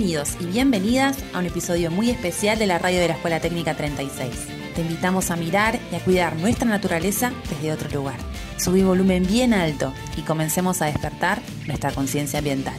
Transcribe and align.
Bienvenidos 0.00 0.36
y 0.40 0.46
bienvenidas 0.46 1.18
a 1.34 1.40
un 1.40 1.44
episodio 1.44 1.90
muy 1.90 2.08
especial 2.08 2.58
de 2.58 2.66
la 2.66 2.78
radio 2.78 3.00
de 3.00 3.08
la 3.08 3.14
Escuela 3.16 3.38
Técnica 3.38 3.76
36. 3.76 4.30
Te 4.74 4.80
invitamos 4.80 5.30
a 5.30 5.36
mirar 5.36 5.78
y 5.92 5.94
a 5.94 6.00
cuidar 6.00 6.36
nuestra 6.36 6.66
naturaleza 6.66 7.32
desde 7.50 7.70
otro 7.70 7.90
lugar. 7.90 8.16
Subí 8.56 8.82
volumen 8.82 9.26
bien 9.26 9.52
alto 9.52 9.92
y 10.16 10.22
comencemos 10.22 10.80
a 10.80 10.86
despertar 10.86 11.42
nuestra 11.66 11.92
conciencia 11.92 12.38
ambiental. 12.38 12.78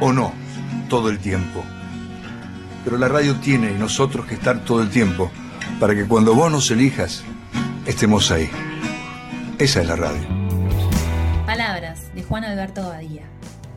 o 0.00 0.12
no 0.12 0.32
todo 0.88 1.08
el 1.08 1.18
tiempo. 1.18 1.62
Pero 2.84 2.98
la 2.98 3.08
radio 3.08 3.36
tiene 3.36 3.70
y 3.70 3.74
nosotros 3.74 4.26
que 4.26 4.34
estar 4.34 4.64
todo 4.64 4.82
el 4.82 4.90
tiempo 4.90 5.30
para 5.78 5.94
que 5.94 6.06
cuando 6.06 6.34
vos 6.34 6.50
nos 6.50 6.70
elijas, 6.70 7.22
estemos 7.86 8.30
ahí. 8.30 8.50
Esa 9.58 9.80
es 9.80 9.86
la 9.86 9.96
radio. 9.96 10.22
Palabras 11.46 12.14
de 12.14 12.22
Juan 12.22 12.44
Alberto 12.44 12.82
Badía. 12.82 13.24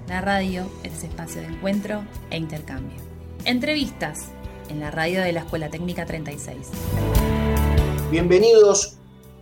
La 0.07 0.21
radio 0.21 0.69
es 0.83 1.03
espacio 1.03 1.41
de 1.41 1.47
encuentro 1.47 2.03
e 2.29 2.37
intercambio. 2.37 2.97
Entrevistas 3.43 4.27
en 4.69 4.79
la 4.79 4.91
radio 4.91 5.21
de 5.21 5.31
la 5.31 5.41
Escuela 5.41 5.69
Técnica 5.69 6.05
36. 6.05 6.69
Bienvenidos 8.11 8.97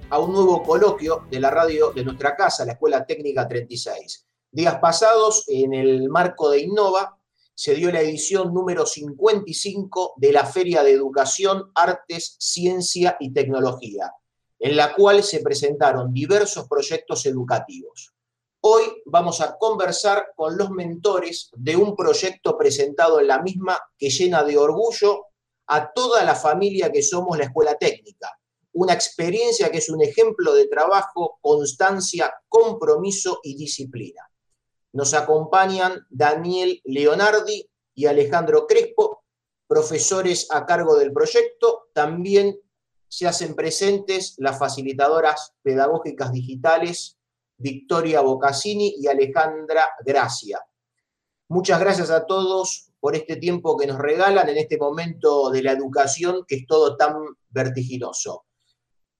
a 0.09 0.19
un 0.19 0.33
nuevo 0.33 0.63
coloquio 0.63 1.25
de 1.29 1.39
la 1.39 1.49
radio 1.49 1.91
de 1.91 2.03
nuestra 2.03 2.35
casa, 2.35 2.65
la 2.65 2.73
Escuela 2.73 3.05
Técnica 3.05 3.47
36. 3.47 4.22
Días 4.55 4.77
pasados, 4.79 5.45
en 5.47 5.73
el 5.73 6.09
marco 6.09 6.51
de 6.51 6.59
Innova, 6.59 7.17
se 7.55 7.73
dio 7.73 7.91
la 7.91 8.01
edición 8.01 8.53
número 8.53 8.85
55 8.85 10.13
de 10.17 10.31
la 10.31 10.45
Feria 10.45 10.83
de 10.83 10.91
Educación, 10.91 11.71
Artes, 11.73 12.35
Ciencia 12.37 13.17
y 13.19 13.33
Tecnología, 13.33 14.13
en 14.59 14.77
la 14.77 14.93
cual 14.93 15.23
se 15.23 15.39
presentaron 15.39 16.13
diversos 16.13 16.67
proyectos 16.67 17.25
educativos. 17.25 18.13
Hoy 18.61 18.83
vamos 19.07 19.41
a 19.41 19.57
conversar 19.57 20.33
con 20.35 20.55
los 20.55 20.69
mentores 20.69 21.49
de 21.55 21.75
un 21.75 21.95
proyecto 21.95 22.55
presentado 22.55 23.19
en 23.19 23.29
la 23.29 23.41
misma 23.41 23.79
que 23.97 24.11
llena 24.11 24.43
de 24.43 24.55
orgullo 24.55 25.29
a 25.65 25.91
toda 25.93 26.23
la 26.23 26.35
familia 26.35 26.91
que 26.91 27.01
somos 27.01 27.39
la 27.39 27.45
Escuela 27.45 27.73
Técnica. 27.73 28.29
Una 28.73 28.93
experiencia 28.93 29.71
que 29.71 29.79
es 29.79 29.89
un 29.89 30.03
ejemplo 30.03 30.53
de 30.53 30.67
trabajo, 30.67 31.39
constancia, 31.41 32.31
compromiso 32.47 33.39
y 33.41 33.55
disciplina. 33.55 34.29
Nos 34.93 35.13
acompañan 35.13 36.05
Daniel 36.09 36.81
Leonardi 36.85 37.69
y 37.95 38.05
Alejandro 38.05 38.67
Crespo, 38.67 39.23
profesores 39.67 40.47
a 40.51 40.65
cargo 40.65 40.95
del 40.95 41.11
proyecto. 41.11 41.89
También 41.93 42.59
se 43.07 43.27
hacen 43.27 43.55
presentes 43.55 44.35
las 44.37 44.57
facilitadoras 44.57 45.53
pedagógicas 45.61 46.31
digitales 46.31 47.17
Victoria 47.57 48.21
Bocassini 48.21 48.95
y 48.99 49.07
Alejandra 49.07 49.89
Gracia. 50.05 50.59
Muchas 51.49 51.79
gracias 51.79 52.09
a 52.09 52.25
todos 52.25 52.91
por 52.99 53.15
este 53.15 53.35
tiempo 53.35 53.77
que 53.77 53.87
nos 53.87 53.99
regalan 53.99 54.49
en 54.49 54.57
este 54.57 54.77
momento 54.77 55.49
de 55.49 55.61
la 55.61 55.71
educación 55.71 56.45
que 56.47 56.55
es 56.55 56.67
todo 56.67 56.97
tan 56.97 57.15
vertiginoso. 57.49 58.45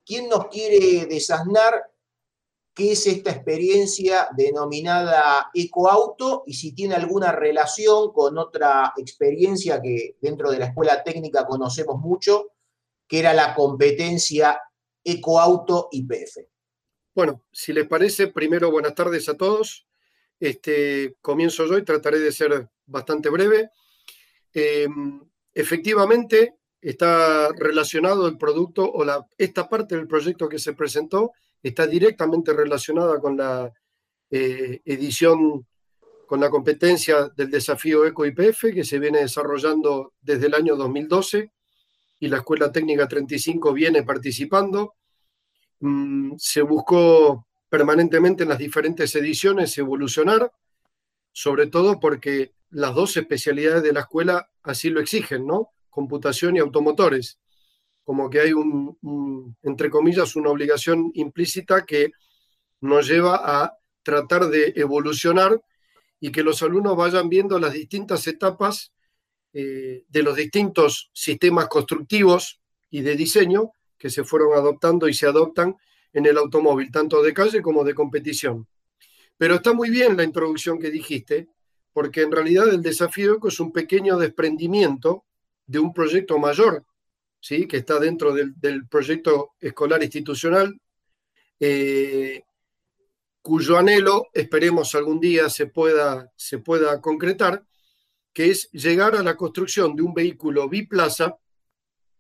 ¿Quién 0.05 0.29
nos 0.29 0.47
quiere 0.47 1.05
desasnar 1.05 1.92
qué 2.73 2.93
es 2.93 3.05
esta 3.05 3.31
experiencia 3.31 4.29
denominada 4.35 5.49
ecoauto 5.53 6.43
y 6.47 6.53
si 6.53 6.73
tiene 6.73 6.95
alguna 6.95 7.31
relación 7.31 8.11
con 8.11 8.37
otra 8.37 8.93
experiencia 8.97 9.81
que 9.81 10.17
dentro 10.19 10.49
de 10.49 10.59
la 10.59 10.65
escuela 10.67 11.03
técnica 11.03 11.45
conocemos 11.45 11.99
mucho, 11.99 12.51
que 13.07 13.19
era 13.19 13.33
la 13.33 13.53
competencia 13.53 14.59
ecoauto 15.03 15.89
IPF. 15.91 16.37
Bueno, 17.13 17.43
si 17.51 17.73
les 17.73 17.87
parece, 17.87 18.27
primero 18.27 18.71
buenas 18.71 18.95
tardes 18.95 19.29
a 19.29 19.37
todos. 19.37 19.87
Este, 20.39 21.15
comienzo 21.21 21.65
yo 21.67 21.77
y 21.77 21.85
trataré 21.85 22.19
de 22.19 22.31
ser 22.31 22.69
bastante 22.85 23.29
breve. 23.29 23.69
Em, 24.51 25.21
efectivamente, 25.53 26.55
está 26.81 27.49
relacionado 27.53 28.27
el 28.27 28.37
producto 28.37 28.91
o 28.91 29.05
la, 29.05 29.27
esta 29.37 29.69
parte 29.69 29.95
del 29.95 30.07
proyecto 30.07 30.49
que 30.49 30.59
se 30.59 30.73
presentó 30.73 31.33
está 31.63 31.87
directamente 31.87 32.53
relacionada 32.53 33.19
con 33.19 33.37
la 33.37 33.71
eh, 34.29 34.81
edición, 34.85 35.65
con 36.27 36.41
la 36.41 36.49
competencia 36.49 37.29
del 37.35 37.49
desafío 37.49 38.05
ECO-IPF 38.05 38.73
que 38.73 38.83
se 38.83 38.99
viene 38.99 39.19
desarrollando 39.19 40.13
desde 40.21 40.47
el 40.47 40.55
año 40.55 40.75
2012 40.75 41.51
y 42.19 42.27
la 42.27 42.37
Escuela 42.37 42.71
Técnica 42.71 43.07
35 43.07 43.73
viene 43.73 44.03
participando. 44.03 44.95
Mm, 45.79 46.33
se 46.37 46.61
buscó 46.61 47.47
permanentemente 47.69 48.43
en 48.43 48.49
las 48.49 48.59
diferentes 48.59 49.15
ediciones 49.15 49.77
evolucionar, 49.77 50.51
sobre 51.31 51.67
todo 51.67 51.99
porque 51.99 52.53
las 52.69 52.93
dos 52.93 53.15
especialidades 53.17 53.83
de 53.83 53.93
la 53.93 54.01
escuela 54.01 54.49
así 54.63 54.89
lo 54.89 54.99
exigen, 54.99 55.45
¿no? 55.45 55.69
Computación 55.89 56.55
y 56.55 56.59
automotores 56.59 57.39
como 58.03 58.29
que 58.29 58.41
hay 58.41 58.53
un, 58.53 59.55
entre 59.63 59.89
comillas, 59.89 60.35
una 60.35 60.49
obligación 60.49 61.11
implícita 61.13 61.85
que 61.85 62.11
nos 62.81 63.07
lleva 63.07 63.41
a 63.43 63.77
tratar 64.03 64.47
de 64.47 64.73
evolucionar 64.75 65.61
y 66.19 66.31
que 66.31 66.43
los 66.43 66.61
alumnos 66.61 66.97
vayan 66.97 67.29
viendo 67.29 67.59
las 67.59 67.73
distintas 67.73 68.27
etapas 68.27 68.91
eh, 69.53 70.03
de 70.07 70.23
los 70.23 70.35
distintos 70.35 71.09
sistemas 71.13 71.67
constructivos 71.67 72.59
y 72.89 73.01
de 73.01 73.15
diseño 73.15 73.71
que 73.97 74.09
se 74.09 74.23
fueron 74.23 74.53
adoptando 74.53 75.07
y 75.07 75.13
se 75.13 75.27
adoptan 75.27 75.77
en 76.11 76.25
el 76.25 76.37
automóvil, 76.37 76.91
tanto 76.91 77.21
de 77.23 77.33
calle 77.33 77.61
como 77.61 77.83
de 77.83 77.95
competición. 77.95 78.67
Pero 79.37 79.55
está 79.55 79.73
muy 79.73 79.89
bien 79.89 80.17
la 80.17 80.23
introducción 80.23 80.77
que 80.77 80.91
dijiste, 80.91 81.47
porque 81.93 82.21
en 82.21 82.31
realidad 82.31 82.67
el 82.69 82.81
desafío 82.81 83.39
es 83.47 83.59
un 83.59 83.71
pequeño 83.71 84.17
desprendimiento 84.17 85.25
de 85.65 85.79
un 85.79 85.93
proyecto 85.93 86.37
mayor 86.37 86.85
que 87.47 87.77
está 87.77 87.99
dentro 87.99 88.33
del, 88.33 88.87
proyecto 88.87 89.51
escolar 89.59 90.01
institucional, 90.01 90.79
eh, 91.59 92.41
cuyo 93.41 93.77
anhelo 93.77 94.27
esperemos 94.33 94.95
algún 94.95 95.19
día 95.19 95.49
se 95.49 95.67
pueda, 95.67 96.31
se 96.37 96.59
pueda 96.59 97.01
concretar, 97.01 97.65
que 98.31 98.49
es 98.49 98.69
llegar 98.71 99.15
a 99.15 99.23
la 99.23 99.35
construcción 99.35 99.95
de 99.95 100.03
un 100.03 100.13
vehículo 100.13 100.69
biplaza 100.69 101.37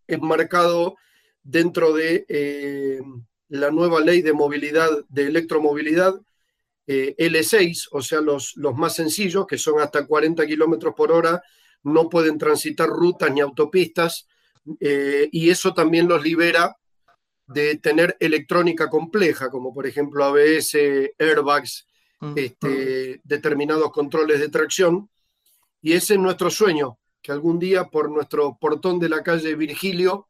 enmarcado 0.07 0.97
dentro 1.41 1.93
de 1.93 2.25
eh, 2.27 3.01
la 3.47 3.71
nueva 3.71 4.01
ley 4.01 4.21
de 4.21 4.33
movilidad, 4.33 4.89
de 5.07 5.27
electromovilidad 5.27 6.21
eh, 6.85 7.15
L6, 7.17 7.87
o 7.91 8.01
sea, 8.01 8.19
los, 8.19 8.57
los 8.57 8.75
más 8.75 8.95
sencillos, 8.95 9.47
que 9.47 9.57
son 9.57 9.79
hasta 9.79 10.05
40 10.05 10.45
kilómetros 10.45 10.93
por 10.95 11.13
hora, 11.13 11.41
no 11.83 12.09
pueden 12.09 12.37
transitar 12.37 12.89
rutas 12.89 13.31
ni 13.31 13.39
autopistas, 13.39 14.27
eh, 14.79 15.29
y 15.31 15.49
eso 15.49 15.73
también 15.73 16.07
los 16.07 16.23
libera 16.23 16.75
de 17.47 17.77
tener 17.77 18.15
electrónica 18.19 18.89
compleja, 18.89 19.49
como 19.49 19.73
por 19.73 19.85
ejemplo 19.85 20.23
ABS, 20.25 20.75
airbags, 21.19 21.87
este, 22.35 23.19
determinados 23.23 23.91
controles 23.91 24.39
de 24.39 24.49
tracción. 24.49 25.09
Y 25.81 25.93
ese 25.93 26.13
es 26.13 26.19
nuestro 26.19 26.49
sueño, 26.49 26.97
que 27.21 27.33
algún 27.33 27.59
día 27.59 27.85
por 27.85 28.09
nuestro 28.09 28.57
portón 28.59 28.99
de 28.99 29.09
la 29.09 29.21
calle 29.21 29.55
Virgilio 29.55 30.29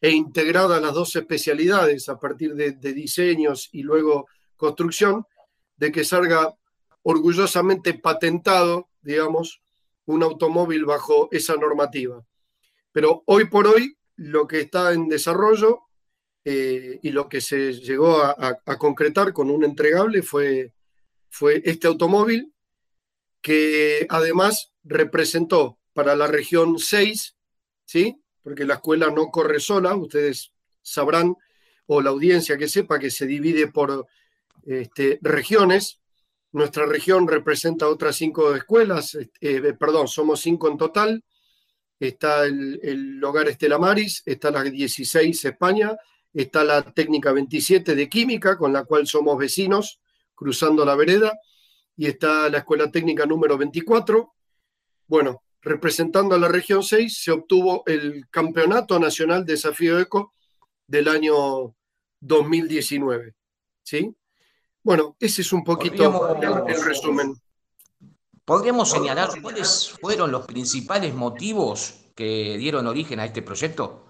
e 0.00 0.10
integrada 0.10 0.80
las 0.80 0.94
dos 0.94 1.14
especialidades 1.14 2.08
a 2.08 2.18
partir 2.18 2.54
de, 2.54 2.72
de 2.72 2.92
diseños 2.92 3.68
y 3.72 3.82
luego 3.82 4.26
construcción, 4.56 5.24
de 5.76 5.92
que 5.92 6.04
salga 6.04 6.52
orgullosamente 7.02 7.94
patentado, 7.94 8.88
digamos, 9.00 9.62
un 10.06 10.22
automóvil 10.22 10.84
bajo 10.84 11.28
esa 11.30 11.54
normativa. 11.54 12.24
Pero 12.92 13.22
hoy 13.26 13.46
por 13.46 13.66
hoy 13.66 13.96
lo 14.16 14.46
que 14.46 14.60
está 14.60 14.92
en 14.92 15.08
desarrollo 15.08 15.82
eh, 16.44 16.98
y 17.02 17.10
lo 17.10 17.28
que 17.28 17.40
se 17.40 17.72
llegó 17.74 18.22
a, 18.22 18.58
concretar 18.78 19.32
con 19.32 19.50
un 19.50 19.64
entregable 19.64 20.22
fue, 20.22 20.72
fue 21.28 21.62
este 21.64 21.86
automóvil 21.86 22.52
que 23.40 24.06
además 24.08 24.72
representó 24.82 25.78
para 25.92 26.16
la 26.16 26.26
región 26.26 26.78
6, 26.78 27.36
¿sí? 27.84 28.22
porque 28.42 28.64
la 28.64 28.74
escuela 28.74 29.10
no 29.10 29.26
corre 29.26 29.60
sola, 29.60 29.94
ustedes 29.94 30.52
sabrán, 30.80 31.36
o 31.86 32.00
la 32.00 32.10
audiencia 32.10 32.56
que 32.56 32.68
sepa 32.68 32.98
que 32.98 33.10
se 33.10 33.26
divide 33.26 33.68
por 33.68 34.06
este, 34.64 35.18
regiones. 35.22 36.00
Nuestra 36.52 36.86
región 36.86 37.28
representa 37.28 37.88
otras 37.88 38.16
cinco 38.16 38.54
escuelas, 38.54 39.18
eh, 39.40 39.74
perdón, 39.78 40.08
somos 40.08 40.40
cinco 40.40 40.68
en 40.68 40.78
total, 40.78 41.24
está 41.98 42.44
el, 42.44 43.22
hogar 43.22 43.48
Estela 43.48 43.78
Maris, 43.78 44.22
está 44.24 44.50
la 44.50 44.62
16 44.62 45.44
España, 45.44 45.96
está 46.32 46.64
la 46.64 46.82
técnica 46.82 47.32
27 47.32 47.94
de 47.94 48.08
química, 48.08 48.56
con 48.56 48.72
la 48.72 48.84
cual 48.84 49.06
somos 49.06 49.38
vecinos, 49.38 50.00
cruzando 50.34 50.84
la 50.84 50.94
vereda, 50.94 51.38
y 51.96 52.06
está 52.06 52.48
la 52.48 52.58
escuela 52.58 52.90
técnica 52.90 53.26
número 53.26 53.58
24. 53.58 54.34
Bueno, 55.06 55.42
representando 55.62 56.34
a 56.34 56.38
la 56.38 56.48
región 56.48 56.82
6, 56.82 57.22
se 57.22 57.32
obtuvo 57.32 57.82
el 57.86 58.28
Campeonato 58.30 58.98
Nacional 58.98 59.44
Desafío 59.44 59.98
Eco 59.98 60.34
del 60.86 61.08
año 61.08 61.74
2019. 62.20 63.34
¿Sí? 63.82 64.14
Bueno, 64.82 65.16
ese 65.18 65.42
es 65.42 65.52
un 65.52 65.64
poquito 65.64 66.36
el 66.68 66.84
resumen. 66.84 67.34
¿Podríamos 68.48 68.90
señalar 68.90 69.42
cuáles 69.42 69.90
fueron 70.00 70.32
los 70.32 70.46
principales 70.46 71.12
motivos 71.12 72.06
que 72.14 72.56
dieron 72.56 72.86
origen 72.86 73.20
a 73.20 73.26
este 73.26 73.42
proyecto? 73.42 74.06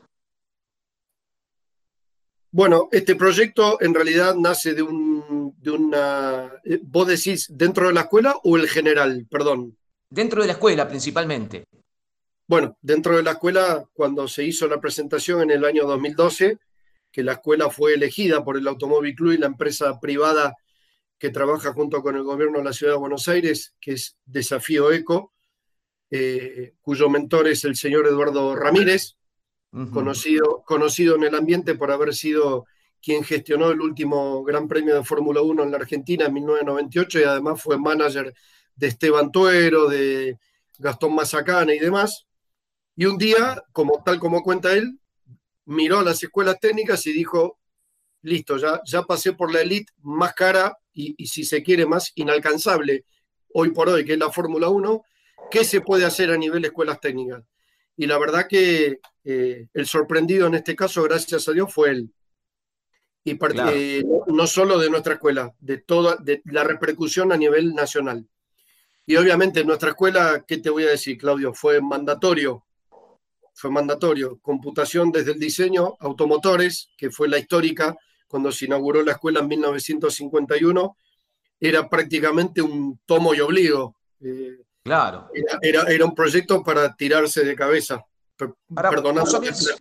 Bueno, 2.53 2.89
este 2.93 3.17
proyecto 3.17 3.83
en 3.83 3.93
realidad 3.93 4.37
nace 4.37 4.75
de, 4.75 4.83
un, 4.83 5.57
de 5.59 5.71
una... 5.73 6.53
Eh, 6.65 6.79
¿Vos 6.81 7.09
decís 7.09 7.49
dentro 7.51 7.89
de 7.89 7.95
la 7.95 8.03
escuela 8.03 8.37
o 8.45 8.57
el 8.57 8.69
general? 8.69 9.27
Perdón. 9.29 9.77
Dentro 10.09 10.41
de 10.43 10.47
la 10.47 10.53
escuela 10.53 10.87
principalmente. 10.87 11.65
Bueno, 12.47 12.79
dentro 12.81 13.17
de 13.17 13.25
la 13.25 13.33
escuela, 13.33 13.89
cuando 13.93 14.29
se 14.29 14.45
hizo 14.45 14.69
la 14.69 14.81
presentación 14.81 15.43
en 15.43 15.51
el 15.51 15.65
año 15.65 15.85
2012, 15.85 16.59
que 17.11 17.25
la 17.25 17.33
escuela 17.33 17.71
fue 17.71 17.95
elegida 17.95 18.45
por 18.45 18.57
el 18.57 18.69
Automóvil 18.69 19.17
Club 19.17 19.33
y 19.33 19.39
la 19.39 19.47
empresa 19.47 19.99
privada 19.99 20.55
que 21.19 21.31
trabaja 21.31 21.73
junto 21.73 22.03
con 22.03 22.17
el 22.17 22.23
gobierno 22.23 22.59
de 22.59 22.65
la 22.65 22.73
ciudad 22.73 22.95
de 22.95 22.99
Buenos 22.99 23.29
Aires, 23.29 23.75
que 23.81 23.93
es 23.93 24.17
Desafío 24.25 24.93
Eco, 24.93 25.33
eh, 26.11 26.75
cuyo 26.81 27.09
mentor 27.09 27.49
es 27.49 27.65
el 27.65 27.77
señor 27.77 28.07
Eduardo 28.07 28.55
Ramírez, 28.55 29.17
conocido, 29.93 30.63
conocido 30.65 31.17
en 31.17 31.25
el 31.25 31.35
ambiente 31.35 31.75
por 31.75 31.91
haber 31.91 32.15
sido 32.15 32.67
quien 33.03 33.23
gestionó 33.23 33.71
el 33.71 33.81
último 33.81 34.43
Gran 34.43 34.67
Premio 34.67 34.95
de 34.95 35.05
Fórmula 35.05 35.43
1 35.43 35.63
en 35.63 35.71
la 35.71 35.77
Argentina 35.77 36.27
en 36.27 36.35
1998 36.35 37.21
y 37.21 37.23
además 37.25 37.63
fue 37.63 37.79
manager 37.79 38.35
de 38.75 38.87
Esteban 38.87 39.31
Tuero, 39.31 39.89
de 39.89 40.39
Gastón 40.79 41.15
Mazacana 41.15 41.75
y 41.75 41.79
demás. 41.79 42.27
Y 42.97 43.05
un 43.05 43.19
día, 43.19 43.63
como 43.73 44.03
tal 44.03 44.19
como 44.19 44.43
cuenta 44.43 44.73
él, 44.73 44.99
miró 45.67 45.99
a 45.99 46.05
las 46.05 46.23
escuelas 46.23 46.59
técnicas 46.59 47.07
y 47.07 47.13
dijo, 47.13 47.59
listo, 48.23 48.57
ya, 48.57 48.81
ya 48.85 49.03
pasé 49.03 49.33
por 49.35 49.53
la 49.53 49.61
elite 49.61 49.93
más 50.03 50.33
cara 50.35 50.77
y, 50.99 51.15
y 51.17 51.27
si 51.29 51.45
se 51.45 51.63
quiere 51.63 51.87
más 51.87 52.11
inalcanzable 52.17 53.05
hoy 53.55 53.71
por 53.71 53.89
hoy, 53.89 54.05
que 54.05 54.15
es 54.15 54.19
la 54.19 54.33
Fórmula 54.33 54.69
1, 54.69 55.03
¿qué 55.51 55.65
se 55.65 55.81
puede 55.81 56.05
hacer 56.05 56.31
a 56.31 56.37
nivel 56.37 56.63
de 56.63 56.69
escuelas 56.69 57.01
técnicas? 57.01 57.45
Y 57.97 58.07
la 58.07 58.19
verdad 58.19 58.47
que 58.49 58.99
eh, 59.25 59.69
el 59.73 59.87
sorprendido 59.87 60.49
en 60.49 60.55
este 60.55 60.75
caso, 60.75 61.03
gracias 61.05 61.49
a 61.49 61.53
Dios, 61.53 61.73
fue 61.73 61.91
él. 61.91 62.11
Y 63.25 63.39
eh, 63.73 64.05
no, 64.29 64.47
solo 64.47 64.79
de 64.79 64.91
nuestra 64.91 65.15
escuela, 65.15 65.55
de 65.61 65.79
toda 65.79 66.17
de 66.17 66.41
la 66.47 66.65
repercusión 66.65 67.31
a 67.33 67.37
nivel 67.37 67.75
nacional. 67.75 68.27
Y 69.07 69.17
obviamente 69.17 69.61
en 69.61 69.67
nuestra 69.67 69.91
escuela, 69.91 70.45
¿qué 70.47 70.59
te 70.59 70.71
voy 70.71 70.85
a 70.85 70.91
decir, 70.91 71.19
Claudio? 71.19 71.53
Fue 71.53 71.81
mandatorio, 71.81 72.67
fue 73.55 73.71
mandatorio. 73.71 74.39
Computación 74.41 75.13
desde 75.13 75.33
el 75.33 75.39
diseño, 75.39 75.97
automotores, 76.01 76.91
que 76.97 77.11
fue 77.11 77.29
la 77.29 77.39
histórica, 77.39 77.97
cuando 78.29 78.53
se 78.53 78.67
inauguró 78.67 79.03
la 79.03 79.13
escuela 79.13 79.41
en 79.41 79.49
1951, 79.49 80.97
era 81.59 81.89
prácticamente 81.89 82.63
un 82.63 83.01
tomo 83.05 83.35
y 83.35 83.41
obligo. 83.41 83.97
Eh, 84.21 84.61
claro. 84.83 85.29
Era, 85.61 85.83
era, 85.83 86.05
un 86.05 86.15
proyecto 86.15 86.63
para 86.63 86.95
tirarse 86.95 87.45
de 87.45 87.57
cabeza. 87.57 88.05
Perdonando 88.37 89.23
¿vos 89.23 89.33
sabés, 89.33 89.77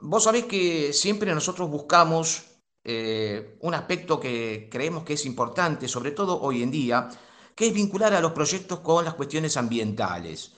vos 0.00 0.22
sabés 0.22 0.44
que 0.44 0.92
siempre 0.92 1.34
nosotros 1.34 1.68
buscamos 1.68 2.44
eh, 2.84 3.56
un 3.62 3.74
aspecto 3.74 4.20
que 4.20 4.68
creemos 4.70 5.02
que 5.02 5.14
es 5.14 5.26
importante, 5.26 5.88
sobre 5.88 6.12
todo 6.12 6.40
hoy 6.40 6.62
en 6.62 6.70
día, 6.70 7.08
que 7.56 7.66
es 7.66 7.74
vincular 7.74 8.14
a 8.14 8.20
los 8.20 8.30
proyectos 8.32 8.80
con 8.80 9.04
las 9.04 9.14
cuestiones 9.14 9.56
ambientales. 9.56 10.52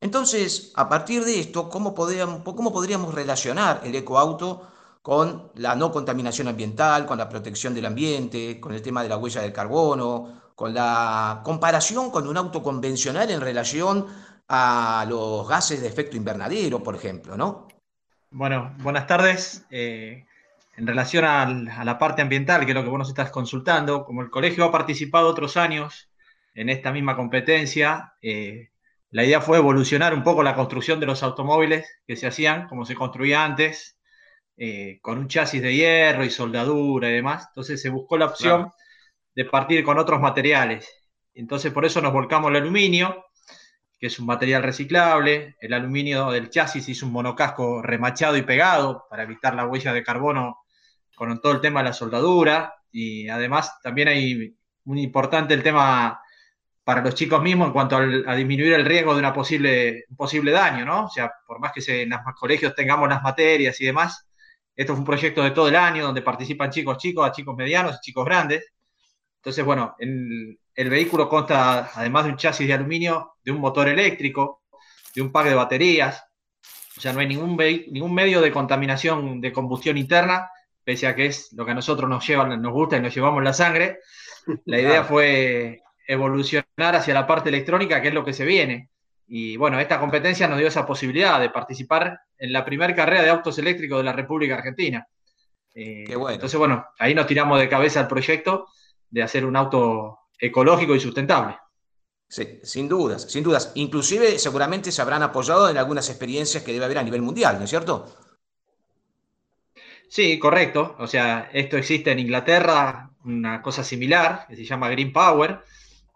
Entonces, 0.00 0.72
a 0.74 0.88
partir 0.88 1.24
de 1.24 1.38
esto, 1.38 1.68
¿cómo 1.68 1.94
podríamos, 1.94 2.42
cómo 2.42 2.72
podríamos 2.72 3.14
relacionar 3.14 3.82
el 3.84 3.94
ecoauto 3.94 4.66
con 5.02 5.50
la 5.54 5.74
no 5.74 5.90
contaminación 5.90 6.48
ambiental, 6.48 7.06
con 7.06 7.18
la 7.18 7.28
protección 7.28 7.74
del 7.74 7.86
ambiente, 7.86 8.60
con 8.60 8.74
el 8.74 8.82
tema 8.82 9.02
de 9.02 9.08
la 9.08 9.16
huella 9.16 9.40
del 9.40 9.52
carbono, 9.52 10.52
con 10.54 10.74
la 10.74 11.40
comparación 11.42 12.10
con 12.10 12.28
un 12.28 12.36
auto 12.36 12.62
convencional 12.62 13.30
en 13.30 13.40
relación 13.40 14.06
a 14.48 15.06
los 15.08 15.48
gases 15.48 15.80
de 15.80 15.88
efecto 15.88 16.16
invernadero, 16.16 16.82
por 16.82 16.94
ejemplo, 16.94 17.36
¿no? 17.36 17.68
Bueno, 18.30 18.74
buenas 18.78 19.06
tardes. 19.06 19.64
Eh, 19.70 20.26
en 20.76 20.86
relación 20.86 21.24
a, 21.24 21.84
la 21.84 21.98
parte 21.98 22.22
ambiental, 22.22 22.64
que 22.64 22.72
es 22.72 22.74
lo 22.74 22.82
que 22.82 22.90
vos 22.90 22.98
nos 22.98 23.08
estás 23.08 23.30
consultando, 23.30 24.04
como 24.04 24.22
el 24.22 24.30
colegio 24.30 24.64
ha 24.64 24.72
participado 24.72 25.28
otros 25.28 25.56
años 25.56 26.10
en 26.54 26.68
esta 26.68 26.92
misma 26.92 27.16
competencia, 27.16 28.14
eh, 28.22 28.70
la 29.10 29.24
idea 29.24 29.40
fue 29.40 29.58
evolucionar 29.58 30.14
un 30.14 30.22
poco 30.22 30.42
la 30.42 30.54
construcción 30.54 31.00
de 31.00 31.06
los 31.06 31.22
automóviles 31.22 31.86
que 32.06 32.16
se 32.16 32.26
hacían, 32.26 32.68
como 32.68 32.84
se 32.84 32.94
construía 32.94 33.44
antes, 33.44 33.99
eh, 34.62 34.98
con 35.00 35.16
un 35.16 35.26
chasis 35.26 35.62
de 35.62 35.74
hierro 35.74 36.22
y 36.22 36.28
soldadura 36.28 37.08
y 37.08 37.12
demás. 37.12 37.46
Entonces 37.48 37.80
se 37.80 37.88
buscó 37.88 38.18
la 38.18 38.26
opción 38.26 38.70
de 39.34 39.46
partir 39.46 39.82
con 39.82 39.98
otros 39.98 40.20
materiales. 40.20 40.86
Entonces 41.32 41.72
por 41.72 41.86
eso 41.86 42.02
nos 42.02 42.12
volcamos 42.12 42.50
el 42.50 42.58
aluminio, 42.58 43.24
que 43.98 44.08
es 44.08 44.18
un 44.18 44.26
material 44.26 44.62
reciclable. 44.62 45.56
El 45.62 45.72
aluminio 45.72 46.30
del 46.30 46.50
chasis 46.50 46.86
hizo 46.90 47.06
un 47.06 47.12
monocasco 47.12 47.80
remachado 47.80 48.36
y 48.36 48.42
pegado 48.42 49.06
para 49.08 49.22
evitar 49.22 49.54
la 49.54 49.66
huella 49.66 49.94
de 49.94 50.02
carbono 50.02 50.58
con 51.16 51.40
todo 51.40 51.52
el 51.52 51.62
tema 51.62 51.80
de 51.80 51.88
la 51.88 51.94
soldadura. 51.94 52.74
Y 52.92 53.30
además 53.30 53.80
también 53.82 54.08
hay 54.08 54.54
muy 54.84 55.02
importante 55.02 55.54
el 55.54 55.62
tema 55.62 56.20
para 56.84 57.00
los 57.00 57.14
chicos 57.14 57.42
mismos 57.42 57.68
en 57.68 57.72
cuanto 57.72 57.96
a, 57.96 58.34
disminuir 58.36 58.74
el 58.74 58.84
riesgo 58.84 59.14
de 59.14 59.20
una 59.20 59.32
posible, 59.32 60.04
un 60.10 60.16
posible 60.16 60.50
daño, 60.50 60.84
¿no? 60.84 61.06
O 61.06 61.08
sea, 61.08 61.32
por 61.46 61.60
más 61.60 61.72
que 61.72 62.02
en 62.02 62.10
los 62.10 62.20
colegios 62.38 62.74
tengamos 62.74 63.08
las 63.08 63.22
materias 63.22 63.80
y 63.80 63.86
demás, 63.86 64.26
esto 64.80 64.94
es 64.94 64.98
un 64.98 65.04
proyecto 65.04 65.42
de 65.42 65.50
todo 65.50 65.68
el 65.68 65.76
año 65.76 66.06
donde 66.06 66.22
participan 66.22 66.70
chicos 66.70 66.96
chicos, 66.96 67.28
a 67.28 67.32
chicos 67.32 67.54
medianos 67.54 67.96
y 67.96 68.00
chicos 68.00 68.24
grandes. 68.24 68.72
Entonces, 69.36 69.62
bueno, 69.62 69.94
el, 69.98 70.58
vehículo 70.74 71.28
consta, 71.28 71.90
además 71.94 72.24
de 72.24 72.30
un 72.30 72.38
chasis 72.38 72.66
de 72.66 72.72
aluminio, 72.72 73.34
de 73.44 73.52
un 73.52 73.60
motor 73.60 73.88
eléctrico, 73.88 74.62
de 75.14 75.20
un 75.20 75.30
pack 75.30 75.48
de 75.48 75.54
baterías. 75.54 76.24
O 76.96 77.00
sea, 77.00 77.12
no 77.12 77.20
hay 77.20 77.28
ningún, 77.28 77.58
ningún 77.58 78.14
medio 78.14 78.40
de 78.40 78.50
contaminación 78.50 79.42
de 79.42 79.52
combustión 79.52 79.98
interna, 79.98 80.48
pese 80.82 81.06
a 81.06 81.14
que 81.14 81.26
es 81.26 81.52
lo 81.52 81.66
que 81.66 81.72
a 81.72 81.74
nosotros 81.74 82.08
nos, 82.08 82.26
lleva, 82.26 82.46
nos 82.46 82.72
gusta 82.72 82.96
y 82.96 83.02
nos 83.02 83.14
llevamos 83.14 83.44
la 83.44 83.52
sangre. 83.52 83.98
La 84.64 84.80
idea 84.80 85.04
fue 85.04 85.82
evolucionar 86.08 86.64
hacia 86.96 87.12
la 87.12 87.26
parte 87.26 87.50
electrónica, 87.50 88.00
que 88.00 88.08
es 88.08 88.14
lo 88.14 88.24
que 88.24 88.32
se 88.32 88.46
viene. 88.46 88.88
Y 89.32 89.56
bueno, 89.56 89.78
esta 89.78 90.00
competencia 90.00 90.48
nos 90.48 90.58
dio 90.58 90.66
esa 90.66 90.84
posibilidad 90.84 91.38
de 91.38 91.50
participar 91.50 92.20
en 92.36 92.52
la 92.52 92.64
primera 92.64 92.92
carrera 92.96 93.22
de 93.22 93.30
autos 93.30 93.56
eléctricos 93.60 93.98
de 93.98 94.04
la 94.04 94.12
República 94.12 94.56
Argentina. 94.56 95.06
Eh, 95.72 96.04
entonces, 96.08 96.58
bueno, 96.58 96.84
ahí 96.98 97.14
nos 97.14 97.28
tiramos 97.28 97.60
de 97.60 97.68
cabeza 97.68 98.00
al 98.00 98.08
proyecto 98.08 98.66
de 99.08 99.22
hacer 99.22 99.44
un 99.44 99.54
auto 99.54 100.18
ecológico 100.36 100.96
y 100.96 101.00
sustentable. 101.00 101.56
Sí, 102.28 102.58
sin 102.64 102.88
dudas, 102.88 103.30
sin 103.30 103.44
dudas. 103.44 103.70
Inclusive 103.76 104.36
seguramente 104.36 104.90
se 104.90 105.00
habrán 105.00 105.22
apoyado 105.22 105.70
en 105.70 105.78
algunas 105.78 106.08
experiencias 106.08 106.64
que 106.64 106.72
debe 106.72 106.86
haber 106.86 106.98
a 106.98 107.04
nivel 107.04 107.22
mundial, 107.22 107.56
¿no 107.56 107.66
es 107.66 107.70
cierto? 107.70 108.12
Sí, 110.08 110.40
correcto. 110.40 110.96
O 110.98 111.06
sea, 111.06 111.50
esto 111.52 111.76
existe 111.76 112.10
en 112.10 112.18
Inglaterra, 112.18 113.10
una 113.24 113.62
cosa 113.62 113.84
similar, 113.84 114.46
que 114.48 114.56
se 114.56 114.64
llama 114.64 114.88
Green 114.88 115.12
Power, 115.12 115.60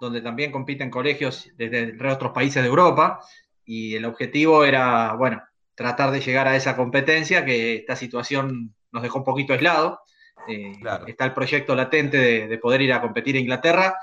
donde 0.00 0.20
también 0.20 0.52
compiten 0.52 0.90
colegios 0.90 1.48
desde 1.56 1.96
otros 2.08 2.32
países 2.32 2.62
de 2.62 2.68
Europa, 2.68 3.20
y 3.64 3.94
el 3.94 4.04
objetivo 4.04 4.64
era, 4.64 5.14
bueno, 5.14 5.42
tratar 5.74 6.10
de 6.10 6.20
llegar 6.20 6.46
a 6.48 6.56
esa 6.56 6.76
competencia, 6.76 7.44
que 7.44 7.76
esta 7.76 7.96
situación 7.96 8.74
nos 8.92 9.02
dejó 9.02 9.18
un 9.18 9.24
poquito 9.24 9.52
aislado. 9.52 10.00
Eh, 10.46 10.72
está 11.06 11.24
el 11.24 11.32
proyecto 11.32 11.74
latente 11.74 12.46
de, 12.46 12.58
poder 12.58 12.82
ir 12.82 12.92
a 12.92 13.00
competir 13.00 13.36
a 13.36 13.40
Inglaterra 13.40 13.96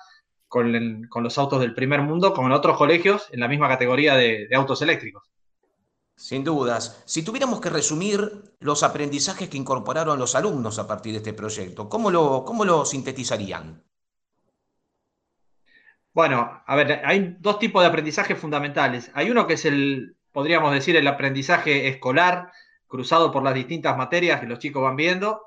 con, 0.47 1.07
los 1.15 1.37
autos 1.37 1.61
del 1.61 1.75
primer 1.75 2.01
mundo, 2.01 2.33
con 2.33 2.51
otros 2.51 2.77
colegios 2.77 3.27
en 3.31 3.39
la 3.39 3.47
misma 3.47 3.67
categoría 3.67 4.15
de, 4.15 4.49
autos 4.53 4.81
eléctricos. 4.81 5.29
Sin 6.15 6.43
dudas. 6.43 7.03
Si 7.05 7.23
tuviéramos 7.23 7.61
que 7.61 7.69
resumir 7.69 8.55
los 8.59 8.83
aprendizajes 8.83 9.49
que 9.49 9.57
incorporaron 9.57 10.19
los 10.19 10.35
alumnos 10.35 10.77
a 10.77 10.87
partir 10.87 11.13
de 11.13 11.17
este 11.19 11.33
proyecto, 11.33 11.89
¿cómo 11.89 12.11
lo, 12.11 12.43
cómo 12.45 12.65
lo 12.65 12.85
sintetizarían? 12.85 13.83
Bueno, 16.13 16.61
a 16.65 16.75
ver, 16.75 17.01
hay 17.05 17.37
dos 17.39 17.57
tipos 17.59 17.81
de 17.81 17.87
aprendizaje 17.87 18.35
fundamentales. 18.35 19.11
Hay 19.13 19.29
uno 19.29 19.47
que 19.47 19.53
es 19.53 19.65
el, 19.65 20.17
podríamos 20.33 20.73
decir, 20.73 20.95
el 20.97 21.07
aprendizaje 21.07 21.87
escolar, 21.87 22.51
cruzado 22.87 23.31
por 23.31 23.43
las 23.43 23.53
distintas 23.53 23.95
materias 23.97 24.41
que 24.41 24.47
los 24.47 24.59
chicos 24.59 24.83
van 24.83 24.97
viendo, 24.97 25.43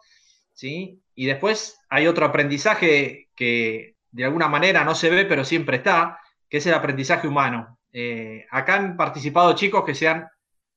¿sí? 0.55 1.03
Y 1.15 1.27
después 1.27 1.79
hay 1.91 2.07
otro 2.07 2.25
aprendizaje 2.27 3.29
que 3.37 3.97
de 4.11 4.25
alguna 4.25 4.49
manera 4.49 4.85
no 4.85 4.95
se 4.95 5.11
ve, 5.11 5.27
pero 5.27 5.45
siempre 5.45 5.77
está, 5.79 6.19
que 6.49 6.59
es 6.59 6.67
el 6.67 6.75
aprendizaje 6.75 7.29
humano. 7.29 7.79
Eh, 7.93 8.47
acá 8.51 8.77
han 8.77 8.97
participado 8.97 9.55
chicos 9.55 9.85
que 9.85 9.95
se 9.95 10.09
han 10.09 10.29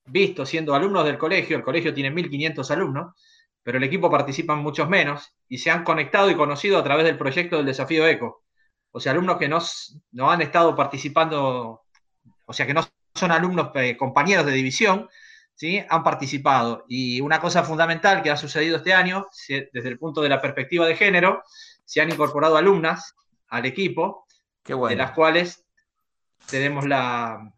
visto 0.06 0.46
siendo 0.46 0.75
alumnos 0.75 1.06
del 1.06 1.17
colegio, 1.17 1.58
el 1.58 1.63
colegio 1.63 1.94
tiene 1.94 2.12
1.500 2.12 2.72
alumnos, 2.72 3.13
pero 3.63 3.77
el 3.77 3.84
equipo 3.86 4.10
participan 4.10 4.60
muchos 4.60 4.89
menos, 4.89 5.34
y 5.48 5.60
se 5.60 5.72
han 5.72 5.84
conectado 5.84 6.29
y 6.29 6.36
conocido 6.36 6.77
a 6.77 6.84
través 6.84 7.06
del 7.06 7.17
proyecto 7.17 7.58
del 7.58 7.65
desafío 7.65 8.08
ECO 8.08 8.44
o 8.91 9.00
sea, 9.00 9.12
alumnos 9.12 9.38
que 9.38 9.48
no, 9.48 9.60
no 10.12 10.32
han 10.32 10.41
estado 10.41 10.75
participando, 10.75 11.84
o 12.46 12.53
sea, 12.53 12.65
que 12.65 12.74
no 12.74 12.88
son 13.13 13.32
alumnos 13.32 13.72
eh, 13.75 13.98
compañeros 13.98 14.46
de 14.46 14.51
división, 14.51 15.10
¿sí? 15.56 15.84
han 15.89 16.03
participado. 16.03 16.86
Y 16.88 17.20
una 17.22 17.39
cosa 17.39 17.63
fundamental 17.63 18.22
que 18.22 18.32
ha 18.32 18.38
sucedido 18.38 18.77
este 18.77 18.94
año, 18.94 19.27
desde 19.48 19.89
el 19.89 20.00
punto 20.00 20.22
de 20.22 20.29
la 20.29 20.41
perspectiva 20.41 20.86
de 20.86 20.96
género, 20.96 21.44
se 21.84 22.01
han 22.01 22.12
incorporado 22.12 22.58
alumnas 22.58 23.15
al 23.50 23.65
equipo, 23.65 24.25
de 24.65 24.96
las 24.96 25.12
cuales 25.12 25.65
tenemos 26.50 26.86
la, 26.86 27.51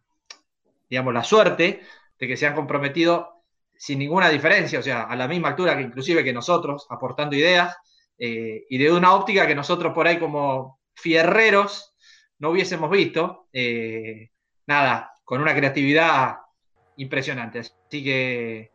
digamos, 0.90 1.14
la 1.14 1.24
suerte 1.24 1.82
de 2.20 2.28
que 2.28 2.38
se 2.38 2.48
han 2.48 2.56
comprometido 2.56 3.44
sin 3.76 4.00
ninguna 4.00 4.30
diferencia, 4.30 4.80
o 4.80 4.84
sea, 4.84 5.04
a 5.04 5.16
la 5.16 5.28
misma 5.28 5.50
altura 5.50 5.76
que 5.76 5.84
inclusive 5.84 6.24
que 6.24 6.34
nosotros, 6.34 6.86
aportando 6.90 7.36
ideas, 7.36 7.76
eh, 8.18 8.66
y 8.70 8.78
de 8.78 8.92
una 8.92 9.14
óptica 9.14 9.48
que 9.48 9.56
nosotros 9.56 9.94
por 9.94 10.06
ahí 10.06 10.20
como 10.20 10.79
fierreros 11.00 11.96
no 12.40 12.50
hubiésemos 12.52 12.90
visto. 12.90 13.48
Eh, 13.54 14.30
nada, 14.68 15.12
con 15.24 15.42
una 15.42 15.56
creatividad 15.56 16.38
impresionante. 16.98 17.60
Así 17.60 18.04
que 18.04 18.72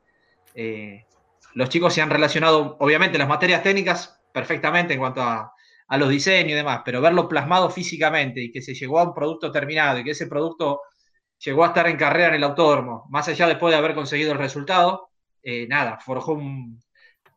eh, 0.55 1.07
los 1.55 1.69
chicos 1.69 1.95
se 1.95 2.03
han 2.03 2.11
relacionado, 2.11 2.77
obviamente, 2.81 3.19
las 3.19 3.29
materias 3.29 3.63
técnicas 3.63 4.21
perfectamente 4.33 4.95
en 4.95 5.01
cuanto 5.01 5.23
a, 5.23 5.51
los 5.97 6.09
diseños 6.09 6.51
y 6.51 6.55
demás, 6.55 6.81
pero 6.85 7.01
verlo 7.01 7.29
plasmado 7.29 7.71
físicamente 7.71 8.41
y 8.41 8.51
que 8.51 8.61
se 8.61 8.75
llegó 8.75 8.99
a 8.99 9.05
un 9.05 9.15
producto 9.15 9.53
terminado 9.53 10.01
y 10.01 10.05
que 10.05 10.11
ese 10.11 10.27
producto 10.27 10.81
llegó 11.39 11.63
a 11.63 11.69
estar 11.69 11.87
en 11.87 11.97
carrera 11.97 12.31
en 12.31 12.35
el 12.35 12.43
autódromo. 12.43 13.07
Más 13.11 13.29
allá 13.29 13.47
después 13.47 13.71
de 13.71 13.79
haber 13.79 13.95
conseguido 13.95 14.33
el 14.33 14.39
resultado, 14.39 15.11
eh, 15.41 15.69
nada, 15.69 16.01
forjó 16.01 16.33
un, 16.33 16.81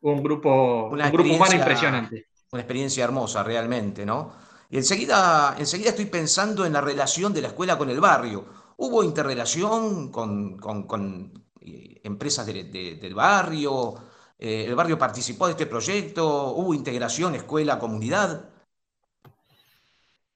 grupo, 0.01 0.89
un 0.89 1.11
grupo 1.11 1.35
humano 1.35 1.53
impresionante. 1.53 2.29
Una 2.51 2.61
experiencia 2.63 3.03
hermosa 3.03 3.43
realmente, 3.43 4.07
¿no? 4.07 4.33
Y 4.69 4.77
enseguida, 4.77 5.55
enseguida 5.57 5.91
estoy 5.91 6.05
pensando 6.05 6.65
en 6.65 6.73
la 6.73 6.81
relación 6.81 7.33
de 7.33 7.41
la 7.41 7.47
escuela 7.49 7.77
con 7.77 7.89
el 7.89 7.99
barrio. 7.99 8.45
¿Hubo 8.77 9.03
interrelación 9.03 10.11
con, 10.11 11.47
eh, 11.61 12.01
empresas 12.03 12.45
del 12.45 13.13
barrio? 13.15 13.95
Eh, 14.37 14.65
¿El 14.67 14.75
barrio 14.75 14.97
participó 14.97 15.47
de 15.47 15.53
este 15.53 15.65
proyecto? 15.65 16.51
¿Hubo 16.53 16.73
integración 16.73 17.35
escuela-comunidad? 17.35 18.49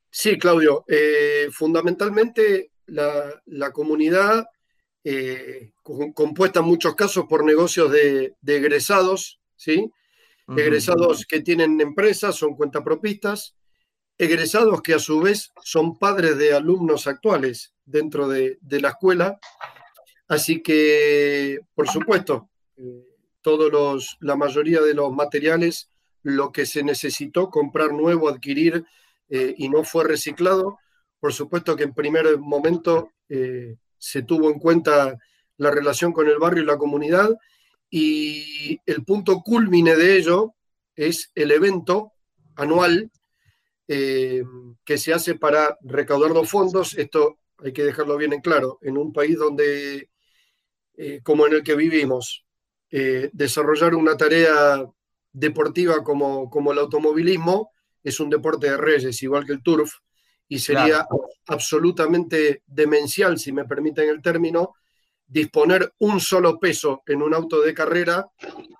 Sí, 0.10 0.38
Claudio. 0.38 0.86
fundamentalmente 1.52 2.72
la, 2.88 3.72
comunidad, 3.72 4.46
eh, 5.04 5.72
compuesta 6.14 6.60
en 6.60 6.66
muchos 6.66 6.96
casos 6.96 7.26
por 7.30 7.44
negocios 7.46 7.92
de, 7.92 8.36
egresados, 8.46 9.40
¿sí? 9.56 9.92
Egresados 10.58 11.26
que 11.26 11.40
tienen 11.40 11.80
empresas, 11.80 12.36
son 12.36 12.56
cuentapropistas, 12.56 13.56
egresados 14.22 14.84
que 14.84 14.94
a 14.94 15.00
su 15.00 15.20
vez 15.20 15.52
son 15.64 15.98
padres 15.98 16.38
de 16.38 16.54
alumnos 16.54 17.08
actuales 17.08 17.74
dentro 17.86 18.28
de, 18.28 18.60
la 18.70 18.90
escuela. 18.90 19.40
Así 20.28 20.62
que, 20.62 21.60
por 21.74 21.90
supuesto, 21.90 22.48
eh, 22.78 23.18
todos 23.42 23.72
los, 23.72 24.18
la 24.20 24.36
mayoría 24.36 24.80
de 24.82 24.94
los 24.94 25.12
materiales, 25.12 25.90
lo 26.22 26.52
que 26.52 26.68
se 26.68 26.84
necesitó 26.84 27.50
comprar 27.50 27.94
nuevo, 27.94 28.30
adquirir 28.30 28.86
eh, 29.28 29.56
y 29.58 29.70
no 29.70 29.84
fue 29.84 30.04
reciclado, 30.04 30.78
por 31.20 31.34
supuesto 31.34 31.76
que 31.76 31.86
en 31.86 31.96
primer 31.96 32.38
momento 32.38 33.14
eh, 33.28 33.78
se 33.98 34.22
tuvo 34.22 34.52
en 34.52 34.60
cuenta 34.60 35.18
la 35.58 35.72
relación 35.72 36.14
con 36.14 36.28
el 36.28 36.38
barrio 36.38 36.62
y 36.62 36.68
la 36.68 36.78
comunidad 36.78 37.36
y 37.90 38.80
el 38.86 39.04
punto 39.04 39.42
culmine 39.42 39.96
de 39.96 40.18
ello 40.18 40.54
es 40.96 41.32
el 41.34 41.50
evento 41.52 42.14
anual 42.56 43.10
eh, 43.94 44.42
que 44.86 44.98
se 44.98 45.14
hace 45.14 45.36
para 45.36 45.78
recaudar 45.82 46.32
los 46.32 46.50
fondos. 46.50 46.98
Esto 46.98 47.40
hay 47.58 47.74
que 47.74 47.84
dejarlo 47.84 48.16
bien 48.16 48.32
en 48.32 48.40
claro, 48.40 48.80
en 48.82 48.98
un 48.98 49.12
país 49.12 49.38
donde, 49.38 50.10
eh, 50.96 51.20
como 51.24 51.46
en 51.46 51.54
el 51.56 51.64
que 51.64 51.76
vivimos, 51.76 52.46
desarrollar 53.34 53.96
una 53.96 54.18
tarea 54.18 54.86
deportiva 55.32 56.04
como, 56.04 56.50
como 56.50 56.74
el 56.74 56.80
automovilismo 56.80 57.72
es 58.04 58.20
un 58.20 58.30
deporte 58.30 58.70
de 58.70 58.78
reyes, 58.78 59.22
igual 59.24 59.46
que 59.46 59.54
el 59.54 59.64
turf, 59.64 59.94
y 60.48 60.60
sería 60.60 61.06
absolutamente 61.48 62.64
demencial, 62.68 63.40
si 63.40 63.52
me 63.52 63.66
permiten 63.66 64.10
el 64.10 64.22
término, 64.22 64.74
disponer 65.26 65.94
un 66.00 66.20
solo 66.20 66.60
peso 66.60 67.04
en 67.06 67.22
un 67.22 67.34
auto 67.34 67.62
de 67.62 67.74
carrera 67.74 68.28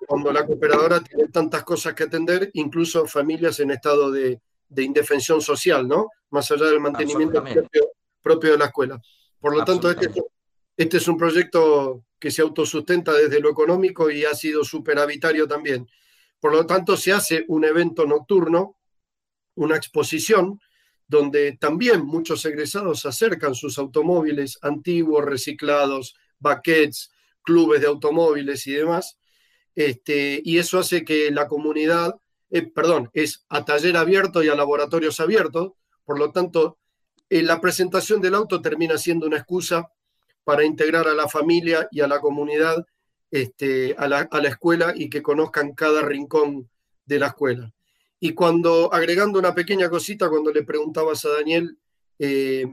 cuando 0.06 0.32
la 0.32 0.44
cooperadora 0.44 1.00
tiene 1.00 1.28
tantas 1.28 1.64
cosas 1.64 1.94
que 1.94 2.04
atender, 2.04 2.50
incluso 2.54 3.06
familias 3.06 3.60
en 3.60 3.70
estado 3.70 4.10
de, 4.10 4.40
indefensión 4.80 5.40
social, 5.42 5.86
¿no? 5.86 6.08
Más 6.30 6.50
allá 6.50 6.66
del 6.66 6.80
mantenimiento 6.80 7.44
propio, 8.22 8.52
de 8.52 8.58
la 8.58 8.66
escuela. 8.66 9.00
Por 9.38 9.56
lo 9.56 9.64
tanto, 9.64 9.90
este, 9.90 10.10
este, 10.76 10.96
es 10.96 11.08
un 11.08 11.16
proyecto 11.16 12.04
que 12.18 12.30
se 12.30 12.40
autosustenta 12.40 13.12
desde 13.12 13.40
lo 13.40 13.50
económico 13.50 14.10
y 14.10 14.24
ha 14.24 14.34
sido 14.34 14.64
superavitario 14.64 15.48
también. 15.48 15.88
Por 16.38 16.52
lo 16.52 16.64
tanto, 16.64 16.96
se 16.96 17.12
hace 17.12 17.44
un 17.48 17.64
evento 17.64 18.06
nocturno, 18.06 18.76
una 19.56 19.76
exposición, 19.76 20.60
donde 21.06 21.56
también 21.58 22.06
muchos 22.06 22.44
egresados 22.46 23.04
acercan 23.04 23.54
sus 23.54 23.78
automóviles 23.78 24.58
antiguos, 24.62 25.24
reciclados, 25.24 26.14
baquets, 26.38 27.12
clubes 27.42 27.80
de 27.80 27.88
automóviles 27.88 28.66
y 28.66 28.72
demás. 28.72 29.18
Este, 29.74 30.40
y 30.44 30.58
eso 30.58 30.78
hace 30.78 31.04
que 31.04 31.30
la 31.30 31.48
comunidad, 31.48 32.14
eh, 32.52 32.70
perdón, 32.70 33.08
es 33.14 33.46
a 33.48 33.64
taller 33.64 33.96
abierto 33.96 34.42
y 34.42 34.48
a 34.50 34.54
laboratorios 34.54 35.20
abiertos, 35.20 35.72
por 36.04 36.18
lo 36.18 36.32
tanto, 36.32 36.78
eh, 37.30 37.42
la 37.42 37.62
presentación 37.62 38.20
del 38.20 38.34
auto 38.34 38.60
termina 38.60 38.98
siendo 38.98 39.26
una 39.26 39.38
excusa 39.38 39.90
para 40.44 40.62
integrar 40.62 41.08
a 41.08 41.14
la 41.14 41.28
familia 41.28 41.88
y 41.90 42.02
a 42.02 42.06
la 42.06 42.20
comunidad 42.20 42.84
este, 43.30 43.94
a, 43.96 44.06
la, 44.06 44.28
escuela 44.46 44.92
y 44.94 45.08
que 45.08 45.22
conozcan 45.22 45.72
cada 45.72 46.02
rincón 46.02 46.68
de 47.06 47.18
la 47.18 47.28
escuela. 47.28 47.72
Y 48.20 48.34
cuando, 48.34 48.92
agregando 48.92 49.38
una 49.38 49.54
pequeña 49.54 49.88
cosita, 49.88 50.28
cuando 50.28 50.52
le 50.52 50.62
preguntabas 50.62 51.24
a 51.24 51.30
Daniel 51.30 51.78
eh, 52.18 52.66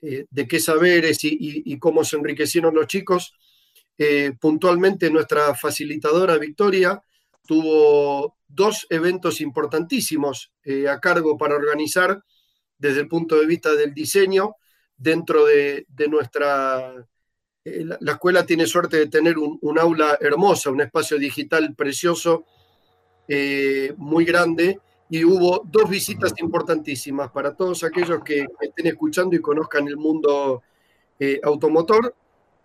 de 0.00 0.48
qué 0.48 0.60
saberes 0.60 1.18
y, 1.22 1.78
cómo 1.78 2.04
se 2.04 2.16
enriquecieron 2.16 2.74
los 2.74 2.86
chicos, 2.86 3.34
puntualmente 4.40 5.10
nuestra 5.10 5.54
facilitadora 5.54 6.38
Victoria 6.38 7.02
tuvo 7.46 8.36
dos 8.48 8.86
eventos 8.90 9.40
importantísimos 9.40 10.52
a 10.88 11.00
cargo 11.00 11.36
para 11.36 11.56
organizar 11.56 12.22
desde 12.78 13.00
el 13.00 13.08
punto 13.08 13.36
de 13.36 13.46
vista 13.46 13.74
del 13.74 13.92
diseño 13.92 14.56
dentro 14.96 15.44
de, 15.46 15.86
nuestra... 16.08 17.06
La, 17.64 18.12
escuela 18.12 18.46
tiene 18.46 18.66
suerte 18.66 18.98
de 18.98 19.06
tener 19.06 19.36
un 19.38 19.78
aula 19.78 20.18
hermosa, 20.20 20.70
un 20.70 20.80
espacio 20.82 21.18
digital 21.18 21.74
precioso 21.74 22.44
eh, 23.26 23.94
muy 23.96 24.24
grande 24.26 24.80
y 25.08 25.24
hubo 25.24 25.62
dos 25.64 25.88
visitas 25.88 26.34
importantísimas 26.38 27.30
para 27.30 27.54
todos 27.54 27.82
aquellos 27.82 28.22
que 28.22 28.46
estén 28.60 28.86
escuchando 28.86 29.34
y 29.34 29.40
conozcan 29.40 29.88
el 29.88 29.96
mundo 29.96 30.62
eh, 31.18 31.40
automotor. 31.42 32.14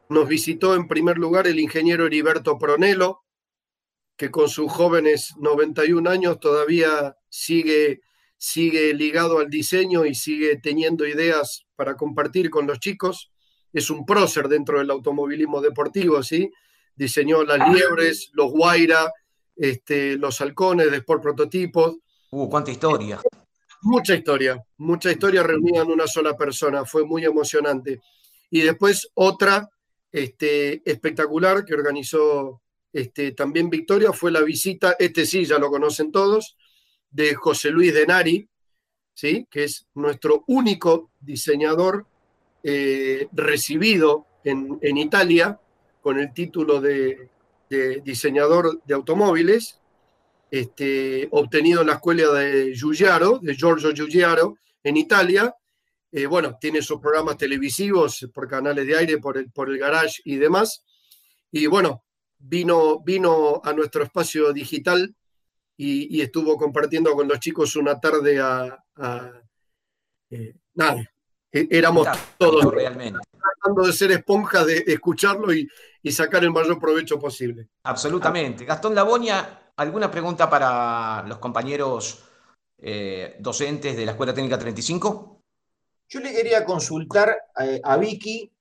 Nos 0.10 0.28
visitó 0.28 0.76
en 0.76 0.88
primer 0.88 1.18
lugar 1.18 1.48
el 1.48 1.60
ingeniero 1.60 2.06
Heriberto 2.06 2.58
Pronelo, 2.58 3.22
que 4.20 4.30
con 4.30 4.50
sus 4.50 4.70
jóvenes 4.70 5.34
91 5.38 6.10
años 6.10 6.42
todavía 6.42 7.16
sigue, 7.30 8.02
sigue 8.38 8.94
ligado 8.94 9.40
al 9.40 9.50
diseño 9.50 10.06
y 10.06 10.14
sigue 10.14 10.58
teniendo 10.58 11.08
ideas 11.08 11.66
para 11.78 11.96
compartir 11.96 12.50
con 12.50 12.68
los 12.68 12.82
chicos. 12.82 13.32
Es 13.72 13.90
un 13.90 14.06
prócer 14.06 14.50
dentro 14.50 14.80
del 14.80 14.92
automovilismo 14.92 15.62
deportivo, 15.62 16.22
¿sí? 16.22 16.52
Diseñó 16.98 17.46
las 17.46 17.70
liebres, 17.74 18.30
los 18.34 18.52
Guaira, 18.52 19.10
este, 19.56 20.18
los 20.18 20.42
halcones 20.42 20.92
de 20.92 20.98
Sport 20.98 21.24
Prototipos. 21.24 21.96
Uh, 22.32 22.50
cuánta 22.50 22.72
historia. 22.72 23.22
Mucha 23.84 24.16
historia, 24.16 24.62
mucha 24.80 25.14
historia 25.14 25.44
reunida 25.44 25.84
en 25.84 25.92
una 25.92 26.08
sola 26.08 26.36
persona, 26.36 26.84
fue 26.84 27.06
muy 27.06 27.24
emocionante. 27.24 28.02
Y 28.50 28.64
después 28.64 29.10
otra 29.14 29.70
este, 30.12 30.82
espectacular 30.84 31.64
que 31.64 31.74
organizó 31.74 32.62
este, 32.92 33.32
también 33.34 33.70
Victoria 33.70 34.14
fue 34.14 34.32
la 34.32 34.42
visita, 34.42 34.96
este 35.00 35.26
sí 35.26 35.46
ya 35.46 35.60
lo 35.60 35.70
conocen 35.70 36.12
todos, 36.12 36.58
de 37.10 37.36
José 37.36 37.72
Luis 37.72 37.94
Denari, 37.94 38.48
¿sí? 39.14 39.48
que 39.50 39.66
es 39.66 39.88
nuestro 39.96 40.44
único 40.48 41.12
diseñador 41.20 42.06
eh, 42.64 43.28
recibido 43.32 44.26
en, 44.44 44.78
en 44.82 44.98
Italia 44.98 45.60
con 46.02 46.20
el 46.20 46.34
título 46.34 46.82
de 46.82 47.30
diseñador 48.04 48.82
de 48.84 48.96
automóviles, 48.96 49.80
este, 50.52 51.28
obtenido 51.32 51.82
en 51.82 51.88
la 51.88 51.94
escuela 51.94 52.34
de 52.34 52.74
Giugiaro, 52.74 53.40
de 53.40 53.56
Giorgio 53.56 53.94
Giugiaro, 53.94 54.58
en 54.84 54.98
Italia. 54.98 55.54
Eh, 56.12 56.26
bueno, 56.26 56.58
tiene 56.60 56.82
sus 56.82 57.00
programas 57.00 57.38
televisivos 57.38 58.28
por 58.34 58.48
canales 58.48 58.88
de 58.88 58.98
aire, 58.98 59.18
por 59.20 59.38
el, 59.38 59.52
por 59.52 59.70
el 59.70 59.78
garage 59.78 60.22
y 60.26 60.38
demás. 60.38 60.84
Y 61.52 61.68
bueno, 61.68 62.04
vino, 62.40 63.00
vino 63.00 63.62
a 63.64 63.74
nuestro 63.74 64.04
espacio 64.04 64.52
digital 64.52 65.16
y, 65.78 66.22
estuvo 66.22 66.58
compartiendo 66.58 67.14
con 67.14 67.28
los 67.28 67.40
chicos 67.40 67.76
una 67.76 68.00
tarde 68.00 68.40
a... 68.40 68.84
Eh, 70.32 70.56
nada, 70.74 71.10
e, 71.52 71.68
éramos 71.72 72.08
todos 72.38 72.66
realmente. 72.74 73.20
tratando 73.32 73.88
de 73.88 73.94
ser 73.94 74.12
esponjas 74.12 74.66
de 74.66 74.84
escucharlo 74.88 75.54
y, 75.54 75.68
y 76.02 76.12
sacar 76.12 76.44
el 76.44 76.52
mayor 76.52 76.80
provecho 76.80 77.20
posible. 77.20 77.70
Absolutamente. 77.84 78.66
Gastón 78.66 78.96
Labonia, 78.96 79.72
¿alguna 79.76 80.10
pregunta 80.12 80.50
para 80.50 81.24
los 81.28 81.38
compañeros 81.40 82.24
eh, 82.78 83.36
docentes 83.40 83.98
de 83.98 84.06
la 84.06 84.12
Escuela 84.12 84.34
Técnica 84.34 84.58
35? 84.58 85.44
Yo 86.08 86.20
le 86.22 86.34
quería 86.34 86.64
consultar 86.64 87.36
eh, 87.62 87.82
a, 87.84 87.98
Vicky 87.98 88.52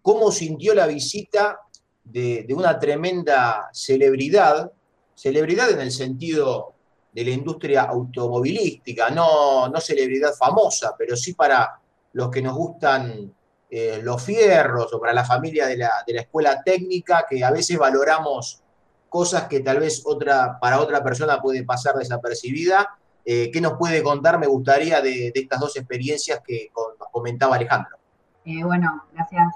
cómo 0.00 0.32
sintió 0.32 0.74
la 0.74 0.86
visita 0.86 1.60
de, 2.10 2.46
una 2.50 2.78
tremenda 2.78 3.68
celebridad, 3.72 4.72
celebridad 5.14 5.70
en 5.70 5.80
el 5.80 5.92
sentido 5.92 6.74
de 7.12 7.24
la 7.24 7.30
industria 7.30 7.82
automovilística, 7.82 9.10
no, 9.10 9.68
no 9.68 9.80
celebridad 9.80 10.32
famosa, 10.34 10.94
pero 10.96 11.16
sí 11.16 11.34
para 11.34 11.80
los 12.12 12.30
que 12.30 12.42
nos 12.42 12.56
gustan 12.56 13.32
eh, 13.70 14.00
los 14.02 14.22
fierros 14.22 14.92
o 14.94 15.00
para 15.00 15.12
la 15.12 15.24
familia 15.24 15.66
de 15.66 15.76
la, 15.76 15.90
escuela 16.06 16.62
técnica, 16.62 17.26
que 17.28 17.44
a 17.44 17.50
veces 17.50 17.78
valoramos 17.78 18.62
cosas 19.08 19.44
que 19.44 19.60
tal 19.60 19.80
vez 19.80 20.02
otra, 20.06 20.58
para 20.58 20.80
otra 20.80 21.02
persona 21.02 21.40
puede 21.40 21.64
pasar 21.64 21.96
desapercibida. 21.96 22.96
Eh, 23.24 23.50
¿Qué 23.52 23.60
nos 23.60 23.74
puede 23.74 24.02
contar? 24.02 24.38
Me 24.38 24.46
gustaría 24.46 25.02
de, 25.02 25.32
estas 25.34 25.60
dos 25.60 25.76
experiencias 25.76 26.40
que 26.46 26.70
nos 26.74 27.08
comentaba 27.10 27.56
Alejandro. 27.56 27.98
Eh, 28.44 28.64
bueno, 28.64 29.04
gracias 29.12 29.54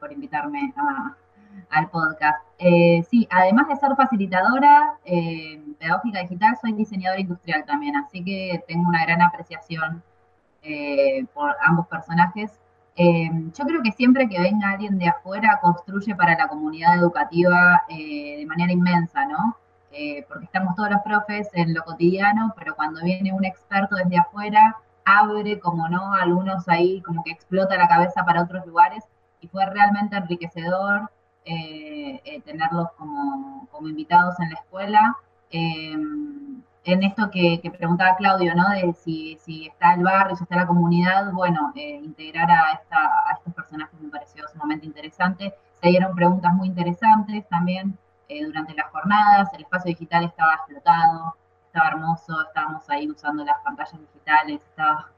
por 0.00 0.10
invitarme 0.10 0.72
al 1.70 1.88
podcast. 1.90 2.38
sí, 3.10 3.26
además 3.30 3.68
de 3.68 3.76
ser 3.76 3.94
facilitadora 3.96 4.98
pedagógica 5.78 6.20
digital, 6.20 6.56
soy 6.60 6.72
diseñadora 6.72 7.20
industrial 7.20 7.64
también, 7.64 7.96
así 7.96 8.24
que 8.24 8.62
tengo 8.68 8.88
una 8.88 9.04
gran 9.04 9.22
apreciación 9.22 10.02
por 11.34 11.56
ambos 11.62 11.86
personajes. 11.88 12.52
yo 12.96 13.64
creo 13.64 13.82
que 13.82 13.92
siempre 13.92 14.28
que 14.28 14.40
venga 14.40 14.70
alguien 14.70 14.98
de 14.98 15.08
afuera 15.08 15.58
construye 15.60 16.14
para 16.14 16.36
la 16.36 16.48
comunidad 16.48 16.96
educativa 16.96 17.82
de 17.88 18.44
manera 18.48 18.72
inmensa, 18.72 19.26
¿no? 19.26 19.56
porque 20.28 20.44
estamos 20.44 20.74
todos 20.74 20.90
los 20.90 21.02
profes 21.02 21.48
en 21.52 21.72
lo 21.72 21.84
cotidiano, 21.84 22.52
pero 22.58 22.74
cuando 22.74 23.02
viene 23.02 23.32
un 23.32 23.44
experto 23.44 23.94
desde 23.96 24.18
afuera, 24.18 24.76
abre, 25.04 25.60
como 25.60 25.88
no, 25.88 26.14
algunos 26.14 26.68
ahí 26.68 27.00
como 27.02 27.22
que 27.22 27.30
explota 27.30 27.76
la 27.76 27.88
cabeza 27.88 28.24
para 28.24 28.42
otros 28.42 28.66
lugares 28.66 29.04
y 29.40 29.48
fue 29.48 29.64
realmente 29.66 30.16
enriquecedor 30.16 31.10
eh, 31.44 32.20
eh, 32.24 32.40
tenerlos 32.42 32.88
como, 32.96 33.68
invitados 33.82 34.38
en 34.40 34.50
la 34.50 34.54
escuela. 34.56 35.16
Em, 35.50 36.62
en 36.84 37.02
esto 37.02 37.30
que, 37.30 37.60
preguntaba 37.76 38.16
Claudio, 38.16 38.54
¿no? 38.54 38.68
De 38.70 38.92
si, 38.94 39.38
está 39.66 39.94
el 39.94 40.02
barrio, 40.02 40.36
si 40.36 40.44
está 40.44 40.56
la 40.56 40.66
comunidad, 40.66 41.32
bueno, 41.32 41.72
eh, 41.76 42.00
integrar 42.02 42.50
a, 42.50 42.72
esta, 42.72 42.96
a 42.98 43.34
estos 43.36 43.52
personajes 43.54 44.00
me 44.00 44.08
pareció 44.10 44.46
sumamente 44.48 44.86
interesante. 44.86 45.54
Se 45.82 45.88
dieron 45.88 46.14
preguntas 46.14 46.52
muy 46.54 46.68
interesantes 46.68 47.46
también 47.48 47.98
durante 48.46 48.74
las 48.74 48.90
jornadas, 48.90 49.52
el 49.54 49.62
espacio 49.62 49.90
digital 49.90 50.24
estaba 50.24 50.54
explotado, 50.54 51.36
estaba 51.66 51.88
hermoso, 51.88 52.42
estábamos 52.42 52.88
ahí 52.88 53.08
usando 53.08 53.44
las 53.44 53.58
pantallas 53.62 54.00
digitales, 54.00 54.60
estaba 54.62 55.08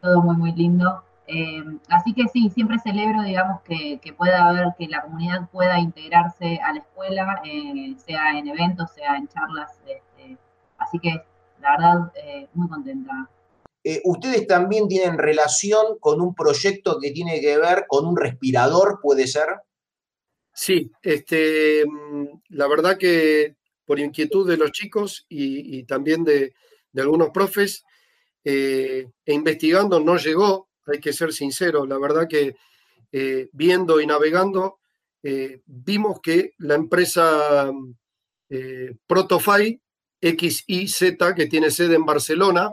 todo 0.00 0.22
muy, 0.22 0.36
muy 0.36 0.52
lindo. 0.52 1.02
Eh, 1.26 1.62
así 1.88 2.12
que 2.12 2.26
sí, 2.28 2.50
siempre 2.50 2.78
celebro, 2.78 3.22
digamos, 3.22 3.62
que, 3.62 3.98
pueda 4.16 4.48
haber, 4.48 4.68
que 4.78 4.88
la 4.88 5.02
comunidad 5.02 5.48
pueda 5.50 5.78
integrarse 5.78 6.58
a 6.60 6.72
la 6.72 6.80
escuela, 6.80 7.42
eh, 7.44 7.94
sea 8.04 8.38
en 8.38 8.48
eventos, 8.48 8.90
sea 8.92 9.16
en 9.16 9.28
charlas. 9.28 9.72
Este, 9.86 10.36
así 10.78 10.98
que, 10.98 11.22
la 11.60 11.70
verdad, 11.76 12.12
eh, 12.16 12.48
muy 12.54 12.68
contenta. 12.68 13.28
¿Ustedes 14.04 14.46
también 14.46 14.86
tienen 14.86 15.18
relación 15.18 15.98
con 15.98 16.20
un 16.20 16.36
proyecto 16.36 16.98
que 17.00 17.10
tiene 17.10 17.40
que 17.40 17.58
ver 17.58 17.86
con 17.88 18.06
un 18.06 18.16
respirador, 18.16 19.00
puede 19.02 19.26
ser? 19.26 19.48
Sí, 20.54 20.92
este, 21.02 21.84
mm, 21.86 22.26
la 22.50 22.68
verdad 22.68 22.96
que 22.98 23.56
por 23.84 23.98
inquietud 23.98 24.48
de 24.48 24.56
los 24.56 24.72
chicos 24.72 25.26
y, 25.28 25.84
también 25.84 26.24
de, 26.24 26.54
algunos 26.96 27.30
profes, 27.30 27.84
eh, 28.44 29.08
e 29.24 29.34
investigando 29.34 30.00
no 30.00 30.16
llegó, 30.16 30.68
hay 30.86 31.00
que 31.00 31.12
ser 31.12 31.32
sincero, 31.32 31.86
la 31.86 31.98
verdad 31.98 32.26
que 32.28 32.56
eh, 33.12 33.48
viendo 33.52 34.00
y 34.00 34.06
navegando, 34.06 34.78
eh, 35.22 35.60
vimos 35.66 36.20
que 36.20 36.54
la 36.58 36.74
empresa 36.74 37.70
Protofy 39.06 39.80
XIZ, 40.20 41.16
que 41.34 41.46
tiene 41.46 41.70
sede 41.70 41.94
en 41.94 42.04
Barcelona, 42.04 42.70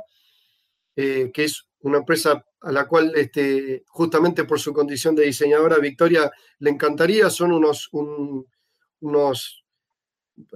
que 0.93 1.32
es 1.34 1.69
una 1.82 2.00
empresa 2.00 2.43
a 2.62 2.72
la 2.72 2.88
cual 2.88 3.13
este, 3.15 3.84
justamente 3.88 4.43
por 4.43 4.60
su 4.60 4.74
condición 4.74 5.15
de 5.15 5.26
diseñadora 5.26 5.78
Victoria 5.78 6.32
le 6.60 6.69
encantaría, 6.69 7.30
son 7.30 7.54
unos, 7.54 7.89
unos 9.00 9.63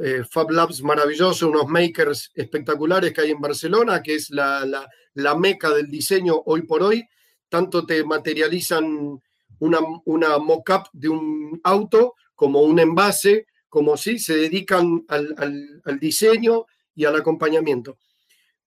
eh, 0.02 0.24
Fab 0.30 0.52
Labs 0.52 0.82
maravilloso, 0.82 1.50
unos 1.50 1.68
makers 1.68 2.32
espectaculares 2.36 3.14
que 3.14 3.22
hay 3.22 3.32
en 3.32 3.42
Barcelona, 3.42 4.02
que 4.02 4.16
es 4.16 4.30
la, 4.30 4.66
la, 5.14 5.36
meca 5.36 5.70
del 5.70 5.88
diseño 5.88 6.42
hoy 6.46 6.64
por 6.64 6.84
hoy. 6.84 7.06
Tanto 7.54 7.86
te 7.86 8.04
materializan 8.04 9.22
una, 9.60 9.80
una 10.06 10.40
mock-up 10.40 10.90
de 10.92 11.08
un 11.08 11.62
auto 11.64 12.16
como 12.34 12.64
un 12.64 12.80
envase, 12.80 13.46
como 13.70 13.96
si 13.96 14.18
se 14.18 14.36
dedican 14.36 15.06
al, 15.08 15.80
al, 15.86 16.00
diseño 16.00 16.66
y 16.96 17.06
al 17.06 17.16
acompañamiento. 17.16 18.00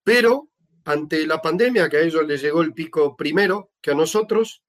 Pero 0.05 0.51
ante 0.85 1.27
la 1.27 1.41
pandemia, 1.41 1.89
que 1.89 1.97
a 1.97 2.01
ellos 2.01 2.25
les 2.25 2.41
llegó 2.41 2.61
el 2.61 2.73
pico 2.73 3.17
primero 3.17 3.71
que 3.81 3.91
a 3.91 3.93
nosotros, 3.93 4.63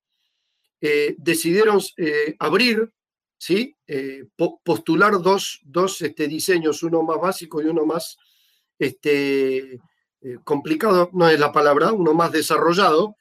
eh, 0.80 1.14
decidieron 1.16 1.80
eh, 1.96 2.34
abrir 2.40 2.90
¿sí? 3.36 3.76
Eh, 3.86 4.24
postular 4.64 5.22
dos, 5.22 5.60
dos 5.62 6.02
este, 6.02 6.26
diseños, 6.26 6.82
uno 6.82 7.04
más 7.04 7.20
básico 7.20 7.62
y 7.62 7.66
uno 7.66 7.86
más 7.86 8.16
este, 8.80 9.78
complicado, 10.42 11.08
no 11.12 11.28
es 11.28 11.38
la 11.38 11.52
palabra, 11.52 11.92
uno 11.92 12.14
más 12.14 12.32
desarrollado, 12.32 13.14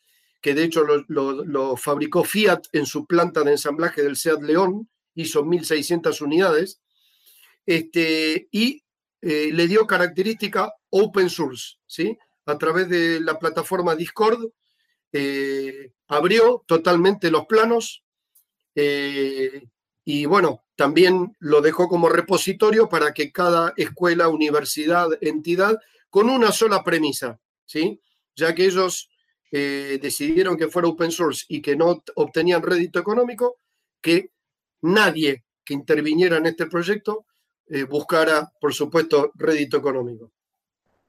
que 0.47 0.53
de 0.53 0.63
hecho 0.63 0.85
lo, 1.09 1.75
fabricó 1.75 2.23
Fiat 2.23 2.67
en 2.71 2.85
su 2.85 3.05
planta 3.05 3.43
de 3.43 3.51
ensamblaje 3.51 4.01
del 4.01 4.15
Seat 4.15 4.41
León, 4.43 4.89
hizo 5.13 5.43
1.600 5.43 6.21
unidades, 6.21 6.79
este, 7.65 8.47
y 8.49 8.81
eh, 9.21 9.49
le 9.51 9.67
dio 9.67 9.85
característica 9.85 10.73
open 10.89 11.29
source, 11.29 11.79
¿sí? 11.85 12.17
A 12.45 12.57
través 12.57 12.87
de 12.87 13.19
la 13.19 13.37
plataforma 13.37 13.93
Discord, 13.93 14.39
abrió 16.07 16.63
totalmente 16.65 17.29
los 17.29 17.45
planos, 17.45 18.05
y 18.73 20.25
bueno, 20.27 20.63
también 20.77 21.35
lo 21.39 21.59
dejó 21.59 21.89
como 21.89 22.07
repositorio 22.07 22.87
para 22.87 23.13
que 23.13 23.33
cada 23.33 23.73
escuela, 23.75 24.29
universidad, 24.29 25.09
entidad, 25.19 25.77
con 26.09 26.29
una 26.29 26.53
sola 26.53 26.85
premisa, 26.85 27.37
¿sí? 27.65 27.99
Ya 28.37 28.55
que 28.55 28.63
ellos 28.63 29.09
eh, 29.51 29.99
decidieron 30.01 30.57
que 30.57 30.67
fuera 30.67 30.87
open 30.87 31.11
source 31.11 31.45
y 31.47 31.61
que 31.61 31.75
no 31.75 32.03
obtenían 32.15 32.61
rédito 32.61 32.99
económico, 32.99 33.57
que 34.01 34.31
nadie 34.81 35.43
que 35.63 35.73
interviniera 35.73 36.37
en 36.37 36.45
este 36.45 36.67
proyecto 36.67 37.25
eh, 37.67 37.83
buscara, 37.83 38.51
por 38.59 38.73
supuesto, 38.73 39.31
rédito 39.35 39.77
económico. 39.77 40.31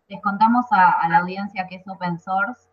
Les 0.09 0.20
contamos 0.22 0.66
a, 0.70 1.09
la 1.09 1.18
audiencia 1.18 1.66
que 1.68 1.77
es 1.77 1.87
open 1.87 2.18
source 2.18 2.68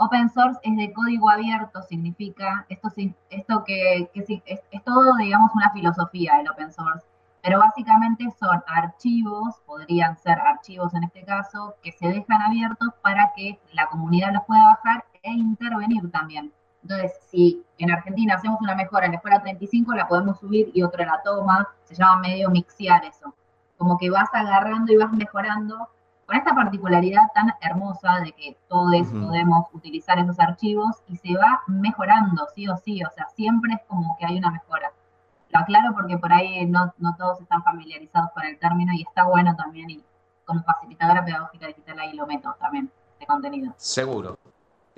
Open 0.00 0.30
source 0.30 0.60
es 0.62 0.76
de 0.76 0.92
código 0.92 1.28
abierto, 1.28 1.82
significa, 1.82 2.64
esto, 2.68 2.88
esto 3.30 3.64
que, 3.64 4.08
es, 4.14 4.84
todo, 4.84 5.16
digamos, 5.16 5.50
una 5.56 5.72
filosofía 5.72 6.40
el 6.40 6.48
open 6.48 6.72
source, 6.72 7.04
pero 7.42 7.58
básicamente 7.58 8.24
son 8.38 8.62
archivos, 8.68 9.56
podrían 9.66 10.16
ser 10.16 10.38
archivos 10.38 10.94
en 10.94 11.02
este 11.02 11.24
caso, 11.24 11.74
que 11.82 11.90
se 11.90 12.06
dejan 12.06 12.40
abiertos 12.42 12.90
para 13.02 13.32
que 13.34 13.58
la 13.72 13.88
comunidad 13.88 14.32
los 14.32 14.44
pueda 14.44 14.66
bajar 14.66 15.04
e 15.30 15.38
intervenir 15.38 16.10
también. 16.10 16.52
Entonces, 16.82 17.12
si 17.30 17.62
en 17.78 17.90
Argentina 17.90 18.34
hacemos 18.34 18.60
una 18.60 18.74
mejora 18.74 19.06
en 19.06 19.12
la 19.12 19.16
escuela 19.16 19.42
35, 19.42 19.94
la 19.94 20.08
podemos 20.08 20.38
subir 20.38 20.70
y 20.74 20.82
otra 20.82 21.04
la 21.04 21.20
toma, 21.22 21.68
se 21.84 21.94
llama 21.94 22.20
medio 22.20 22.50
mixear 22.50 23.04
eso. 23.04 23.34
Como 23.76 23.98
que 23.98 24.10
vas 24.10 24.28
agarrando 24.32 24.92
y 24.92 24.96
vas 24.96 25.12
mejorando 25.12 25.88
con 26.28 26.36
esta 26.36 26.54
particularidad 26.54 27.22
tan 27.34 27.54
hermosa 27.62 28.20
de 28.20 28.32
que 28.32 28.56
todos 28.68 29.08
podemos 29.08 29.66
utilizar 29.72 30.18
esos 30.18 30.38
archivos 30.38 30.96
y 31.08 31.16
se 31.16 31.34
va 31.34 31.62
mejorando, 31.66 32.46
sí 32.54 32.68
o 32.68 32.76
sí, 32.76 33.02
o 33.02 33.10
sea, 33.10 33.26
siempre 33.34 33.72
es 33.72 33.80
como 33.88 34.14
que 34.18 34.26
hay 34.26 34.36
una 34.36 34.50
mejora. 34.50 34.92
Lo 35.48 35.60
aclaro 35.60 35.94
porque 35.94 36.18
por 36.18 36.30
ahí 36.30 36.66
no, 36.66 36.92
todos 37.16 37.40
están 37.40 37.62
familiarizados 37.62 38.30
con 38.32 38.44
el 38.44 38.58
término 38.58 38.92
y 38.92 39.02
está 39.02 39.24
bueno 39.24 39.56
también 39.56 39.88
y 39.88 40.04
como 40.44 40.62
facilitadora 40.62 41.24
pedagógica 41.24 41.68
digital 41.68 41.98
ahí 41.98 42.12
lo 42.12 42.26
meto 42.26 42.54
también, 42.60 42.90
de 43.18 43.26
contenido. 43.26 43.72
Seguro. 43.78 44.37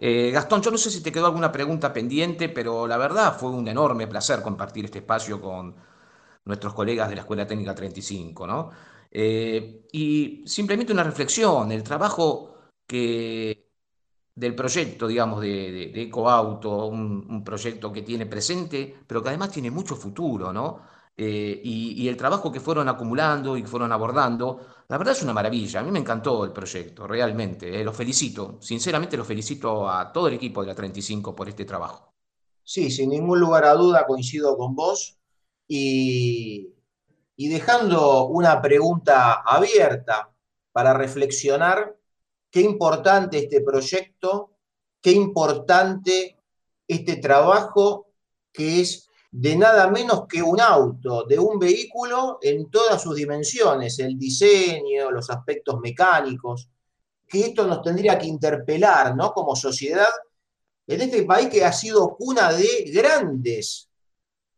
Eh, 0.02 0.30
Gastón, 0.32 0.62
yo 0.62 0.70
no 0.70 0.78
sé 0.78 0.90
si 0.90 1.02
te 1.02 1.12
quedó 1.12 1.26
alguna 1.26 1.52
pregunta 1.52 1.92
pendiente, 1.92 2.48
pero 2.48 2.86
la 2.86 2.96
verdad 2.96 3.38
fue 3.38 3.50
un 3.50 3.68
enorme 3.68 4.06
placer 4.06 4.40
compartir 4.42 4.86
este 4.86 4.98
espacio 5.00 5.40
con 5.40 5.76
nuestros 6.44 6.74
colegas 6.74 7.08
de 7.10 7.16
la 7.16 7.20
Escuela 7.22 7.46
Técnica 7.46 7.74
35, 7.74 8.46
¿no? 8.46 8.70
Eh, 9.10 9.86
y 9.92 10.42
simplemente 10.46 10.92
una 10.92 11.04
reflexión, 11.04 11.70
el 11.72 11.82
trabajo 11.82 12.54
del 14.34 14.54
proyecto, 14.54 15.06
digamos, 15.06 15.40
de, 15.42 15.92
EcoAuto, 16.02 16.86
un, 16.86 17.44
proyecto 17.44 17.92
que 17.92 18.02
tiene 18.02 18.26
presente, 18.26 18.94
pero 19.06 19.22
que 19.22 19.28
además 19.28 19.50
tiene 19.52 19.70
mucho 19.70 19.96
futuro, 19.96 20.52
¿no? 20.52 20.80
Eh, 21.16 21.60
y, 21.62 22.08
el 22.08 22.16
trabajo 22.16 22.50
que 22.50 22.60
fueron 22.60 22.88
acumulando 22.88 23.56
y 23.56 23.62
que 23.62 23.68
fueron 23.68 23.92
abordando, 23.92 24.60
la 24.88 24.96
verdad 24.96 25.12
es 25.12 25.22
una 25.22 25.34
maravilla. 25.34 25.80
A 25.80 25.82
mí 25.82 25.90
me 25.90 25.98
encantó 25.98 26.44
el 26.44 26.52
proyecto, 26.52 27.06
realmente. 27.06 27.80
Eh, 27.80 27.84
lo 27.84 27.92
felicito, 27.92 28.58
sinceramente 28.60 29.16
lo 29.16 29.24
felicito 29.24 29.88
a 29.88 30.12
todo 30.12 30.28
el 30.28 30.34
equipo 30.34 30.62
de 30.62 30.68
la 30.68 30.74
35 30.74 31.36
por 31.36 31.48
este 31.48 31.64
trabajo. 31.64 32.14
Sí, 32.62 32.90
sin 32.90 33.10
ningún 33.10 33.38
lugar 33.38 33.64
a 33.64 33.74
duda 33.74 34.06
coincido 34.06 34.56
con 34.56 34.74
vos. 34.74 35.18
Y 35.68 36.74
y 37.40 37.48
dejando 37.48 38.26
una 38.26 38.60
pregunta 38.60 39.32
abierta 39.32 40.30
para 40.72 40.92
reflexionar 40.92 41.96
qué 42.50 42.60
importante 42.60 43.38
este 43.38 43.62
proyecto, 43.62 44.58
qué 45.00 45.12
importante 45.12 46.38
este 46.86 47.16
trabajo 47.16 48.12
que 48.52 48.82
es 48.82 49.08
de 49.30 49.56
nada 49.56 49.90
menos 49.90 50.26
que 50.26 50.42
un 50.42 50.60
auto, 50.60 51.24
de 51.24 51.38
un 51.38 51.58
vehículo 51.58 52.38
en 52.42 52.70
todas 52.70 53.00
sus 53.00 53.14
dimensiones, 53.14 53.98
el 54.00 54.18
diseño, 54.18 55.10
los 55.10 55.30
aspectos 55.30 55.78
mecánicos, 55.80 56.68
que 57.28 57.46
esto 57.46 57.66
nos 57.66 57.80
tendría 57.82 58.18
que 58.18 58.26
interpelar, 58.26 59.14
¿no? 59.14 59.32
Como 59.32 59.54
sociedad, 59.54 60.08
en 60.86 61.00
este 61.00 61.22
país 61.22 61.48
que 61.48 61.64
ha 61.64 61.72
sido 61.72 62.16
cuna 62.16 62.52
de 62.52 62.90
grandes 62.92 63.88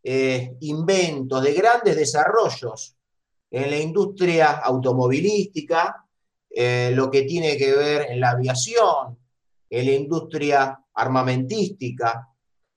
eh, 0.02 0.56
inventos, 0.60 1.42
de 1.42 1.52
grandes 1.52 1.94
desarrollos 1.94 2.96
en 3.50 3.70
la 3.70 3.78
industria 3.78 4.52
automovilística, 4.52 6.06
eh, 6.48 6.90
lo 6.94 7.10
que 7.10 7.22
tiene 7.22 7.58
que 7.58 7.74
ver 7.74 8.06
en 8.10 8.20
la 8.20 8.30
aviación, 8.30 9.18
en 9.68 9.86
la 9.86 9.92
industria 9.92 10.80
armamentística, 10.94 12.28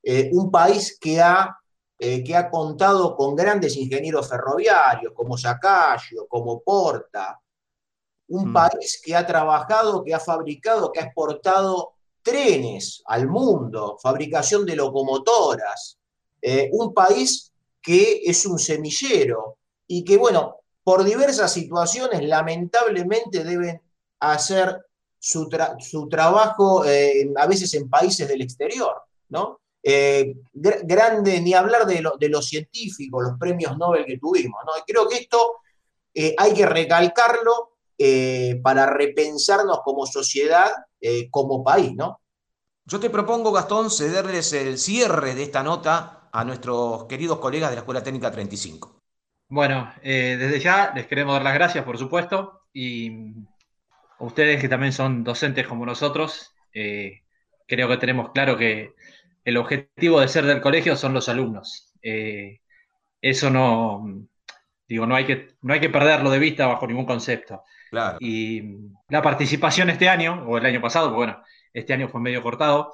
eh, 0.04 0.30
un 0.34 0.52
país 0.52 0.98
que 1.00 1.22
ha, 1.22 1.58
que 1.98 2.36
ha 2.36 2.50
contado 2.50 3.16
con 3.16 3.36
grandes 3.36 3.78
ingenieros 3.78 4.28
ferroviarios 4.28 5.14
como 5.14 5.38
Sacayo, 5.38 6.28
como 6.28 6.62
Porta, 6.62 7.40
un 8.28 8.50
mm. 8.50 8.54
país 8.54 9.02
que 9.04 9.16
ha 9.16 9.26
trabajado, 9.26 10.04
que 10.04 10.14
ha 10.14 10.20
fabricado, 10.20 10.92
que 10.92 11.00
ha 11.00 11.04
exportado 11.06 11.94
trenes 12.22 13.04
al 13.06 13.28
mundo, 13.28 13.98
fabricación 14.02 14.66
de 14.66 14.76
locomotoras, 14.76 16.00
eh, 16.42 16.70
un 16.74 16.94
país 16.94 17.52
que 17.82 18.22
es 18.26 18.46
un 18.46 18.58
semillero 18.58 19.58
y 19.88 20.04
que, 20.04 20.18
bueno, 20.18 20.58
por 20.84 21.04
diversas 21.04 21.54
situaciones 21.54 22.24
lamentablemente 22.24 23.44
deben 23.44 23.82
hacer 24.20 24.82
su, 25.20 25.48
trabajo 26.10 26.84
eh, 26.86 27.32
a 27.36 27.48
veces 27.48 27.74
en 27.76 27.90
países 27.90 28.28
del 28.28 28.42
exterior, 28.42 29.04
¿no? 29.30 29.62
Eh, 29.88 30.34
grande, 30.52 31.40
ni 31.42 31.54
hablar 31.54 31.86
de, 31.86 32.04
de, 32.20 32.30
los 32.30 32.48
científicos, 32.48 33.24
los 33.24 33.38
premios 33.38 33.78
Nobel 33.78 34.04
que 34.04 34.18
tuvimos, 34.18 34.60
¿no? 34.66 34.72
creo 34.84 35.08
que 35.08 35.18
esto 35.18 35.58
hay 36.38 36.54
que 36.56 36.66
recalcarlo 36.66 37.76
eh, 37.98 38.60
para 38.62 38.88
repensarnos 38.88 39.80
como 39.86 40.06
sociedad, 40.06 40.70
eh, 41.00 41.30
como 41.30 41.64
país, 41.64 41.94
¿no? 41.96 42.20
Yo 42.84 43.00
te 43.00 43.10
propongo, 43.10 43.54
Gastón, 43.54 43.90
cederles 43.90 44.52
el 44.52 44.78
cierre 44.78 45.34
de 45.34 45.44
esta 45.44 45.64
nota 45.64 46.28
a 46.34 46.44
nuestros 46.44 47.06
queridos 47.06 47.40
colegas 47.40 47.70
de 47.70 47.78
la 47.78 47.82
Escuela 47.82 48.04
Técnica 48.04 48.32
35. 48.32 49.02
Bueno, 49.48 49.94
eh, 50.04 50.36
desde 50.38 50.60
ya 50.60 50.92
les 50.94 51.08
queremos 51.08 51.36
dar 51.36 51.44
las 51.44 51.54
gracias, 51.54 51.86
por 51.86 51.98
supuesto, 51.98 52.64
y 52.74 53.32
a 54.20 54.26
ustedes 54.26 54.60
que 54.60 54.68
también 54.68 54.92
son 54.92 55.24
docentes 55.24 55.66
como 55.66 55.86
nosotros, 55.86 56.54
creo 56.74 57.88
que 57.88 57.98
tenemos 57.98 58.32
claro 58.34 58.58
que 58.58 58.94
el 59.46 59.58
objetivo 59.58 60.20
de 60.20 60.28
ser 60.28 60.46
del 60.46 60.60
colegio 60.60 60.98
son 60.98 61.14
los 61.14 61.30
alumnos. 61.30 61.94
eso 63.22 63.50
no, 63.50 64.28
digo, 64.88 65.06
no 65.06 65.16
hay, 65.16 65.26
que, 65.26 65.56
no 65.62 65.74
hay 65.74 65.80
que 65.80 65.90
perderlo 65.90 66.30
de 66.30 66.40
vista 66.40 66.68
bajo 66.68 66.88
ningún 66.88 67.06
concepto. 67.06 67.64
Y 68.20 68.62
la 69.10 69.22
participación 69.22 69.90
este 69.90 70.10
año, 70.10 70.44
o 70.48 70.58
el 70.58 70.66
año 70.66 70.82
pasado, 70.82 71.14
bueno, 71.14 71.42
este 71.74 71.94
año 71.94 72.10
fue 72.10 72.20
medio 72.20 72.42
cortado, 72.42 72.94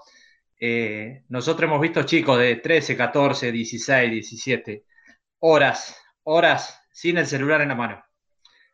eh, 0.59 1.23
nosotros 1.29 1.67
hemos 1.67 1.81
visto 1.81 2.03
chicos 2.03 2.37
de 2.37 2.57
13, 2.57 2.95
14, 2.95 3.51
16, 3.51 4.11
17 4.11 4.85
horas, 5.39 5.99
horas 6.23 6.79
sin 6.91 7.17
el 7.17 7.25
celular 7.25 7.61
en 7.61 7.69
la 7.69 7.75
mano. 7.75 8.03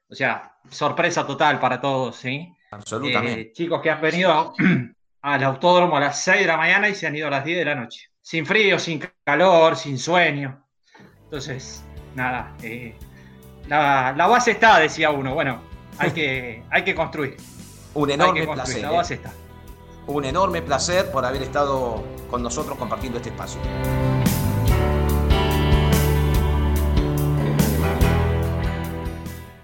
O 0.10 0.16
sea, 0.16 0.58
sorpresa 0.70 1.26
total 1.26 1.60
para 1.60 1.80
todos, 1.80 2.18
¿sí? 2.18 2.54
Absolutamente. 2.72 3.42
Eh, 3.42 3.52
chicos 3.54 3.82
que 3.82 3.90
han 3.90 4.02
venido 4.02 4.54
al 5.22 5.44
autódromo 5.44 5.98
a 5.98 6.00
las 6.00 6.22
6 6.24 6.42
de 6.42 6.48
la 6.48 6.58
mañana 6.58 6.90
y 6.90 6.96
se 6.96 7.08
han 7.08 7.16
ido 7.16 7.28
a 7.28 7.32
las 7.32 7.44
10 7.46 7.58
de 7.60 7.66
la 7.66 7.76
noche. 7.76 8.10
Sin 8.22 8.46
frío, 8.46 8.78
sin 8.80 9.02
calor, 9.24 9.76
sin 9.76 9.98
sueño. 9.98 10.64
Entonces, 11.24 11.84
nada, 12.16 12.56
eh, 12.62 12.96
la, 13.68 14.14
la, 14.16 14.28
base 14.28 14.52
está, 14.52 14.80
decía 14.80 15.12
uno. 15.12 15.34
Bueno, 15.34 15.62
hay 15.98 16.12
que, 16.12 16.64
hay 16.72 16.84
que 16.84 16.96
construir. 16.96 17.38
Un 17.94 18.12
enorme 18.12 18.46
placer. 18.46 18.86
¿eh? 18.86 19.20
Un 20.08 20.26
enorme 20.26 20.62
placer 20.62 21.12
por 21.12 21.26
haber 21.26 21.42
estado 21.42 22.04
con 22.30 22.44
nosotros 22.44 22.78
compartiendo 22.78 23.18
este 23.18 23.30
espacio. 23.30 23.60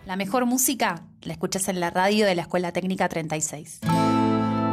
La 0.05 0.15
mejor 0.15 0.45
música 0.45 1.03
la 1.21 1.33
escuchas 1.33 1.69
en 1.69 1.79
la 1.79 1.89
radio 1.89 2.25
de 2.25 2.35
la 2.35 2.43
Escuela 2.43 2.71
Técnica 2.71 3.07
36. 3.07 3.79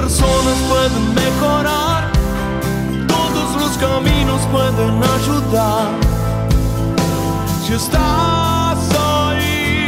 Personas 0.00 0.58
pueden 0.68 1.14
mejorar. 1.14 2.12
Todos 3.08 3.48
los 3.62 3.72
caminos 3.78 4.40
pueden 4.52 4.94
ayudar. 5.16 5.88
Si 7.64 7.72
estás 7.74 8.78
ahí, 8.96 9.86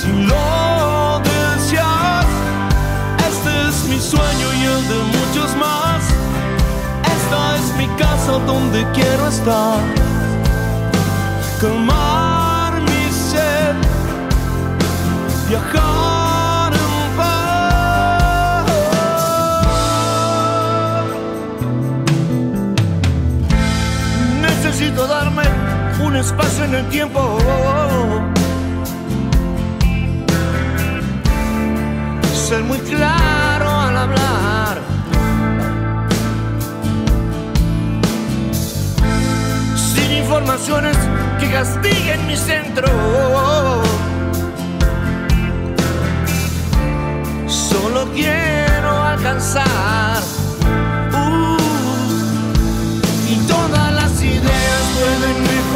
sin 0.00 0.28
lo 0.28 0.46
mi 3.90 3.98
sueño 4.00 4.46
y 4.60 4.62
el 4.74 4.82
de 4.92 5.00
muchos 5.16 5.50
más. 5.56 6.02
Esta 7.16 7.40
es 7.58 7.66
mi 7.80 7.88
casa 8.02 8.32
donde 8.46 8.86
quiero 8.92 9.26
estar. 9.28 9.80
Calmar 11.60 12.80
mi 12.80 13.04
sed, 13.30 13.74
viajar 15.48 15.85
espacio 26.16 26.64
en 26.64 26.74
el 26.74 26.88
tiempo. 26.88 27.38
Ser 32.48 32.62
muy 32.62 32.78
claro 32.78 33.46
hablar. 34.06 34.80
Sin 39.74 40.12
informaciones 40.12 40.96
que 41.40 41.50
castiguen 41.50 42.26
mi 42.26 42.36
centro. 42.36 42.88
Solo 47.46 48.08
quiero 48.14 49.02
alcanzar. 49.02 50.22
Uh, 51.12 51.56
y 53.28 53.36
todas 53.48 53.92
las 53.92 54.22
ideas 54.22 54.82
pueden 54.98 55.42
mejorar. 55.42 55.75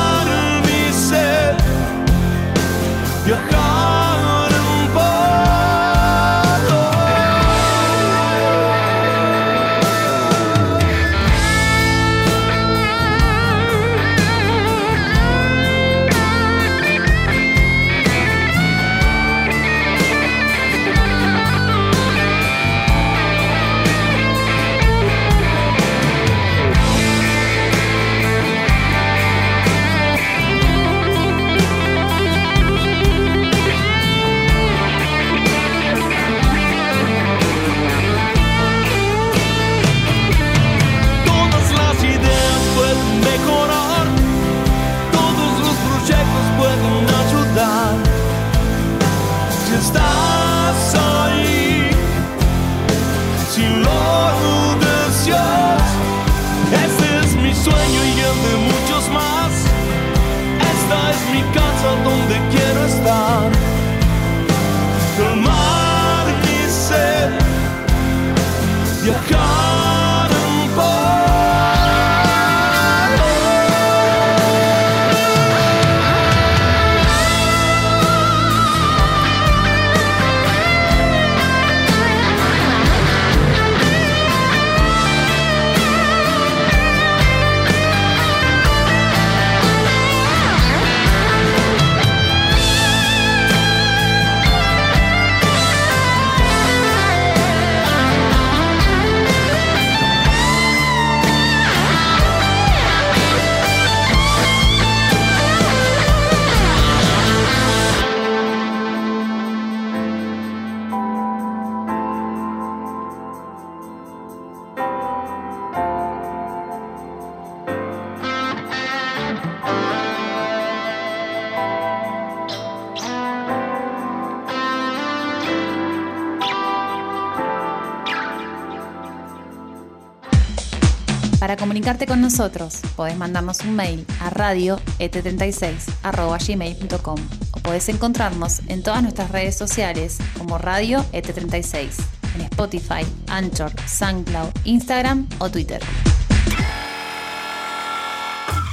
Para 131.41 131.57
comunicarte 131.57 132.05
con 132.05 132.21
nosotros, 132.21 132.79
podés 132.95 133.17
mandarnos 133.17 133.61
un 133.61 133.75
mail 133.75 134.05
a 134.19 134.29
radioet36.gmail.com 134.29 137.17
o 137.49 137.59
podés 137.61 137.89
encontrarnos 137.89 138.61
en 138.67 138.83
todas 138.83 139.01
nuestras 139.01 139.31
redes 139.31 139.57
sociales 139.57 140.19
como 140.37 140.59
Radio 140.59 141.03
ET36, 141.11 141.95
en 142.35 142.41
Spotify, 142.41 143.07
Anchor, 143.27 143.71
SoundCloud, 143.87 144.49
Instagram 144.65 145.27
o 145.39 145.49
Twitter. 145.49 145.81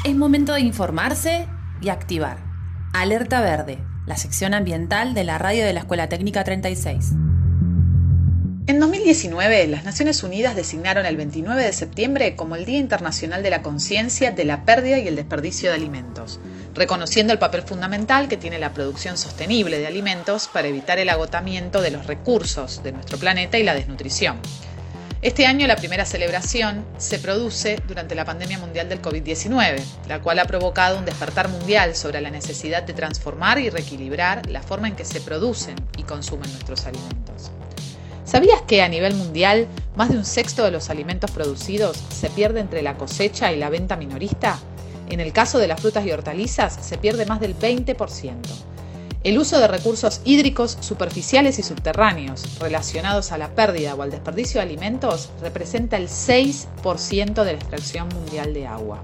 Es 0.04 0.14
momento 0.14 0.52
de 0.52 0.60
informarse 0.60 1.48
y 1.80 1.88
activar. 1.88 2.36
Alerta 2.92 3.40
Verde, 3.40 3.78
la 4.04 4.18
sección 4.18 4.52
ambiental 4.52 5.14
de 5.14 5.24
la 5.24 5.38
radio 5.38 5.64
de 5.64 5.72
la 5.72 5.80
Escuela 5.80 6.10
Técnica 6.10 6.44
36. 6.44 7.14
En 8.68 8.80
2019, 8.80 9.66
las 9.68 9.84
Naciones 9.84 10.22
Unidas 10.22 10.54
designaron 10.54 11.06
el 11.06 11.16
29 11.16 11.64
de 11.64 11.72
septiembre 11.72 12.36
como 12.36 12.54
el 12.54 12.66
Día 12.66 12.76
Internacional 12.76 13.42
de 13.42 13.48
la 13.48 13.62
Conciencia 13.62 14.30
de 14.30 14.44
la 14.44 14.66
Pérdida 14.66 14.98
y 14.98 15.08
el 15.08 15.16
Desperdicio 15.16 15.70
de 15.70 15.76
Alimentos, 15.76 16.38
reconociendo 16.74 17.32
el 17.32 17.38
papel 17.38 17.62
fundamental 17.62 18.28
que 18.28 18.36
tiene 18.36 18.58
la 18.58 18.74
producción 18.74 19.16
sostenible 19.16 19.78
de 19.78 19.86
alimentos 19.86 20.48
para 20.52 20.68
evitar 20.68 20.98
el 20.98 21.08
agotamiento 21.08 21.80
de 21.80 21.92
los 21.92 22.06
recursos 22.06 22.82
de 22.82 22.92
nuestro 22.92 23.16
planeta 23.16 23.56
y 23.56 23.62
la 23.62 23.72
desnutrición. 23.72 24.36
Este 25.22 25.46
año 25.46 25.66
la 25.66 25.76
primera 25.76 26.04
celebración 26.04 26.84
se 26.98 27.18
produce 27.18 27.80
durante 27.88 28.14
la 28.14 28.26
pandemia 28.26 28.58
mundial 28.58 28.90
del 28.90 29.00
COVID-19, 29.00 29.80
la 30.08 30.20
cual 30.20 30.40
ha 30.40 30.44
provocado 30.44 30.98
un 30.98 31.06
despertar 31.06 31.48
mundial 31.48 31.96
sobre 31.96 32.20
la 32.20 32.30
necesidad 32.30 32.82
de 32.82 32.92
transformar 32.92 33.58
y 33.60 33.70
reequilibrar 33.70 34.46
la 34.50 34.60
forma 34.60 34.88
en 34.88 34.94
que 34.94 35.06
se 35.06 35.22
producen 35.22 35.76
y 35.96 36.02
consumen 36.02 36.52
nuestros 36.52 36.84
alimentos. 36.84 37.50
¿Sabías 38.28 38.60
que 38.60 38.82
a 38.82 38.90
nivel 38.90 39.14
mundial 39.14 39.68
más 39.96 40.10
de 40.10 40.18
un 40.18 40.26
sexto 40.26 40.62
de 40.62 40.70
los 40.70 40.90
alimentos 40.90 41.30
producidos 41.30 41.96
se 42.10 42.28
pierde 42.28 42.60
entre 42.60 42.82
la 42.82 42.98
cosecha 42.98 43.50
y 43.54 43.56
la 43.56 43.70
venta 43.70 43.96
minorista? 43.96 44.58
En 45.08 45.20
el 45.20 45.32
caso 45.32 45.58
de 45.58 45.66
las 45.66 45.80
frutas 45.80 46.04
y 46.04 46.12
hortalizas 46.12 46.76
se 46.78 46.98
pierde 46.98 47.24
más 47.24 47.40
del 47.40 47.58
20%. 47.58 48.34
El 49.24 49.38
uso 49.38 49.58
de 49.58 49.66
recursos 49.66 50.20
hídricos 50.26 50.76
superficiales 50.78 51.58
y 51.58 51.62
subterráneos 51.62 52.58
relacionados 52.58 53.32
a 53.32 53.38
la 53.38 53.54
pérdida 53.54 53.94
o 53.94 54.02
al 54.02 54.10
desperdicio 54.10 54.60
de 54.60 54.66
alimentos 54.66 55.30
representa 55.40 55.96
el 55.96 56.08
6% 56.08 57.32
de 57.32 57.52
la 57.52 57.58
extracción 57.58 58.10
mundial 58.10 58.52
de 58.52 58.66
agua. 58.66 59.02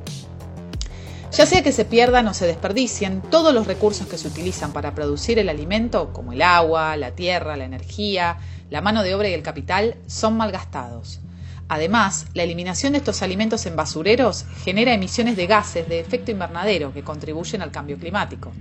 Ya 1.33 1.47
sea 1.47 1.63
que 1.63 1.73
se 1.73 1.85
pierdan 1.87 2.29
o 2.29 2.35
se 2.35 2.47
desperdicien, 2.47 3.23
todos 3.23 3.53
los 3.53 3.67
recursos 3.67 4.07
que 4.07 4.19
se 4.19 4.29
utilizan 4.29 4.73
para 4.73 4.95
producir 4.95 5.39
el 5.39 5.49
alimento, 5.49 6.13
como 6.13 6.33
el 6.33 6.43
agua, 6.43 6.97
la 6.97 7.13
tierra, 7.13 7.57
la 7.57 7.65
energía, 7.65 8.39
la 8.71 8.81
mano 8.81 9.03
de 9.03 9.15
obra 9.15 9.29
y 9.29 9.35
el 9.35 9.43
capital, 9.43 9.97
son 10.07 10.37
malgastados. 10.37 11.21
Además, 11.69 12.27
la 12.35 12.43
eliminación 12.43 12.93
de 12.93 12.99
estos 12.99 13.23
alimentos 13.23 13.65
en 13.67 13.77
basureros 13.77 14.45
genera 14.65 14.93
emisiones 14.93 15.37
de 15.37 15.47
gases 15.47 15.89
de 15.89 15.99
efecto 15.99 16.31
invernadero 16.31 16.93
que 16.93 17.03
contribuyen 17.03 17.63
al 17.63 17.71
cambio 17.71 17.99
climático. 17.99 18.53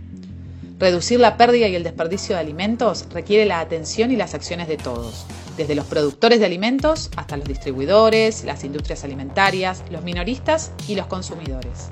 Reducir 0.79 1.19
la 1.19 1.37
pérdida 1.37 1.67
y 1.67 1.75
el 1.75 1.83
desperdicio 1.83 2.35
de 2.35 2.41
alimentos 2.41 3.05
requiere 3.11 3.45
la 3.45 3.59
atención 3.59 4.11
y 4.11 4.15
las 4.15 4.33
acciones 4.33 4.67
de 4.67 4.77
todos, 4.77 5.25
desde 5.57 5.75
los 5.75 5.85
productores 5.85 6.39
de 6.39 6.45
alimentos 6.45 7.09
hasta 7.15 7.37
los 7.37 7.47
distribuidores, 7.47 8.43
las 8.43 8.63
industrias 8.63 9.03
alimentarias, 9.03 9.83
los 9.91 10.03
minoristas 10.03 10.71
y 10.87 10.95
los 10.95 11.07
consumidores. 11.07 11.89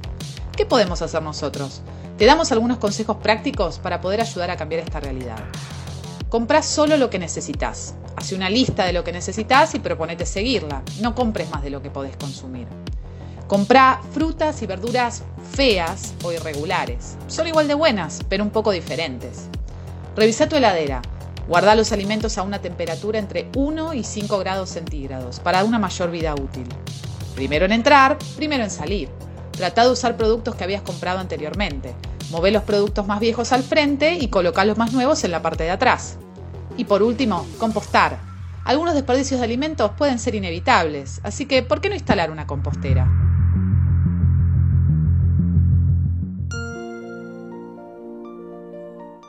¿Qué 0.56 0.66
podemos 0.66 1.02
hacer 1.02 1.22
nosotros? 1.22 1.82
Te 2.18 2.26
damos 2.26 2.52
algunos 2.52 2.78
consejos 2.78 3.18
prácticos 3.18 3.80
para 3.80 4.02
poder 4.02 4.22
ayudar 4.22 4.52
a 4.52 4.58
cambiar 4.58 4.82
esta 4.82 5.00
realidad. 5.00 5.40
Comprá 6.32 6.64
solo 6.64 6.96
lo 6.96 7.10
que 7.10 7.20
necesitas. 7.20 7.94
Hace 8.16 8.36
una 8.36 8.50
lista 8.50 8.86
de 8.86 8.94
lo 8.94 9.04
que 9.04 9.12
necesitas 9.12 9.76
y 9.76 9.80
proponete 9.80 10.26
seguirla. 10.26 10.82
No 11.02 11.14
compres 11.14 11.50
más 11.50 11.62
de 11.62 11.70
lo 11.70 11.82
que 11.82 11.90
podés 11.90 12.16
consumir. 12.16 12.68
Comprá 13.48 14.00
frutas 14.14 14.62
y 14.62 14.66
verduras 14.66 15.24
feas 15.52 16.14
o 16.24 16.32
irregulares. 16.32 17.18
Son 17.28 17.48
igual 17.48 17.68
de 17.68 17.74
buenas, 17.74 18.22
pero 18.30 18.46
un 18.46 18.50
poco 18.50 18.72
diferentes. 18.72 19.50
Revisa 20.16 20.48
tu 20.48 20.56
heladera. 20.56 21.02
Guarda 21.50 21.76
los 21.76 21.92
alimentos 21.92 22.38
a 22.38 22.44
una 22.44 22.62
temperatura 22.62 23.20
entre 23.20 23.50
1 23.58 23.94
y 23.94 24.06
5 24.06 24.40
grados 24.40 24.70
centígrados 24.70 25.42
para 25.42 25.66
una 25.66 25.80
mayor 25.80 26.12
vida 26.12 26.34
útil. 26.34 26.70
Primero 27.36 27.66
en 27.66 27.74
entrar, 27.74 28.18
primero 28.38 28.64
en 28.64 28.70
salir. 28.70 29.10
Trata 29.62 29.84
de 29.84 29.92
usar 29.92 30.18
productos 30.18 30.56
que 30.56 30.64
habías 30.64 30.82
comprado 30.82 31.20
anteriormente. 31.20 31.94
Move 32.32 32.50
los 32.50 32.64
productos 32.64 33.06
más 33.06 33.20
viejos 33.20 33.52
al 33.52 33.62
frente 33.62 34.16
y 34.16 34.28
coloca 34.28 34.66
los 34.66 34.76
más 34.76 34.92
nuevos 34.92 35.24
en 35.24 35.30
la 35.30 35.44
parte 35.44 35.64
de 35.64 35.70
atrás. 35.70 36.18
Y 36.78 36.86
por 36.86 37.04
último, 37.04 37.46
compostar. 37.60 38.18
Algunos 38.66 38.96
desperdicios 38.96 39.40
de 39.40 39.46
alimentos 39.46 39.92
pueden 39.96 40.18
ser 40.18 40.34
inevitables, 40.34 41.22
así 41.22 41.46
que 41.46 41.62
¿por 41.62 41.80
qué 41.80 41.90
no 41.90 41.94
instalar 41.94 42.32
una 42.32 42.48
compostera? 42.48 43.08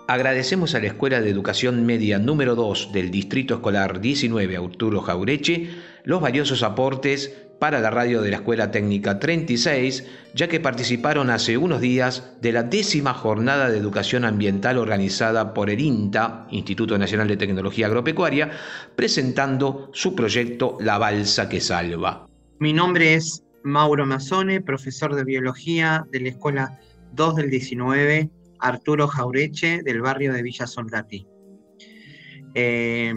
Agradecemos 0.09 0.75
a 0.75 0.81
la 0.81 0.87
Escuela 0.87 1.21
de 1.21 1.29
Educación 1.29 1.85
Media 1.85 2.19
número 2.19 2.55
2 2.55 2.91
del 2.95 3.11
Distrito 3.11 3.57
Escolar 3.57 4.01
19 4.01 4.57
Arturo 4.57 5.03
Jaureche 5.03 5.69
los 6.05 6.21
valiosos 6.21 6.63
aportes 6.63 7.35
para 7.63 7.79
la 7.79 7.91
radio 7.91 8.23
de 8.23 8.31
la 8.31 8.39
Escuela 8.39 8.73
Técnica 8.73 9.21
36, 9.21 10.05
ya 10.35 10.49
que 10.49 10.59
participaron 10.59 11.31
hace 11.31 11.57
unos 11.57 11.81
días 11.81 12.37
de 12.41 12.51
la 12.51 12.65
décima 12.65 13.15
jornada 13.15 13.71
de 13.71 13.79
educación 13.79 14.25
ambiental 14.25 14.79
organizada 14.79 15.55
por 15.55 15.71
el 15.71 15.79
INTA, 15.79 16.49
Instituto 16.51 16.99
Nacional 16.99 17.29
de 17.29 17.37
Tecnología 17.37 17.87
Agropecuaria, 17.87 18.51
presentando 18.97 19.91
su 19.93 20.17
proyecto 20.17 20.77
La 20.81 20.99
Balsa 20.99 21.49
que 21.49 21.61
Salva. 21.61 22.27
Mi 22.59 22.73
nombre 22.73 23.15
es 23.15 23.45
Mauro 23.63 24.07
Mazzone, 24.07 24.61
profesor 24.61 25.15
de 25.15 25.23
biología 25.23 26.05
de 26.11 26.19
la 26.19 26.29
Escuela 26.31 26.81
2 27.13 27.37
del 27.37 27.51
19, 27.51 28.29
Arturo 28.59 29.07
Jaureche, 29.07 29.85
del 29.85 30.01
barrio 30.01 30.33
de 30.33 30.43
Villa 30.43 30.67
Soldati. 30.67 31.29
Eh, 32.57 33.15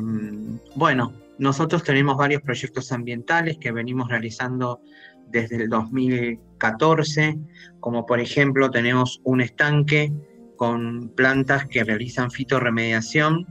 bueno, 0.76 1.25
nosotros 1.38 1.84
tenemos 1.84 2.18
varios 2.18 2.42
proyectos 2.42 2.92
ambientales 2.92 3.58
que 3.58 3.72
venimos 3.72 4.10
realizando 4.10 4.82
desde 5.28 5.58
el 5.58 5.70
2014, 5.70 7.38
como 7.80 8.06
por 8.06 8.20
ejemplo 8.20 8.70
tenemos 8.72 9.22
un 9.24 9.42
estanque 9.42 10.14
con 10.56 11.10
plantas 11.10 11.66
que 11.66 11.84
realizan 11.84 12.32
fitorremediación 12.32 13.46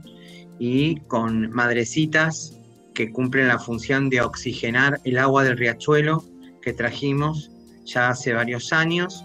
y 0.57 0.97
con 1.01 1.51
madrecitas 1.51 2.59
que 2.93 3.11
cumplen 3.11 3.49
la 3.49 3.59
función 3.59 4.09
de 4.09 4.21
oxigenar 4.21 4.99
el 5.03 5.19
agua 5.19 5.43
del 5.43 5.57
riachuelo 5.57 6.23
que 6.61 6.73
trajimos 6.73 7.51
ya 7.85 8.09
hace 8.09 8.33
varios 8.33 8.73
años, 8.73 9.23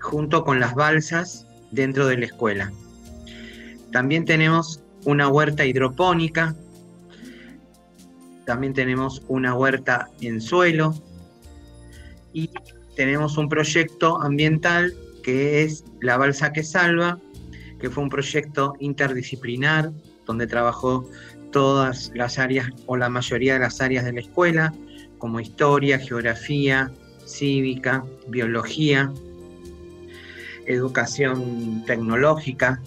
junto 0.00 0.44
con 0.44 0.60
las 0.60 0.74
balsas 0.74 1.46
dentro 1.72 2.06
de 2.06 2.18
la 2.18 2.26
escuela. 2.26 2.72
También 3.90 4.24
tenemos 4.24 4.82
una 5.04 5.28
huerta 5.28 5.64
hidropónica 5.64 6.54
también 8.52 8.74
tenemos 8.74 9.22
una 9.28 9.54
huerta 9.54 10.10
en 10.20 10.38
suelo 10.38 10.94
y 12.34 12.50
tenemos 12.94 13.38
un 13.38 13.48
proyecto 13.48 14.20
ambiental 14.20 14.92
que 15.22 15.62
es 15.62 15.86
La 16.02 16.18
Balsa 16.18 16.52
que 16.52 16.62
Salva, 16.62 17.18
que 17.80 17.88
fue 17.88 18.02
un 18.02 18.10
proyecto 18.10 18.74
interdisciplinar 18.78 19.90
donde 20.26 20.46
trabajó 20.46 21.08
todas 21.50 22.12
las 22.14 22.38
áreas 22.38 22.68
o 22.84 22.98
la 22.98 23.08
mayoría 23.08 23.54
de 23.54 23.60
las 23.60 23.80
áreas 23.80 24.04
de 24.04 24.12
la 24.12 24.20
escuela, 24.20 24.74
como 25.16 25.40
historia, 25.40 25.98
geografía, 25.98 26.92
cívica, 27.24 28.04
biología, 28.28 29.10
educación 30.66 31.84
tecnológica, 31.86 32.82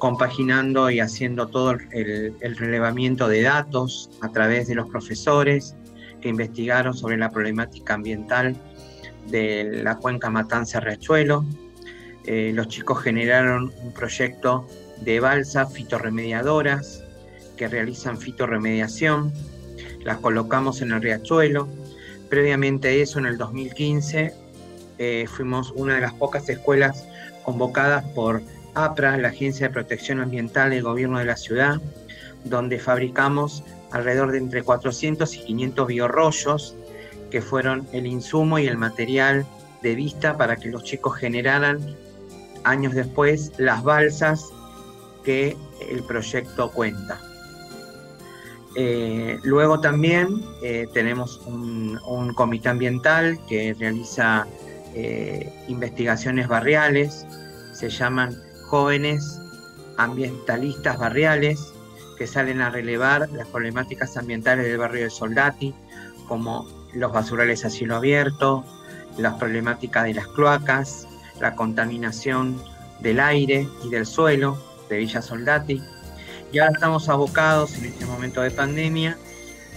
compaginando 0.00 0.90
y 0.90 0.98
haciendo 0.98 1.48
todo 1.48 1.72
el, 1.92 2.56
relevamiento 2.56 3.28
de 3.28 3.42
datos 3.42 4.10
a 4.22 4.32
través 4.32 4.66
de 4.66 4.74
los 4.74 4.88
profesores 4.88 5.76
que 6.22 6.30
investigaron 6.30 6.94
sobre 6.94 7.18
la 7.18 7.30
problemática 7.30 7.94
ambiental 7.94 8.56
de 9.28 9.82
la 9.84 9.98
cuenca 9.98 10.30
Matanza-Riachuelo. 10.30 11.44
Eh, 12.24 12.50
los 12.54 12.68
chicos 12.68 13.02
generaron 13.02 13.72
un 13.82 13.92
proyecto 13.92 14.66
de 15.02 15.20
balsas 15.20 15.72
fitorremediadoras 15.72 17.04
que 17.58 17.68
realizan 17.68 18.16
fitorremediación. 18.16 19.32
Las 20.02 20.16
colocamos 20.18 20.80
en 20.80 20.92
el 20.92 21.02
riachuelo. 21.02 21.68
Previamente 22.30 22.88
a 22.88 22.92
eso, 22.92 23.18
en 23.18 23.26
el 23.26 23.36
2015, 23.36 24.32
eh, 24.96 25.26
fuimos 25.28 25.72
una 25.76 25.96
de 25.96 26.00
las 26.00 26.14
pocas 26.14 26.48
escuelas 26.48 27.06
convocadas 27.42 28.04
por 28.14 28.42
APRA, 28.74 29.16
la 29.16 29.28
Agencia 29.28 29.68
de 29.68 29.72
Protección 29.72 30.20
Ambiental 30.20 30.70
del 30.70 30.82
Gobierno 30.82 31.18
de 31.18 31.24
la 31.24 31.36
Ciudad, 31.36 31.80
donde 32.44 32.78
fabricamos 32.78 33.64
alrededor 33.90 34.32
de 34.32 34.38
entre 34.38 34.62
400 34.62 35.34
y 35.34 35.38
500 35.40 35.86
biorrollos, 35.86 36.76
que 37.30 37.40
fueron 37.40 37.86
el 37.92 38.06
insumo 38.06 38.58
y 38.58 38.66
el 38.66 38.76
material 38.76 39.46
de 39.82 39.94
vista 39.94 40.36
para 40.36 40.56
que 40.56 40.68
los 40.68 40.84
chicos 40.84 41.16
generaran 41.16 41.96
años 42.64 42.94
después 42.94 43.52
las 43.56 43.82
balsas 43.82 44.50
que 45.24 45.56
el 45.88 46.02
proyecto 46.02 46.70
cuenta. 46.70 47.20
Eh, 48.76 49.38
luego 49.42 49.80
también 49.80 50.42
eh, 50.62 50.86
tenemos 50.92 51.40
un, 51.46 51.98
comité 52.34 52.68
ambiental 52.68 53.38
que 53.48 53.74
realiza 53.78 54.46
eh, 54.94 55.52
investigaciones 55.68 56.46
barriales, 56.46 57.26
se 57.72 57.90
llaman 57.90 58.36
jóvenes 58.70 59.40
ambientalistas 59.96 60.96
barriales, 60.96 61.74
que 62.16 62.26
salen 62.26 62.60
a 62.60 62.70
relevar 62.70 63.28
las 63.30 63.48
problemáticas 63.48 64.16
ambientales 64.16 64.64
del 64.64 64.78
barrio 64.78 65.04
de 65.04 65.10
Soldati, 65.10 65.74
como 66.28 66.68
los 66.94 67.12
basurales 67.12 67.64
a 67.64 67.70
cielo 67.70 67.96
abierto, 67.96 68.64
las 69.18 69.34
problemáticas 69.34 70.04
de 70.04 70.14
las 70.14 70.28
cloacas, 70.28 71.08
la 71.40 71.56
contaminación 71.56 72.62
del 73.00 73.18
aire 73.18 73.66
y 73.84 73.90
del 73.90 74.06
suelo 74.06 74.56
de 74.88 74.98
Villa 74.98 75.20
Soldati. 75.20 75.82
Y 76.52 76.58
ahora 76.58 76.72
estamos 76.74 77.08
abocados 77.08 77.74
en 77.74 77.86
este 77.86 78.06
momento 78.06 78.40
de 78.42 78.52
pandemia 78.52 79.16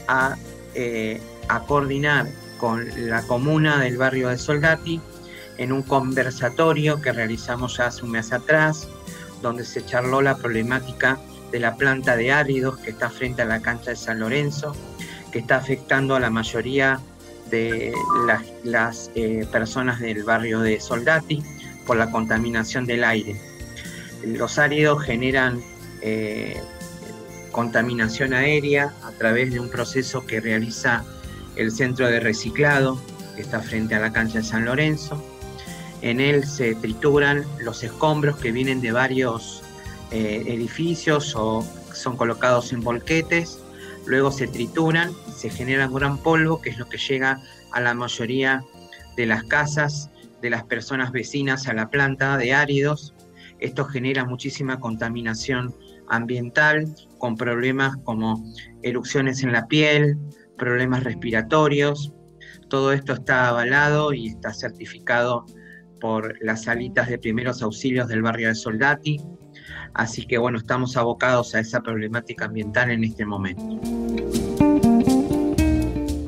a, 0.07 0.35
eh, 0.75 1.19
a 1.47 1.61
coordinar 1.61 2.27
con 2.59 2.85
la 3.09 3.23
comuna 3.23 3.79
del 3.79 3.97
barrio 3.97 4.29
de 4.29 4.37
Soldati 4.37 5.01
en 5.57 5.71
un 5.71 5.83
conversatorio 5.83 7.01
que 7.01 7.11
realizamos 7.11 7.79
hace 7.79 8.03
un 8.03 8.11
mes 8.11 8.31
atrás, 8.33 8.87
donde 9.41 9.65
se 9.65 9.85
charló 9.85 10.21
la 10.21 10.37
problemática 10.37 11.19
de 11.51 11.59
la 11.59 11.75
planta 11.75 12.15
de 12.15 12.31
áridos 12.31 12.79
que 12.79 12.89
está 12.91 13.09
frente 13.09 13.43
a 13.43 13.45
la 13.45 13.61
cancha 13.61 13.91
de 13.91 13.95
San 13.95 14.19
Lorenzo, 14.19 14.75
que 15.31 15.39
está 15.39 15.57
afectando 15.57 16.15
a 16.15 16.19
la 16.19 16.29
mayoría 16.29 16.99
de 17.49 17.93
las, 18.63 19.11
eh, 19.15 19.45
personas 19.51 19.99
del 19.99 20.23
barrio 20.23 20.59
de 20.61 20.79
Soldati 20.79 21.43
por 21.85 21.97
la 21.97 22.09
contaminación 22.09 22.85
del 22.85 23.03
aire. 23.03 23.39
Los 24.23 24.57
áridos 24.57 25.03
generan 25.03 25.61
eh, 26.01 26.59
contaminación 27.51 28.33
aérea 28.33 28.93
a 29.03 29.11
través 29.11 29.53
de 29.53 29.59
un 29.59 29.69
proceso 29.69 30.25
que 30.25 30.41
realiza 30.41 31.03
el 31.55 31.71
centro 31.71 32.07
de 32.07 32.19
reciclado 32.19 32.99
que 33.35 33.41
está 33.41 33.59
frente 33.59 33.95
a 33.95 33.99
la 33.99 34.11
cancha 34.11 34.39
de 34.39 34.43
San 34.43 34.65
Lorenzo. 34.65 35.23
En 36.03 36.19
él 36.19 36.43
se 36.45 36.75
trituran 36.75 37.45
los 37.61 37.81
escombros 37.81 38.35
que 38.35 38.51
vienen 38.51 38.81
de 38.81 38.91
varios 38.91 39.63
eh, 40.11 40.43
edificios 40.47 41.33
o 41.33 41.65
son 41.93 42.17
colocados 42.17 42.73
en 42.73 42.81
bolquetes, 42.81 43.59
luego 44.05 44.29
se 44.29 44.47
trituran 44.47 45.13
se 45.33 45.49
genera 45.49 45.87
un 45.87 45.93
gran 45.93 46.17
polvo 46.17 46.61
que 46.61 46.71
es 46.71 46.77
lo 46.77 46.89
que 46.89 46.97
llega 46.97 47.41
a 47.71 47.79
la 47.79 47.93
mayoría 47.93 48.65
de 49.15 49.25
las 49.25 49.43
casas 49.43 50.09
de 50.41 50.49
las 50.49 50.65
personas 50.65 51.13
vecinas 51.13 51.69
a 51.69 51.73
la 51.73 51.89
planta 51.89 52.35
de 52.37 52.53
áridos. 52.53 53.13
Esto 53.59 53.85
genera 53.85 54.25
muchísima 54.25 54.81
contaminación 54.81 55.73
ambiental 56.09 56.93
con 57.17 57.37
problemas 57.37 57.95
como 58.03 58.43
erupciones 58.81 59.41
en 59.41 59.53
la 59.53 59.67
piel, 59.67 60.17
problemas 60.57 61.05
respiratorios. 61.05 62.11
Todo 62.67 62.91
esto 62.91 63.13
está 63.13 63.47
avalado 63.47 64.11
y 64.11 64.27
está 64.27 64.53
certificado 64.53 65.45
por 66.03 66.35
las 66.43 66.63
salitas 66.63 67.07
de 67.07 67.17
primeros 67.17 67.63
auxilios 67.63 68.09
del 68.09 68.21
barrio 68.21 68.49
de 68.49 68.55
Soldati. 68.55 69.21
Así 69.93 70.25
que 70.25 70.37
bueno, 70.37 70.57
estamos 70.57 70.97
abocados 70.97 71.55
a 71.55 71.61
esa 71.61 71.79
problemática 71.79 72.43
ambiental 72.43 72.91
en 72.91 73.05
este 73.05 73.25
momento. 73.25 73.79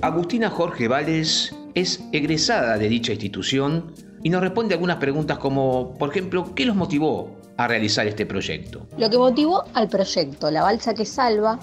Agustina 0.02 0.50
Jorge 0.50 0.88
Vales 0.88 1.54
es 1.74 2.02
egresada 2.14 2.78
de 2.78 2.88
dicha 2.88 3.12
institución 3.12 3.92
y 4.24 4.30
nos 4.30 4.40
responde 4.40 4.76
algunas 4.76 4.96
preguntas 4.96 5.40
como, 5.40 5.94
por 5.98 6.10
ejemplo, 6.12 6.56
¿qué 6.56 6.66
los 6.66 6.78
motivó 6.78 7.36
a 7.58 7.68
realizar 7.68 8.08
este 8.08 8.26
proyecto? 8.26 8.88
Lo 8.98 9.10
que 9.10 9.18
motivó 9.18 9.66
al 9.74 9.90
proyecto 9.90 10.52
La 10.52 10.64
Balsa 10.64 10.94
que 10.94 11.06
Salva 11.06 11.60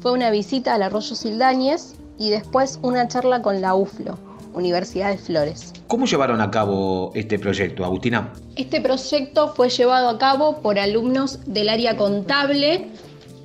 fue 0.00 0.10
una 0.10 0.30
visita 0.30 0.74
al 0.74 0.82
arroyo 0.82 1.14
Sildañez 1.14 1.94
y 2.18 2.30
después 2.30 2.80
una 2.82 3.06
charla 3.06 3.40
con 3.40 3.60
la 3.60 3.76
UFLO, 3.76 4.18
Universidad 4.54 5.10
de 5.10 5.18
Flores. 5.18 5.72
¿Cómo 5.86 6.06
llevaron 6.06 6.40
a 6.40 6.50
cabo 6.50 7.12
este 7.14 7.38
proyecto, 7.38 7.84
Agustina? 7.84 8.32
Este 8.56 8.80
proyecto 8.80 9.52
fue 9.54 9.68
llevado 9.68 10.08
a 10.08 10.18
cabo 10.18 10.60
por 10.62 10.78
alumnos 10.78 11.40
del 11.46 11.68
área 11.68 11.96
contable. 11.96 12.88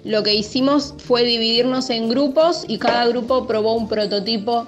Lo 0.04 0.24
que 0.24 0.34
hicimos 0.34 0.94
fue 0.98 1.24
dividirnos 1.24 1.90
en 1.90 2.10
grupos 2.10 2.66
y 2.68 2.78
cada 2.78 3.06
grupo 3.08 3.48
probó 3.48 3.74
un 3.74 3.88
prototipo 3.88 4.66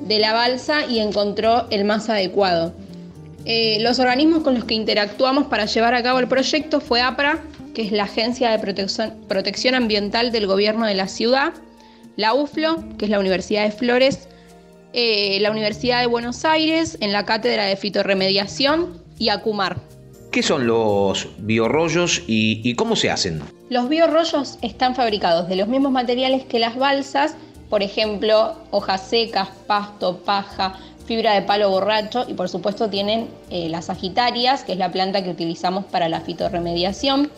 de 0.00 0.18
la 0.18 0.32
balsa 0.32 0.86
y 0.86 1.00
encontró 1.00 1.66
el 1.70 1.84
más 1.84 2.08
adecuado. 2.08 2.72
Eh, 3.44 3.78
los 3.80 3.98
organismos 3.98 4.42
con 4.42 4.54
los 4.54 4.64
que 4.64 4.74
interactuamos 4.74 5.46
para 5.46 5.64
llevar 5.64 5.94
a 5.94 6.02
cabo 6.02 6.18
el 6.18 6.28
proyecto 6.28 6.80
fue 6.80 7.00
APRA, 7.00 7.42
que 7.74 7.82
es 7.82 7.92
la 7.92 8.04
Agencia 8.04 8.50
de 8.50 8.58
Protección, 8.58 9.14
Protección 9.28 9.74
Ambiental 9.74 10.32
del 10.32 10.46
Gobierno 10.46 10.86
de 10.86 10.94
la 10.94 11.08
Ciudad, 11.08 11.54
la 12.16 12.34
UFLO, 12.34 12.84
que 12.98 13.06
es 13.06 13.10
la 13.10 13.18
Universidad 13.18 13.64
de 13.64 13.70
Flores, 13.70 14.28
eh, 14.92 15.38
la 15.40 15.50
Universidad 15.50 16.00
de 16.00 16.06
Buenos 16.06 16.44
Aires 16.44 16.96
en 17.00 17.12
la 17.12 17.24
Cátedra 17.24 17.64
de 17.64 17.76
Fitorremediación 17.76 19.02
y 19.18 19.28
Acumar. 19.28 19.76
¿Qué 20.30 20.42
son 20.42 20.66
los 20.66 21.28
biorrollos 21.38 22.22
y, 22.26 22.60
y 22.68 22.74
cómo 22.74 22.96
se 22.96 23.10
hacen? 23.10 23.42
Los 23.70 23.88
biorrollos 23.88 24.58
están 24.62 24.94
fabricados 24.94 25.48
de 25.48 25.56
los 25.56 25.68
mismos 25.68 25.92
materiales 25.92 26.44
que 26.44 26.58
las 26.58 26.76
balsas, 26.76 27.34
por 27.68 27.82
ejemplo, 27.82 28.54
hojas 28.70 29.08
secas, 29.08 29.48
pasto, 29.66 30.18
paja, 30.18 30.78
fibra 31.08 31.32
de 31.32 31.42
palo 31.42 31.70
borracho 31.70 32.26
y 32.28 32.34
por 32.34 32.50
supuesto 32.50 32.90
tienen 32.90 33.28
eh, 33.48 33.70
las 33.70 33.86
sagitarias, 33.86 34.62
que 34.62 34.72
es 34.72 34.78
la 34.78 34.92
planta 34.92 35.24
que 35.24 35.30
utilizamos 35.30 35.86
para 35.86 36.08
la 36.10 36.20
fitorremediación. 36.20 37.30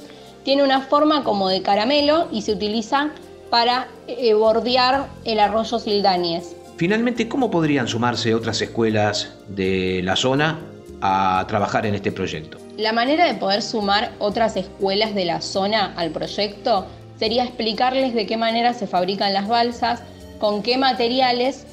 Tiene 0.44 0.64
una 0.64 0.80
forma 0.80 1.22
como 1.22 1.48
de 1.48 1.62
caramelo 1.62 2.26
y 2.32 2.42
se 2.42 2.53
utiliza 2.53 3.11
para 3.48 3.88
eh, 4.09 4.34
bordear 4.34 5.07
el 5.24 5.38
arroyo 5.38 5.78
Sildáñez. 5.78 6.57
Finalmente, 6.80 7.28
¿cómo 7.28 7.50
podrían 7.50 7.88
sumarse 7.88 8.34
otras 8.34 8.62
escuelas 8.62 9.34
de 9.48 10.00
la 10.02 10.16
zona 10.16 10.60
a 11.02 11.44
trabajar 11.46 11.84
en 11.84 11.94
este 11.94 12.10
proyecto? 12.10 12.56
La 12.78 12.94
manera 12.94 13.26
de 13.26 13.34
poder 13.34 13.60
sumar 13.60 14.12
otras 14.18 14.56
escuelas 14.56 15.14
de 15.14 15.26
la 15.26 15.42
zona 15.42 15.92
al 15.98 16.10
proyecto 16.10 16.86
sería 17.18 17.44
explicarles 17.44 18.14
de 18.14 18.24
qué 18.24 18.38
manera 18.38 18.72
se 18.72 18.86
fabrican 18.86 19.34
las 19.34 19.46
balsas, 19.46 20.02
con 20.38 20.62
qué 20.62 20.78
materiales 20.78 21.66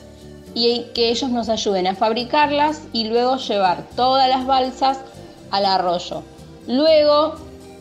y 0.53 0.87
que 0.93 1.09
ellos 1.09 1.29
nos 1.29 1.47
ayuden 1.47 1.87
a 1.87 1.95
fabricarlas 1.95 2.81
y 2.91 3.07
luego 3.07 3.37
llevar 3.37 3.83
todas 3.95 4.27
las 4.27 4.45
balsas 4.45 4.99
al 5.51 5.63
arroyo. 5.67 6.21
Luego 6.67 7.35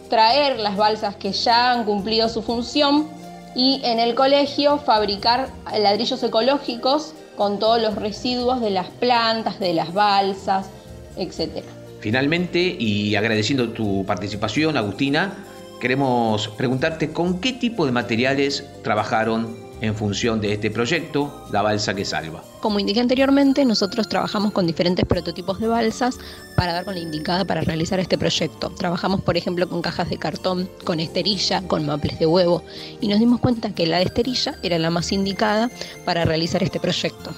traer 0.08 0.60
las 0.60 0.76
balsas 0.76 1.16
que 1.16 1.32
ya 1.32 1.72
han 1.72 1.86
cumplido 1.86 2.28
su 2.28 2.42
función 2.42 3.15
y 3.56 3.80
en 3.84 3.98
el 3.98 4.14
colegio 4.14 4.78
fabricar 4.78 5.48
ladrillos 5.80 6.22
ecológicos 6.22 7.14
con 7.36 7.58
todos 7.58 7.80
los 7.80 7.96
residuos 7.96 8.60
de 8.60 8.70
las 8.70 8.88
plantas, 8.88 9.58
de 9.58 9.72
las 9.72 9.94
balsas, 9.94 10.68
etc. 11.16 11.64
Finalmente, 12.00 12.60
y 12.60 13.16
agradeciendo 13.16 13.70
tu 13.70 14.04
participación, 14.04 14.76
Agustina, 14.76 15.38
queremos 15.80 16.48
preguntarte 16.48 17.12
con 17.12 17.40
qué 17.40 17.54
tipo 17.54 17.86
de 17.86 17.92
materiales 17.92 18.64
trabajaron 18.82 19.65
en 19.80 19.94
función 19.94 20.40
de 20.40 20.52
este 20.52 20.70
proyecto, 20.70 21.46
la 21.50 21.62
balsa 21.62 21.94
que 21.94 22.04
salva. 22.04 22.42
Como 22.60 22.78
indiqué 22.78 23.00
anteriormente, 23.00 23.64
nosotros 23.64 24.08
trabajamos 24.08 24.52
con 24.52 24.66
diferentes 24.66 25.04
prototipos 25.04 25.60
de 25.60 25.68
balsas 25.68 26.18
para 26.56 26.72
dar 26.72 26.84
con 26.84 26.94
la 26.94 27.00
indicada 27.00 27.44
para 27.44 27.60
realizar 27.60 28.00
este 28.00 28.16
proyecto. 28.18 28.70
Trabajamos, 28.70 29.20
por 29.20 29.36
ejemplo, 29.36 29.68
con 29.68 29.82
cajas 29.82 30.08
de 30.08 30.18
cartón, 30.18 30.68
con 30.84 31.00
esterilla, 31.00 31.62
con 31.62 31.86
maples 31.86 32.18
de 32.18 32.26
huevo 32.26 32.62
y 33.00 33.08
nos 33.08 33.18
dimos 33.18 33.40
cuenta 33.40 33.74
que 33.74 33.86
la 33.86 33.98
de 33.98 34.04
esterilla 34.04 34.56
era 34.62 34.78
la 34.78 34.90
más 34.90 35.12
indicada 35.12 35.70
para 36.04 36.24
realizar 36.24 36.62
este 36.62 36.80
proyecto. 36.80 37.30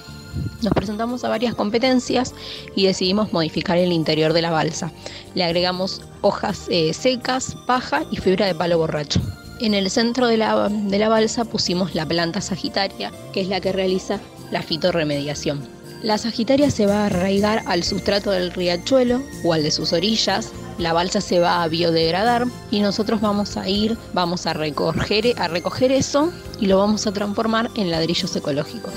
Nos 0.61 0.73
presentamos 0.73 1.23
a 1.23 1.29
varias 1.29 1.55
competencias 1.55 2.33
y 2.75 2.85
decidimos 2.85 3.33
modificar 3.33 3.77
el 3.77 3.91
interior 3.91 4.33
de 4.33 4.41
la 4.41 4.51
balsa. 4.51 4.91
Le 5.33 5.43
agregamos 5.43 6.01
hojas 6.21 6.67
eh, 6.69 6.93
secas, 6.93 7.55
paja 7.65 8.03
y 8.11 8.17
fibra 8.17 8.45
de 8.45 8.55
palo 8.55 8.77
borracho. 8.77 9.21
En 9.59 9.73
el 9.73 9.89
centro 9.89 10.27
de 10.27 10.37
la, 10.37 10.69
de 10.69 10.99
la 10.99 11.09
balsa 11.09 11.43
pusimos 11.43 11.93
la 11.93 12.05
planta 12.05 12.39
sagitaria, 12.39 13.11
que 13.33 13.41
es 13.41 13.49
la 13.49 13.59
que 13.59 13.73
realiza 13.73 14.19
la 14.51 14.61
fitorremediación. 14.61 15.67
La 16.01 16.17
sagitaria 16.17 16.71
se 16.71 16.85
va 16.85 17.03
a 17.03 17.05
arraigar 17.07 17.63
al 17.65 17.83
sustrato 17.83 18.31
del 18.31 18.51
riachuelo 18.51 19.21
o 19.43 19.51
al 19.51 19.63
de 19.63 19.71
sus 19.71 19.91
orillas. 19.91 20.53
La 20.77 20.93
balsa 20.93 21.19
se 21.19 21.39
va 21.39 21.61
a 21.61 21.67
biodegradar 21.67 22.45
y 22.71 22.79
nosotros 22.79 23.19
vamos 23.19 23.57
a 23.57 23.67
ir, 23.67 23.97
vamos 24.13 24.45
a 24.45 24.53
recoger, 24.53 25.37
a 25.37 25.49
recoger 25.49 25.91
eso 25.91 26.31
y 26.61 26.67
lo 26.67 26.77
vamos 26.77 27.05
a 27.05 27.11
transformar 27.11 27.69
en 27.75 27.91
ladrillos 27.91 28.33
ecológicos. 28.37 28.93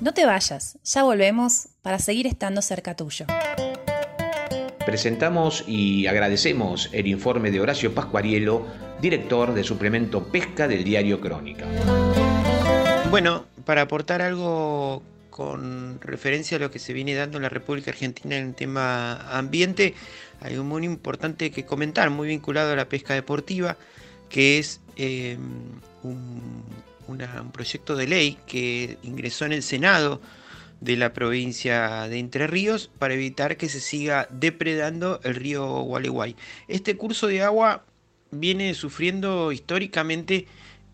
No 0.00 0.12
te 0.12 0.26
vayas, 0.26 0.76
ya 0.84 1.04
volvemos 1.04 1.68
para 1.80 1.98
seguir 1.98 2.26
estando 2.26 2.60
cerca 2.60 2.94
tuyo. 2.94 3.24
Presentamos 4.84 5.62
y 5.66 6.06
agradecemos 6.06 6.88
el 6.92 7.06
informe 7.06 7.50
de 7.50 7.60
Horacio 7.60 7.94
Pascuarielo, 7.94 8.66
director 9.00 9.52
de 9.52 9.62
suplemento 9.62 10.24
Pesca 10.24 10.66
del 10.66 10.84
diario 10.84 11.20
Crónica. 11.20 11.66
Bueno, 13.10 13.44
para 13.66 13.82
aportar 13.82 14.22
algo 14.22 15.02
con 15.28 16.00
referencia 16.00 16.56
a 16.56 16.60
lo 16.60 16.70
que 16.70 16.78
se 16.78 16.94
viene 16.94 17.14
dando 17.14 17.36
en 17.36 17.42
la 17.42 17.50
República 17.50 17.90
Argentina 17.90 18.36
en 18.36 18.48
el 18.48 18.54
tema 18.54 19.16
ambiente, 19.36 19.94
hay 20.40 20.56
un 20.56 20.66
muy 20.66 20.84
importante 20.84 21.50
que 21.50 21.66
comentar, 21.66 22.08
muy 22.08 22.28
vinculado 22.28 22.72
a 22.72 22.76
la 22.76 22.88
pesca 22.88 23.12
deportiva, 23.12 23.76
que 24.30 24.58
es 24.58 24.80
eh, 24.96 25.36
un, 26.02 26.64
un 27.06 27.52
proyecto 27.52 27.96
de 27.96 28.06
ley 28.06 28.38
que 28.46 28.96
ingresó 29.02 29.44
en 29.44 29.52
el 29.52 29.62
Senado 29.62 30.22
de 30.80 30.96
la 30.96 31.12
provincia 31.12 32.08
de 32.08 32.18
Entre 32.18 32.46
Ríos 32.46 32.90
para 32.98 33.14
evitar 33.14 33.56
que 33.56 33.68
se 33.68 33.80
siga 33.80 34.26
depredando 34.30 35.20
el 35.24 35.34
río 35.34 35.66
Gualeguay. 35.82 36.36
Este 36.68 36.96
curso 36.96 37.26
de 37.26 37.42
agua 37.42 37.84
viene 38.30 38.74
sufriendo 38.74 39.52
históricamente 39.52 40.46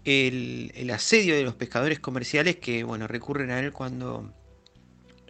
el, 0.05 0.91
asedio 0.93 1.34
de 1.34 1.43
los 1.43 1.55
pescadores 1.55 1.99
comerciales 1.99 2.57
que 2.57 2.84
bueno, 2.84 3.07
recurren 3.07 3.51
a 3.51 3.61
él 3.61 3.72
cuando, 3.72 4.32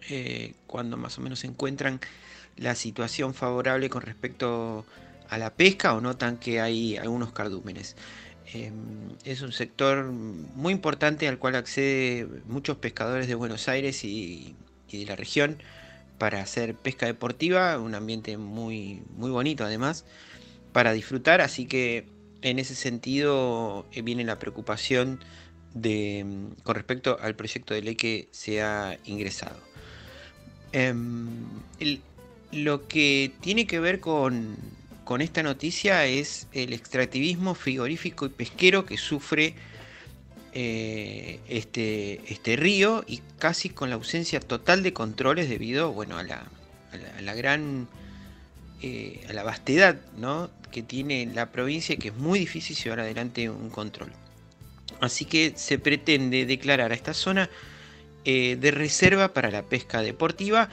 eh, 0.09 0.53
cuando 0.67 0.97
más 0.97 1.17
o 1.17 1.21
menos 1.21 1.43
encuentran 1.43 1.99
la 2.55 2.75
situación 2.75 3.33
favorable 3.33 3.89
con 3.89 4.01
respecto 4.01 4.85
a 5.29 5.37
la 5.37 5.53
pesca 5.53 5.93
o 5.93 6.01
notan 6.01 6.37
que 6.37 6.61
hay 6.61 6.97
algunos 6.97 7.31
cardúmenes. 7.31 7.95
Em, 8.53 9.09
es 9.25 9.41
un 9.41 9.51
sector 9.51 10.05
muy 10.05 10.71
importante 10.71 11.27
al 11.27 11.37
cual 11.37 11.55
accede 11.55 12.27
muchos 12.45 12.77
pescadores 12.77 13.27
de 13.27 13.35
Buenos 13.35 13.67
Aires 13.67 14.05
y, 14.05 14.55
de 14.91 15.05
la 15.05 15.17
región 15.17 15.57
para 16.17 16.41
hacer 16.41 16.73
pesca 16.75 17.05
deportiva, 17.05 17.77
un 17.77 17.93
ambiente 17.93 18.37
muy, 18.37 19.01
muy 19.17 19.29
bonito 19.31 19.65
además, 19.65 20.05
para 20.71 20.93
disfrutar, 20.93 21.41
así 21.41 21.65
que 21.65 22.05
en 22.41 22.59
ese 22.59 22.73
sentido 22.75 23.85
eh, 23.91 24.01
viene 24.01 24.23
la 24.23 24.39
preocupación 24.39 25.19
de, 25.73 26.25
con 26.63 26.75
respecto 26.75 27.17
al 27.19 27.35
proyecto 27.35 27.73
de 27.73 27.81
ley 27.81 27.95
que 27.95 28.29
se 28.31 28.61
ha 28.61 28.97
ingresado. 29.05 29.59
Em, 30.71 31.45
lo 32.51 32.87
que 32.87 33.33
tiene 33.41 33.67
que 33.67 33.79
ver 33.79 33.99
con, 33.99 34.55
con 35.07 35.21
esta 35.21 35.41
noticia 35.41 36.05
es 36.05 36.47
el 36.51 36.73
extractivismo 36.73 37.55
frigorífico 37.55 38.25
y 38.25 38.29
pesquero 38.29 38.85
que 38.85 38.97
sufre 38.97 39.55
eh, 40.51 41.39
este, 41.47 42.19
este 42.27 42.57
río 42.57 43.05
y 43.07 43.21
casi 43.39 43.69
con 43.69 43.89
la 43.89 43.95
ausencia 43.95 44.41
total 44.41 44.83
de 44.83 44.91
controles 44.91 45.47
debido 45.47 45.93
bueno, 45.93 46.17
a, 46.17 46.23
la, 46.23 46.43
la, 47.21 47.33
gran 47.35 47.87
eh, 48.81 49.25
a 49.29 49.33
la 49.33 49.43
vastedad 49.43 49.95
¿no? 50.17 50.49
que 50.71 50.83
tiene 50.83 51.25
la 51.33 51.53
provincia 51.53 51.95
y 51.95 51.97
que 51.99 52.09
es 52.09 52.15
muy 52.15 52.39
difícil 52.39 52.75
llevar 52.75 52.99
adelante 52.99 53.49
un 53.49 53.69
control. 53.69 54.11
Así 54.99 55.23
que 55.23 55.53
se 55.55 55.79
pretende 55.79 56.45
declarar 56.45 56.91
a 56.91 56.95
esta 56.95 57.13
zona 57.13 57.49
eh, 58.25 58.57
de 58.59 58.71
reserva 58.71 59.33
para 59.33 59.51
la 59.51 59.63
pesca 59.63 60.01
deportiva 60.01 60.67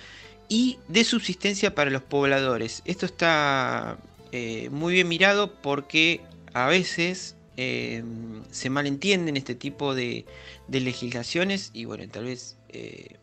y 0.49 0.79
de 0.89 1.05
subsistencia 1.05 1.73
para 1.77 1.93
los 1.93 2.03
pobladores. 2.03 2.83
Esto 2.85 3.07
está 3.07 3.97
eh, 4.37 4.69
muy 4.71 4.95
bien 4.95 5.07
mirado 5.07 5.55
porque 5.63 6.21
a 6.55 6.67
veces 6.67 7.37
eh, 7.57 8.03
se 8.51 8.69
malentienden 8.69 9.37
este 9.37 9.55
tipo 9.55 9.95
de, 9.95 10.27
legislaciones 10.67 11.71
y 11.73 11.85
bueno, 11.85 12.03
tal 12.09 12.25
vez 12.25 12.59
eh, 12.71 13.15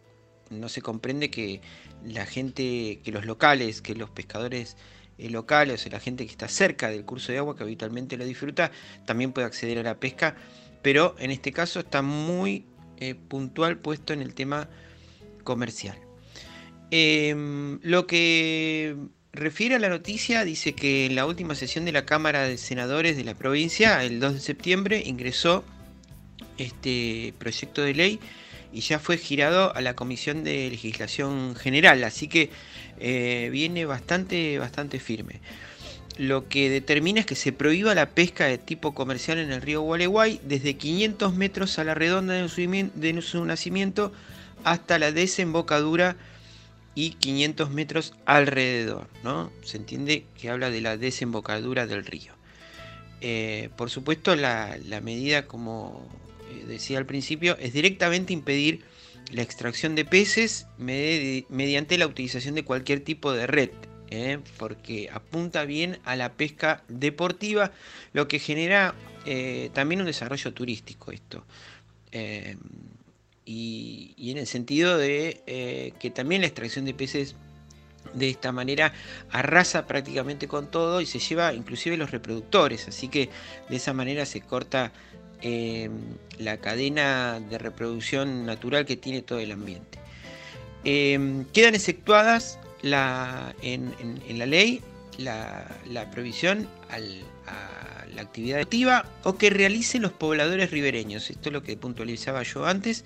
no 0.50 0.70
se 0.70 0.82
comprende 0.82 1.30
que 1.30 1.60
la 2.06 2.26
gente, 2.26 3.02
que 3.04 3.12
los 3.12 3.26
locales, 3.26 3.82
que 3.82 3.94
los 3.94 4.10
pescadores 4.10 4.78
locales 5.18 5.86
o 5.86 5.90
la 5.90 6.00
gente 6.00 6.26
que 6.26 6.32
está 6.32 6.48
cerca 6.48 6.90
del 6.90 7.04
curso 7.04 7.34
de 7.34 7.40
agua, 7.40 7.58
que 7.58 7.64
habitualmente 7.64 8.16
lo 8.16 8.24
disfruta, 8.24 8.72
también 9.06 9.34
puede 9.34 9.48
acceder 9.48 9.80
a 9.80 9.84
la 9.84 10.00
pesca, 10.00 10.38
pero 10.82 11.18
en 11.20 11.32
este 11.32 11.52
caso 11.52 11.82
está 11.82 12.02
muy 12.02 12.68
puntual 13.28 13.80
puesto 13.80 14.14
en 14.14 14.22
el 14.22 14.34
tema 14.34 14.70
comercial. 15.44 15.98
lo 16.90 18.08
que 18.08 18.96
refiere 19.34 19.76
a 19.76 19.80
la 19.80 19.90
noticia, 19.90 20.44
dice 20.44 20.74
que 20.74 21.06
en 21.06 21.16
la 21.16 21.26
última 21.26 21.56
sesión 21.56 21.86
de 21.86 21.92
la 21.92 22.06
Cámara 22.06 22.44
de 22.44 22.58
Senadores 22.58 23.16
de 23.18 23.24
la 23.24 23.36
provincia, 23.36 24.04
el 24.04 24.20
2 24.20 24.34
de 24.34 24.40
septiembre, 24.40 25.04
ingresó 25.06 25.64
este 26.58 27.34
proyecto 27.40 27.82
de 27.82 27.94
ley 27.94 28.20
y 28.74 28.82
ya 28.82 29.00
fue 29.00 29.18
girado 29.18 29.76
a 29.76 29.82
la 29.82 29.96
Comisión 29.96 30.44
de 30.44 30.70
Legislación 30.70 31.56
General, 31.56 32.04
así 32.04 32.28
que 32.28 32.50
eh, 33.00 33.50
viene 33.52 33.86
bastante, 33.86 34.58
bastante 34.60 35.00
firme. 35.00 35.40
Lo 36.18 36.48
que 36.48 36.70
determina 36.70 37.22
es 37.22 37.26
que 37.26 37.36
se 37.36 37.54
prohíba 37.54 37.96
la 37.96 38.10
pesca 38.10 38.46
de 38.46 38.58
tipo 38.58 38.94
comercial 38.94 39.40
en 39.40 39.52
el 39.52 39.62
río 39.62 39.82
Gualeguay 39.82 40.42
desde 40.44 40.76
500 40.76 41.34
metros 41.36 41.80
a 41.80 41.84
la 41.84 41.96
redonda 41.96 42.34
de 42.34 43.22
su 43.22 43.46
nacimiento 43.46 44.12
hasta 44.64 45.00
la 45.00 45.12
desembocadura 45.12 46.18
y 46.96 47.12
500 47.12 47.70
metros 47.72 48.14
alrededor, 48.26 49.08
¿no? 49.24 49.52
Se 49.64 49.78
entiende 49.78 50.26
que 50.40 50.50
habla 50.50 50.70
de 50.70 50.82
la 50.82 50.98
desembocadura 50.98 51.88
del 51.88 52.06
río. 52.06 52.34
Eh, 53.22 53.70
por 53.78 53.90
supuesto, 53.90 54.36
la, 54.36 54.78
medida, 55.02 55.48
como 55.48 56.08
eh, 56.50 56.66
decía 56.68 56.98
al 56.98 57.06
principio, 57.06 57.58
es 57.60 57.74
directamente 57.74 58.34
impedir 58.34 58.82
la 59.32 59.44
extracción 59.44 59.96
de 59.96 60.04
peces 60.04 60.68
mediante 60.78 61.98
la 61.98 62.08
utilización 62.08 62.56
de 62.56 62.66
cualquier 62.66 63.00
tipo 63.02 63.32
de 63.32 63.48
red, 63.48 63.70
¿eh? 64.10 64.40
porque 64.58 65.10
apunta 65.14 65.64
bien 65.64 66.00
a 66.04 66.18
la 66.18 66.34
pesca 66.34 66.84
deportiva, 66.90 67.72
lo 68.12 68.28
que 68.28 68.40
genera 68.40 68.96
también 69.74 70.02
un 70.02 70.08
desarrollo 70.08 70.52
turístico 70.52 71.12
esto 71.12 71.46
y, 73.46 74.32
en 74.32 74.38
el 74.38 74.48
sentido 74.48 74.98
de 74.98 75.42
eh, 75.48 75.94
que 76.00 76.10
también 76.10 76.42
la 76.42 76.48
extracción 76.48 76.86
de 76.86 76.94
peces 76.94 77.36
de 78.14 78.30
esta 78.30 78.52
manera 78.52 78.94
arrasa 79.32 79.88
prácticamente 79.88 80.48
con 80.48 80.70
todo 80.70 81.02
y 81.02 81.06
se 81.06 81.20
lleva 81.20 81.54
inclusive 81.54 81.98
los 81.98 82.12
reproductores, 82.12 82.88
así 82.88 83.08
que 83.08 83.30
de 83.70 83.76
esa 83.76 83.94
manera 83.94 84.26
se 84.26 84.42
corta 84.42 84.92
em, 85.42 85.92
la 86.38 86.58
cadena 86.58 87.40
de 87.40 87.58
reproducción 87.58 88.46
natural 88.46 88.86
que 88.86 88.98
tiene 88.98 89.22
todo 89.22 89.40
el 89.40 89.52
ambiente. 89.52 90.00
Em, 90.84 91.46
quedan 91.46 91.76
exceptuadas 91.76 92.60
la, 92.82 93.56
en, 93.62 93.94
la 94.38 94.46
ley 94.46 94.82
la, 95.18 95.66
la 95.86 96.12
provisión 96.12 96.68
a 96.90 97.00
la 97.00 98.22
actividad 98.22 98.60
activa 98.60 99.06
o 99.24 99.38
que 99.38 99.50
realicen 99.50 100.02
los 100.02 100.12
pobladores 100.12 100.72
ribereños. 100.72 101.30
Esto 101.30 101.48
es 101.50 101.54
lo 101.54 101.64
que 101.64 101.78
puntualizaba 101.78 102.44
yo 102.44 102.66
antes. 102.66 103.06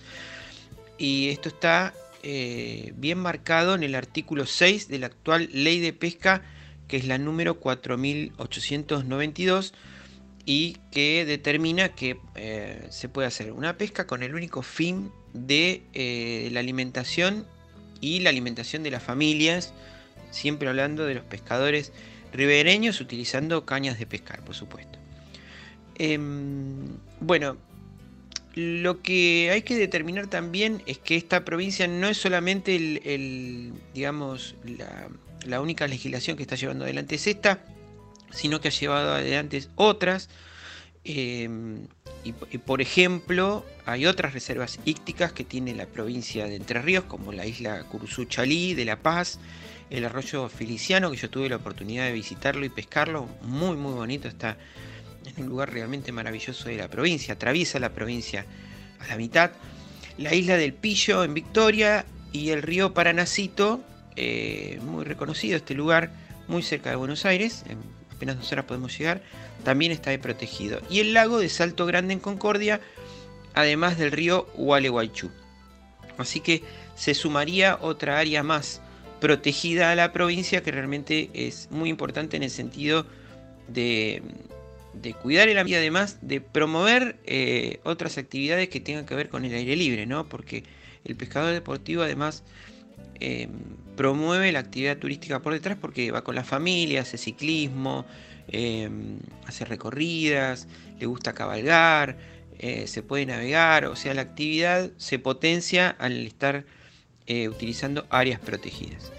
Y 0.98 1.30
esto 1.30 1.50
está 1.50 1.94
eh, 2.24 2.94
bien 2.96 3.20
marcado 3.20 3.76
en 3.76 3.84
el 3.84 3.94
artículo 3.94 4.48
6 4.48 4.88
de 4.88 5.00
la 5.00 5.08
actual 5.08 5.50
ley 5.52 5.80
de 5.80 5.92
pesca, 5.94 6.42
que 6.88 6.98
es 6.98 7.06
la 7.06 7.18
número 7.18 7.60
4892 7.60 9.74
y 10.46 10.78
que 10.92 11.26
determina 11.26 11.90
que 11.90 12.18
eh, 12.36 12.88
se 12.90 13.10
puede 13.10 13.28
hacer 13.28 13.52
una 13.52 13.78
pesca 13.78 14.08
con 14.08 14.24
el 14.24 14.34
único 14.36 14.62
fin 14.62 15.12
de 15.34 15.84
eh, 15.94 16.48
la 16.52 16.62
alimentación 16.62 17.46
y 18.02 18.20
la 18.20 18.30
alimentación 18.30 18.84
de 18.84 18.92
las 18.92 19.04
familias, 19.04 19.74
siempre 20.36 20.68
hablando 20.68 21.06
de 21.06 21.16
los 21.16 21.24
pescadores 21.24 21.92
ribereños 22.34 23.00
utilizando 23.02 23.66
cañas 23.66 23.98
de 23.98 24.06
pescar, 24.06 24.44
por 24.44 24.56
supuesto. 24.56 25.00
Em, 25.96 26.98
bueno, 27.22 27.58
lo 28.56 29.02
que 29.02 29.50
hay 29.52 29.62
que 29.62 29.76
determinar 29.76 30.28
también 30.28 30.84
es 30.86 30.98
que 30.98 31.16
esta 31.16 31.46
provincia 31.46 31.88
no 31.88 32.08
es 32.08 32.18
solamente 32.18 32.76
el, 32.76 33.74
digamos, 33.94 34.56
la, 35.46 35.62
única 35.62 35.88
legislación 35.88 36.36
que 36.38 36.44
está 36.44 36.56
llevando 36.56 36.86
adelante 36.86 37.16
es 37.16 37.28
esta, 37.28 37.60
sino 38.32 38.60
que 38.60 38.68
ha 38.68 38.72
llevado 38.72 39.14
adelante 39.14 39.64
otras. 39.76 40.30
Em, 41.04 41.88
y, 42.24 42.58
por 42.58 42.82
ejemplo, 42.82 43.64
hay 43.86 44.08
otras 44.08 44.34
reservas 44.34 44.80
ícticas 44.84 45.32
que 45.32 45.44
tiene 45.44 45.76
la 45.76 45.86
provincia 45.86 46.46
de 46.48 46.56
Entre 46.56 46.82
Ríos, 46.82 47.04
como 47.04 47.32
la 47.32 47.46
isla 47.46 47.84
Curuzú 47.84 48.26
Chalí, 48.26 48.74
de 48.74 48.86
La 48.86 48.96
Paz, 48.96 49.40
el 49.90 50.06
arroyo 50.06 50.50
Feliciano, 50.50 51.12
que 51.12 51.18
yo 51.18 51.30
tuve 51.30 51.50
la 51.50 51.58
oportunidad 51.58 52.06
de 52.06 52.12
visitarlo 52.12 52.66
y 52.66 52.70
pescarlo, 52.70 53.28
muy 53.42 53.76
muy 53.76 53.94
bonito, 53.94 54.28
está 54.28 54.58
en 55.26 55.44
un 55.44 55.50
lugar 55.50 55.72
realmente 55.72 56.12
maravilloso 56.12 56.70
de 56.70 56.78
la 56.78 56.88
provincia, 56.88 57.34
atraviesa 57.34 57.80
la 57.80 57.94
provincia 57.94 58.46
a 59.00 59.08
la 59.08 59.18
mitad. 59.18 59.52
La 60.18 60.34
isla 60.34 60.58
del 60.58 60.74
Pillo 60.74 61.24
en 61.24 61.34
Victoria 61.34 62.06
y 62.32 62.50
el 62.50 62.62
río 62.62 62.94
Paranacito, 62.94 63.84
eh, 64.16 64.80
muy 64.84 65.04
reconocido 65.04 65.58
este 65.58 65.74
lugar, 65.74 66.12
muy 66.48 66.64
cerca 66.64 66.90
de 66.90 66.96
Buenos 66.96 67.26
Aires, 67.26 67.64
en 67.68 67.80
apenas 68.16 68.38
dos 68.38 68.52
horas 68.52 68.66
podemos 68.66 68.98
llegar, 68.98 69.22
también 69.64 69.92
está 69.92 70.18
protegido. 70.20 70.82
Y 70.90 71.00
el 71.00 71.14
lago 71.14 71.40
de 71.40 71.50
Salto 71.50 71.86
Grande 71.86 72.14
en 72.14 72.20
Concordia, 72.20 72.80
además 73.54 73.98
del 73.98 74.12
río 74.12 74.48
Gualeguaychú. 74.56 75.32
Así 76.18 76.40
que 76.40 76.64
se 76.96 77.14
sumaría 77.14 77.78
otra 77.82 78.20
área 78.20 78.42
más 78.42 78.82
protegida 79.20 79.92
a 79.92 79.96
la 79.96 80.12
provincia 80.12 80.62
que 80.62 80.72
realmente 80.72 81.30
es 81.34 81.70
muy 81.72 81.90
importante 81.90 82.38
en 82.38 82.44
el 82.44 82.50
sentido 82.50 83.06
de, 83.68 84.22
cuidar 85.22 85.48
el 85.50 85.58
ambiente, 85.58 85.82
además 85.82 86.20
de 86.22 86.42
promover 86.42 87.18
eh, 87.26 87.80
otras 87.84 88.18
actividades 88.18 88.70
que 88.70 88.80
tengan 88.80 89.06
que 89.06 89.16
ver 89.16 89.30
con 89.30 89.46
el 89.46 89.54
aire 89.54 89.76
libre, 89.76 90.06
¿no? 90.06 90.28
Porque 90.28 90.64
el 91.04 91.16
pescador 91.16 91.54
deportivo 91.54 92.04
además 92.04 92.44
em, 93.20 93.50
promueve 93.96 94.52
la 94.52 94.60
actividad 94.60 94.98
turística 94.98 95.42
por 95.42 95.54
detrás 95.54 95.78
porque 95.80 96.12
va 96.12 96.24
con 96.24 96.36
la 96.36 96.44
familia, 96.44 97.02
hace 97.02 97.18
ciclismo, 97.18 98.06
em, 98.48 99.20
hace 99.46 99.66
recorridas, 99.66 100.68
le 101.00 101.06
gusta 101.06 101.34
cabalgar, 101.34 102.18
eh, 102.58 102.88
se 102.88 103.04
puede 103.04 103.26
navegar, 103.26 103.86
o 103.86 103.96
sea, 103.96 104.14
la 104.14 104.22
actividad 104.22 104.92
se 104.98 105.20
potencia 105.20 105.90
al 105.90 106.26
estar 106.26 106.66
eh, 107.28 107.50
utilizando 107.50 108.06
áreas 108.10 108.40
protegidas. 108.40 109.12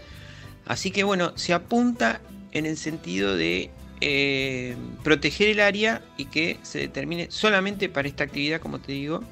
Así 0.67 0.91
que 0.91 1.05
bueno, 1.05 1.37
se 1.37 1.53
apunta 1.53 2.21
en 2.53 2.67
el 2.67 2.77
sentido 2.77 3.37
de 3.37 3.71
eh, 4.01 4.77
proteger 5.03 5.49
el 5.49 5.61
área 5.61 6.03
y 6.17 6.27
que 6.27 6.59
se 6.63 6.81
determine 6.81 7.29
solamente 7.31 7.89
para 7.89 8.09
esta 8.09 8.25
actividad, 8.25 8.61
como 8.61 8.81
te 8.81 8.93
digo, 8.93 9.23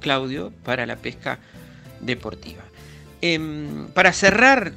Claudio, 0.00 0.52
para 0.64 0.86
la 0.86 0.96
pesca 0.96 1.38
deportiva. 2.00 2.62
Em, 3.20 3.88
para 3.88 4.12
cerrar, 4.12 4.72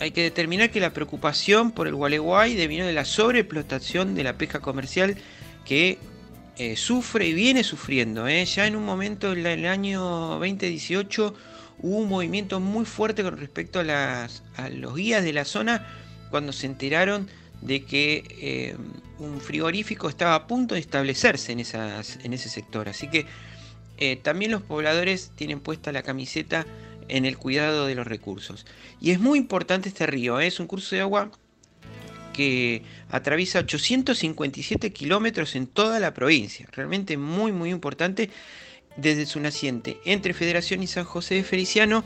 hay 0.00 0.10
que 0.10 0.22
determinar 0.22 0.70
que 0.70 0.80
la 0.80 0.92
preocupación 0.92 1.72
por 1.72 1.86
el 1.86 1.94
Gualeguay 1.94 2.54
devino 2.54 2.86
de 2.86 2.92
la 2.92 3.04
sobreexplotación 3.04 4.14
de 4.14 4.24
la 4.24 4.38
pesca 4.38 4.60
comercial 4.60 5.16
que 5.64 5.98
eh, 6.56 6.76
sufre 6.76 7.26
y 7.26 7.34
viene 7.34 7.64
sufriendo. 7.64 8.28
Ya 8.28 8.66
en 8.66 8.76
un 8.76 8.84
momento, 8.84 9.32
en 9.32 9.46
el 9.46 9.66
año 9.66 10.00
2018, 10.00 11.34
hubo 11.82 11.98
un 11.98 12.08
movimiento 12.08 12.60
muy 12.60 12.84
fuerte 12.84 13.22
con 13.22 13.36
respecto 13.36 13.80
a, 13.80 13.84
las, 13.84 14.42
los 14.70 14.94
guías 14.94 15.24
de 15.24 15.32
la 15.32 15.44
zona 15.44 15.86
cuando 16.30 16.52
se 16.52 16.66
enteraron 16.66 17.28
de 17.60 17.84
que 17.84 18.24
eh, 18.40 18.76
un 19.18 19.40
frigorífico 19.40 20.08
estaba 20.08 20.34
a 20.34 20.46
punto 20.46 20.74
de 20.74 20.80
establecerse 20.80 21.52
en 21.52 21.60
ese 21.60 22.48
sector. 22.48 22.88
Así 22.88 23.08
que 23.08 23.26
eh, 23.98 24.16
también 24.16 24.50
los 24.50 24.62
pobladores 24.62 25.30
tienen 25.36 25.60
puesta 25.60 25.92
la 25.92 26.02
camiseta 26.02 26.66
en 27.08 27.24
el 27.24 27.38
cuidado 27.38 27.86
de 27.86 27.94
los 27.94 28.06
recursos. 28.06 28.66
Y 29.00 29.10
es 29.12 29.20
muy 29.20 29.38
importante 29.38 29.88
este 29.88 30.06
río, 30.06 30.40
¿eh? 30.40 30.48
es 30.48 30.58
un 30.58 30.66
curso 30.66 30.96
de 30.96 31.02
agua 31.02 31.30
que 32.32 32.82
atraviesa 33.10 33.60
857 33.60 34.92
kilómetros 34.92 35.54
en 35.54 35.66
toda 35.66 36.00
la 36.00 36.14
provincia. 36.14 36.66
Realmente 36.72 37.16
muy, 37.16 37.52
muy 37.52 37.70
importante 37.70 38.30
desde 38.96 39.26
su 39.26 39.40
naciente 39.40 39.98
entre 40.04 40.34
Federación 40.34 40.82
y 40.82 40.86
San 40.86 41.04
José 41.04 41.36
de 41.36 41.44
Feliciano 41.44 42.04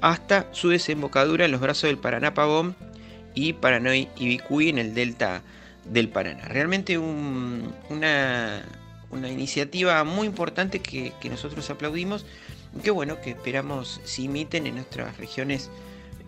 hasta 0.00 0.48
su 0.52 0.68
desembocadura 0.68 1.44
en 1.44 1.52
los 1.52 1.60
brazos 1.60 1.84
del 1.84 1.98
Paraná 1.98 2.34
Pavón 2.34 2.76
y 3.34 3.52
Paranoy 3.54 4.08
y 4.16 4.40
en 4.68 4.78
el 4.78 4.94
delta 4.94 5.42
del 5.84 6.08
Paraná. 6.08 6.42
Realmente 6.46 6.98
una, 6.98 8.62
iniciativa 9.12 10.02
muy 10.04 10.26
importante 10.26 10.80
que, 10.80 11.12
nosotros 11.30 11.68
aplaudimos 11.70 12.26
y 12.76 12.80
que 12.80 12.90
bueno, 12.90 13.20
que 13.20 13.30
esperamos 13.30 14.00
se 14.04 14.22
imiten 14.22 14.66
en 14.66 14.74
nuestras 14.76 15.16
regiones, 15.16 15.70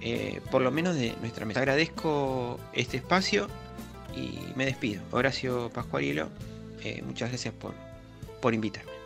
eh, 0.01 0.41
por 0.51 0.63
lo 0.63 0.71
menos 0.71 0.95
de 0.95 1.15
nuestra 1.21 1.45
mesa. 1.45 1.61
Agradezco 1.61 2.59
este 2.73 2.99
espacio 2.99 3.49
y 4.17 4.39
me 4.57 4.65
despido. 4.65 5.03
Horacio 5.11 5.71
Pascualilo, 5.71 6.29
eh, 6.83 7.03
muchas 7.05 7.31
gracias 7.31 7.55
por, 7.55 7.75
por 8.41 8.55
invitarme. 8.55 8.98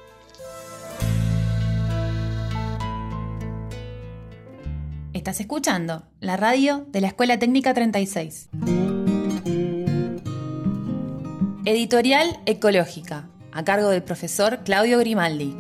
Estás 5.13 5.41
escuchando 5.41 6.03
la 6.21 6.37
radio 6.37 6.87
de 6.89 7.01
la 7.01 7.07
Escuela 7.07 7.39
Técnica 7.39 7.75
36. 7.75 8.49
Editorial 11.65 12.41
Ecológica, 12.45 13.29
a 13.53 13.63
cargo 13.63 13.91
del 13.91 14.03
profesor 14.03 14.61
Claudio 14.65 14.99
Grimaldi. 14.99 15.57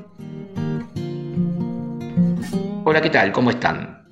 Hola, 2.85 3.01
¿qué 3.01 3.11
tal? 3.11 3.31
¿Cómo 3.31 3.51
están? 3.51 4.03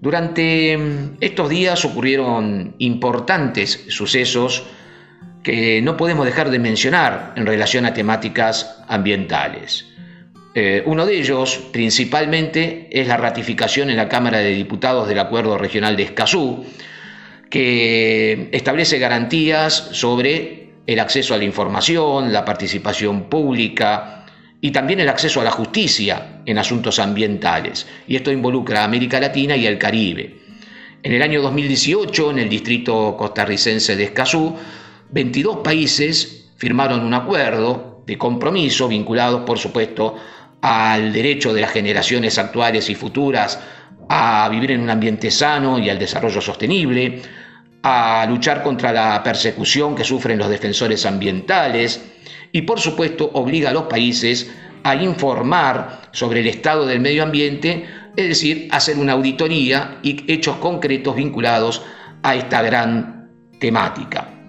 Durante 0.00 0.76
mm, 0.76 1.18
estos 1.20 1.48
días 1.48 1.84
ocurrieron 1.84 2.74
importantes 2.78 3.84
sucesos 3.88 4.64
que 5.44 5.80
no 5.80 5.96
podemos 5.96 6.26
dejar 6.26 6.50
de 6.50 6.58
mencionar 6.58 7.34
en 7.36 7.46
relación 7.46 7.86
a 7.86 7.94
temáticas 7.94 8.82
ambientales. 8.88 9.91
Eh, 10.54 10.82
uno 10.84 11.06
de 11.06 11.18
ellos, 11.18 11.68
principalmente, 11.72 12.88
es 12.90 13.08
la 13.08 13.16
ratificación 13.16 13.88
en 13.90 13.96
la 13.96 14.08
Cámara 14.08 14.38
de 14.38 14.54
Diputados 14.54 15.08
del 15.08 15.18
Acuerdo 15.18 15.56
Regional 15.56 15.96
de 15.96 16.02
Escazú, 16.02 16.64
que 17.48 18.48
establece 18.52 18.98
garantías 18.98 19.74
sobre 19.92 20.72
el 20.86 21.00
acceso 21.00 21.34
a 21.34 21.38
la 21.38 21.44
información, 21.44 22.32
la 22.32 22.44
participación 22.44 23.28
pública 23.28 24.26
y 24.60 24.70
también 24.70 25.00
el 25.00 25.08
acceso 25.08 25.40
a 25.40 25.44
la 25.44 25.50
justicia 25.50 26.42
en 26.44 26.58
asuntos 26.58 26.98
ambientales. 26.98 27.86
Y 28.06 28.16
esto 28.16 28.30
involucra 28.30 28.82
a 28.82 28.84
América 28.84 29.20
Latina 29.20 29.56
y 29.56 29.66
el 29.66 29.78
Caribe. 29.78 30.38
En 31.02 31.12
el 31.12 31.22
año 31.22 31.42
2018, 31.42 32.30
en 32.30 32.38
el 32.38 32.48
distrito 32.48 33.16
costarricense 33.16 33.96
de 33.96 34.04
Escazú, 34.04 34.54
22 35.10 35.58
países 35.58 36.50
firmaron 36.56 37.00
un 37.00 37.14
acuerdo 37.14 38.02
de 38.06 38.18
compromiso 38.18 38.88
vinculado, 38.88 39.44
por 39.44 39.58
supuesto, 39.58 40.16
al 40.62 41.12
derecho 41.12 41.52
de 41.52 41.60
las 41.60 41.72
generaciones 41.72 42.38
actuales 42.38 42.88
y 42.88 42.94
futuras 42.94 43.60
a 44.08 44.48
vivir 44.48 44.72
en 44.72 44.80
un 44.80 44.90
ambiente 44.90 45.30
sano 45.30 45.78
y 45.78 45.90
al 45.90 45.98
desarrollo 45.98 46.40
sostenible, 46.40 47.20
a 47.82 48.24
luchar 48.28 48.62
contra 48.62 48.92
la 48.92 49.22
persecución 49.22 49.94
que 49.94 50.04
sufren 50.04 50.38
los 50.38 50.48
defensores 50.48 51.04
ambientales 51.04 52.00
y 52.52 52.62
por 52.62 52.78
supuesto 52.78 53.30
obliga 53.34 53.70
a 53.70 53.72
los 53.72 53.84
países 53.84 54.52
a 54.84 54.94
informar 54.94 56.02
sobre 56.12 56.40
el 56.40 56.46
estado 56.46 56.86
del 56.86 57.00
medio 57.00 57.22
ambiente, 57.22 57.86
es 58.16 58.28
decir, 58.28 58.68
hacer 58.70 58.98
una 58.98 59.12
auditoría 59.12 59.98
y 60.02 60.30
hechos 60.32 60.56
concretos 60.56 61.16
vinculados 61.16 61.82
a 62.22 62.36
esta 62.36 62.62
gran 62.62 63.30
temática. 63.58 64.41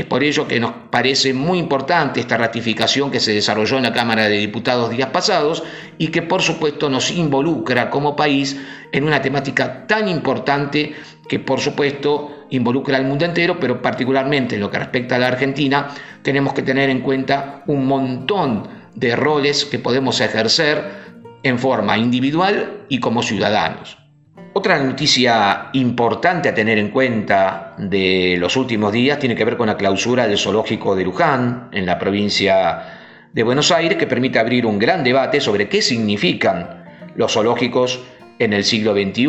Es 0.00 0.06
por 0.06 0.24
ello 0.24 0.48
que 0.48 0.58
nos 0.58 0.72
parece 0.88 1.34
muy 1.34 1.58
importante 1.58 2.20
esta 2.20 2.38
ratificación 2.38 3.10
que 3.10 3.20
se 3.20 3.34
desarrolló 3.34 3.76
en 3.76 3.82
la 3.82 3.92
Cámara 3.92 4.30
de 4.30 4.38
Diputados 4.38 4.88
días 4.88 5.10
pasados 5.10 5.62
y 5.98 6.08
que 6.08 6.22
por 6.22 6.40
supuesto 6.40 6.88
nos 6.88 7.10
involucra 7.10 7.90
como 7.90 8.16
país 8.16 8.58
en 8.92 9.04
una 9.04 9.20
temática 9.20 9.86
tan 9.86 10.08
importante 10.08 10.94
que 11.28 11.38
por 11.38 11.60
supuesto 11.60 12.46
involucra 12.48 12.96
al 12.96 13.04
mundo 13.04 13.26
entero, 13.26 13.60
pero 13.60 13.82
particularmente 13.82 14.54
en 14.54 14.62
lo 14.62 14.70
que 14.70 14.78
respecta 14.78 15.16
a 15.16 15.18
la 15.18 15.26
Argentina, 15.26 15.88
tenemos 16.22 16.54
que 16.54 16.62
tener 16.62 16.88
en 16.88 17.00
cuenta 17.00 17.62
un 17.66 17.86
montón 17.86 18.68
de 18.94 19.14
roles 19.14 19.66
que 19.66 19.78
podemos 19.78 20.18
ejercer 20.22 20.82
en 21.42 21.58
forma 21.58 21.98
individual 21.98 22.86
y 22.88 23.00
como 23.00 23.22
ciudadanos. 23.22 23.98
Otra 24.52 24.80
noticia 24.80 25.68
importante 25.74 26.48
a 26.48 26.54
tener 26.54 26.76
en 26.78 26.90
cuenta 26.90 27.74
de 27.78 28.36
los 28.36 28.56
últimos 28.56 28.92
días 28.92 29.20
tiene 29.20 29.36
que 29.36 29.44
ver 29.44 29.56
con 29.56 29.68
la 29.68 29.76
clausura 29.76 30.26
del 30.26 30.38
zoológico 30.38 30.96
de 30.96 31.04
Luján 31.04 31.68
en 31.70 31.86
la 31.86 32.00
provincia 32.00 32.98
de 33.32 33.42
Buenos 33.44 33.70
Aires, 33.70 33.96
que 33.96 34.08
permite 34.08 34.40
abrir 34.40 34.66
un 34.66 34.80
gran 34.80 35.04
debate 35.04 35.40
sobre 35.40 35.68
qué 35.68 35.80
significan 35.80 36.84
los 37.14 37.32
zoológicos 37.32 38.02
en 38.40 38.52
el 38.52 38.64
siglo 38.64 38.92
XXI 38.92 39.28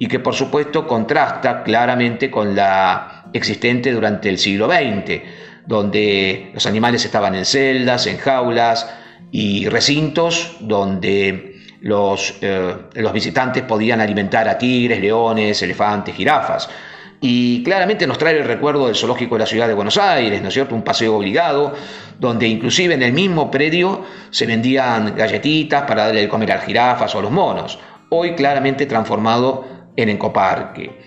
y 0.00 0.08
que 0.08 0.18
por 0.18 0.34
supuesto 0.34 0.88
contrasta 0.88 1.62
claramente 1.62 2.28
con 2.28 2.56
la 2.56 3.30
existente 3.32 3.92
durante 3.92 4.28
el 4.28 4.38
siglo 4.38 4.68
XX. 4.68 5.22
donde 5.64 6.50
los 6.52 6.66
animales 6.66 7.04
estaban 7.04 7.36
en 7.36 7.44
celdas, 7.44 8.08
en 8.08 8.18
jaulas 8.18 8.92
y 9.30 9.68
recintos 9.68 10.56
donde 10.58 11.51
los, 11.82 12.36
eh, 12.40 12.74
los 12.94 13.12
visitantes 13.12 13.62
podían 13.64 14.00
alimentar 14.00 14.48
a 14.48 14.56
tigres, 14.56 15.00
leones, 15.00 15.62
elefantes, 15.62 16.14
jirafas. 16.14 16.68
Y 17.20 17.62
claramente 17.62 18.06
nos 18.06 18.18
trae 18.18 18.36
el 18.36 18.44
recuerdo 18.44 18.86
del 18.86 18.96
zoológico 18.96 19.36
de 19.36 19.40
la 19.40 19.46
ciudad 19.46 19.68
de 19.68 19.74
Buenos 19.74 19.96
Aires, 19.96 20.42
¿no 20.42 20.48
es 20.48 20.54
cierto? 20.54 20.74
Un 20.74 20.82
paseo 20.82 21.16
obligado, 21.16 21.72
donde 22.18 22.48
inclusive 22.48 22.94
en 22.94 23.02
el 23.02 23.12
mismo 23.12 23.50
predio 23.50 24.04
se 24.30 24.46
vendían 24.46 25.14
galletitas 25.14 25.82
para 25.82 26.06
darle 26.06 26.22
de 26.22 26.28
comer 26.28 26.50
a 26.52 26.56
las 26.56 26.64
jirafas 26.64 27.14
o 27.14 27.20
a 27.20 27.22
los 27.22 27.30
monos. 27.30 27.78
Hoy 28.08 28.34
claramente 28.34 28.86
transformado 28.86 29.64
en 29.96 30.08
ecoparque. 30.08 30.98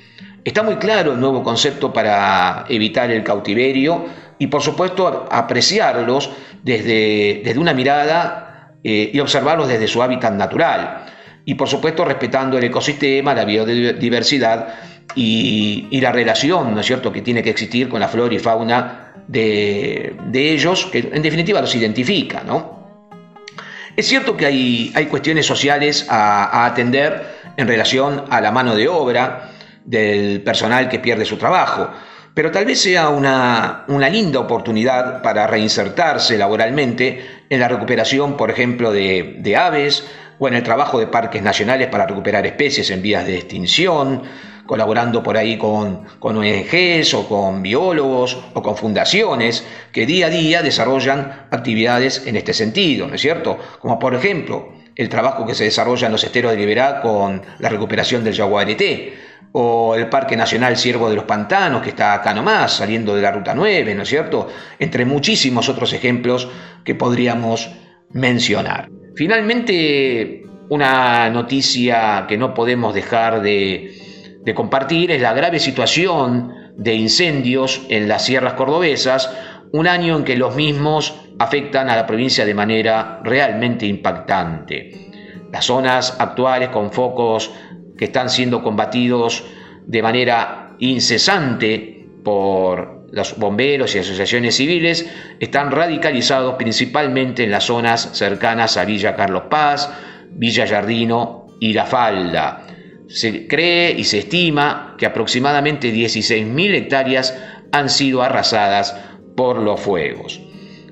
Está 0.43 0.63
muy 0.63 0.75
claro 0.75 1.13
el 1.13 1.19
nuevo 1.19 1.43
concepto 1.43 1.91
para 1.91 2.65
evitar 2.69 3.11
el 3.11 3.23
cautiverio 3.23 4.05
y 4.37 4.47
por 4.47 4.61
supuesto 4.61 5.27
apreciarlos 5.29 6.29
desde, 6.63 7.41
desde 7.43 7.59
una 7.59 7.73
mirada 7.73 8.44
eh, 8.87 9.09
y 9.11 9.19
observarlos 9.19 9.67
desde 9.67 9.87
su 9.87 10.03
hábitat 10.03 10.31
natural. 10.35 11.05
Y 11.43 11.55
por 11.55 11.67
supuesto 11.67 12.05
respetando 12.05 12.55
el 12.59 12.65
ecosistema, 12.65 13.33
la 13.33 13.43
biodiversidad 13.43 14.75
y, 15.15 15.99
la 15.99 16.11
relación, 16.11 16.75
¿no 16.75 16.81
es 16.81 16.85
cierto?, 16.85 17.11
que 17.11 17.23
tiene 17.23 17.41
que 17.41 17.49
existir 17.49 17.89
con 17.89 17.99
la 17.99 18.07
flora 18.07 18.35
y 18.35 18.37
fauna 18.37 19.13
de, 19.27 20.13
ellos, 20.31 20.85
que 20.91 20.99
en 20.99 21.23
definitiva 21.23 21.61
los 21.61 21.73
identifica, 21.73 22.43
¿no? 22.45 23.09
Es 23.95 24.07
cierto 24.07 24.37
que 24.37 24.45
hay, 24.45 24.91
hay 24.93 25.07
cuestiones 25.07 25.47
sociales 25.47 26.05
a, 26.07 26.67
atender 26.67 27.25
en 27.57 27.67
relación 27.67 28.25
a 28.29 28.39
la 28.39 28.51
mano 28.51 28.75
de 28.75 28.87
obra 28.87 29.49
del 29.83 30.41
personal 30.41 30.89
que 30.89 30.99
pierde 30.99 31.25
su 31.25 31.37
trabajo, 31.37 31.89
pero 32.35 32.51
tal 32.51 32.65
vez 32.65 32.81
sea 32.81 33.07
una, 33.09 33.85
una, 33.87 34.09
linda 34.09 34.41
oportunidad 34.41 35.21
para 35.21 35.47
reinsertarse 35.47 36.37
laboralmente 36.37 37.25
en 37.49 37.59
la 37.61 37.69
recuperación, 37.69 38.35
por 38.35 38.51
ejemplo, 38.51 38.91
de, 38.91 39.55
aves 39.57 40.05
o 40.37 40.49
en 40.49 40.55
el 40.55 40.61
trabajo 40.63 40.99
de 40.99 41.07
parques 41.07 41.41
nacionales 41.41 41.87
para 41.87 42.05
recuperar 42.05 42.45
especies 42.45 42.89
en 42.89 43.01
vías 43.01 43.25
de 43.25 43.37
extinción, 43.37 44.23
colaborando 44.65 45.23
por 45.23 45.37
ahí 45.37 45.57
con, 45.57 46.03
con 46.19 46.35
ONGs 46.35 47.13
o 47.13 47.29
con 47.29 47.63
biólogos 47.63 48.37
o 48.53 48.61
con 48.61 48.75
fundaciones 48.75 49.65
que 49.93 50.05
día 50.05 50.25
a 50.25 50.29
día 50.29 50.61
desarrollan 50.61 51.47
actividades 51.51 52.27
en 52.27 52.35
este 52.35 52.53
sentido, 52.53 53.07
¿no 53.07 53.15
es 53.15 53.21
cierto? 53.21 53.57
Como 53.79 53.97
por 53.97 54.13
ejemplo 54.13 54.73
el 54.95 55.07
trabajo 55.07 55.45
que 55.45 55.55
se 55.55 55.65
desarrolla 55.65 56.07
en 56.07 56.11
los 56.11 56.23
esteros 56.23 56.51
de 56.51 56.57
Liberá 56.57 57.01
con 57.01 57.41
la 57.59 57.69
recuperación 57.69 58.23
del 58.25 58.33
yaguareté, 58.33 59.24
o 59.51 59.95
el 59.95 60.09
Parque 60.09 60.35
Nacional 60.35 60.77
Ciervo 60.77 61.09
de 61.09 61.15
los 61.15 61.25
Pantanos, 61.25 61.81
que 61.81 61.89
está 61.89 62.13
acá 62.13 62.33
nomás, 62.33 62.73
saliendo 62.73 63.15
de 63.15 63.21
la 63.21 63.31
Ruta 63.31 63.53
9, 63.53 63.95
¿no 63.95 64.03
es 64.03 64.09
cierto? 64.09 64.49
Entre 64.79 65.05
muchísimos 65.05 65.69
otros 65.69 65.93
ejemplos 65.93 66.49
que 66.83 66.95
podríamos 66.95 67.69
mencionar. 68.11 68.89
Finalmente, 69.15 70.43
una 70.69 71.29
noticia 71.29 72.25
que 72.27 72.37
no 72.37 72.53
podemos 72.53 72.93
dejar 72.93 73.41
de, 73.41 74.39
de 74.43 74.53
compartir 74.53 75.11
es 75.11 75.21
la 75.21 75.33
grave 75.33 75.59
situación 75.59 76.51
de 76.77 76.93
incendios 76.95 77.81
en 77.89 78.07
las 78.07 78.25
sierras 78.25 78.53
cordobesas, 78.53 79.31
un 79.71 79.87
año 79.87 80.17
en 80.17 80.23
que 80.23 80.37
los 80.37 80.55
mismos 80.55 81.15
afectan 81.39 81.89
a 81.89 81.95
la 81.95 82.05
provincia 82.05 82.45
de 82.45 82.53
manera 82.53 83.19
realmente 83.23 83.85
impactante. 83.85 85.11
Las 85.51 85.65
zonas 85.65 86.17
actuales 86.19 86.69
con 86.69 86.91
focos 86.91 87.51
que 87.97 88.05
están 88.05 88.29
siendo 88.29 88.63
combatidos 88.63 89.43
de 89.85 90.01
manera 90.01 90.75
incesante 90.79 92.05
por 92.23 93.05
los 93.11 93.37
bomberos 93.37 93.95
y 93.95 93.99
asociaciones 93.99 94.55
civiles 94.55 95.09
están 95.39 95.71
radicalizados 95.71 96.55
principalmente 96.55 97.43
en 97.43 97.51
las 97.51 97.65
zonas 97.65 98.09
cercanas 98.13 98.77
a 98.77 98.85
Villa 98.85 99.15
Carlos 99.15 99.43
Paz, 99.49 99.89
Villa 100.31 100.65
Yardino 100.65 101.47
y 101.59 101.73
La 101.73 101.85
Falda. 101.85 102.65
Se 103.07 103.47
cree 103.47 103.91
y 103.91 104.03
se 104.03 104.19
estima 104.19 104.95
que 104.97 105.05
aproximadamente 105.05 105.93
16.000 105.93 106.75
hectáreas 106.75 107.37
han 107.71 107.89
sido 107.89 108.21
arrasadas 108.21 108.95
por 109.37 109.59
los 109.59 109.79
fuegos. 109.79 110.41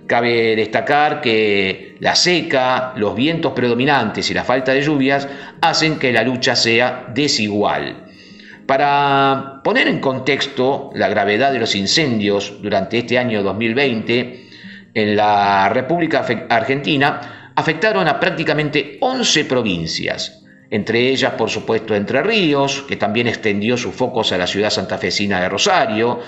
Cabe 0.08 0.56
destacar 0.56 1.22
que 1.22 1.96
la 2.00 2.16
seca, 2.16 2.94
los 2.98 3.16
vientos 3.16 3.54
predominantes 3.54 4.30
y 4.30 4.34
la 4.34 4.44
falta 4.44 4.74
de 4.74 4.82
lluvias 4.82 5.28
hacen 5.62 5.98
que 5.98 6.12
la 6.12 6.24
lucha 6.24 6.56
sea 6.56 7.06
desigual. 7.14 8.04
Para 8.66 9.62
poner 9.64 9.88
en 9.88 10.00
contexto 10.00 10.92
la 10.94 11.08
gravedad 11.08 11.52
de 11.52 11.60
los 11.60 11.76
incendios 11.76 12.62
durante 12.62 13.00
este 13.00 13.18
año 13.18 13.44
2020, 13.44 14.50
en 14.94 15.16
la 15.16 15.70
República 15.70 16.26
Argentina 16.50 17.52
afectaron 17.56 18.08
a 18.08 18.20
prácticamente 18.20 18.98
11 19.02 19.46
provincias, 19.46 20.44
entre 20.70 21.10
ellas, 21.10 21.34
por 21.34 21.50
supuesto, 21.50 21.94
Entre 21.94 22.24
Ríos, 22.24 22.84
que 22.88 22.96
también 22.96 23.28
extendió 23.28 23.78
sus 23.78 23.94
focos 23.94 24.32
a 24.32 24.38
la 24.38 24.48
ciudad 24.48 24.72
santafesina 24.72 25.40
de 25.40 25.50
Rosario, 25.50 26.20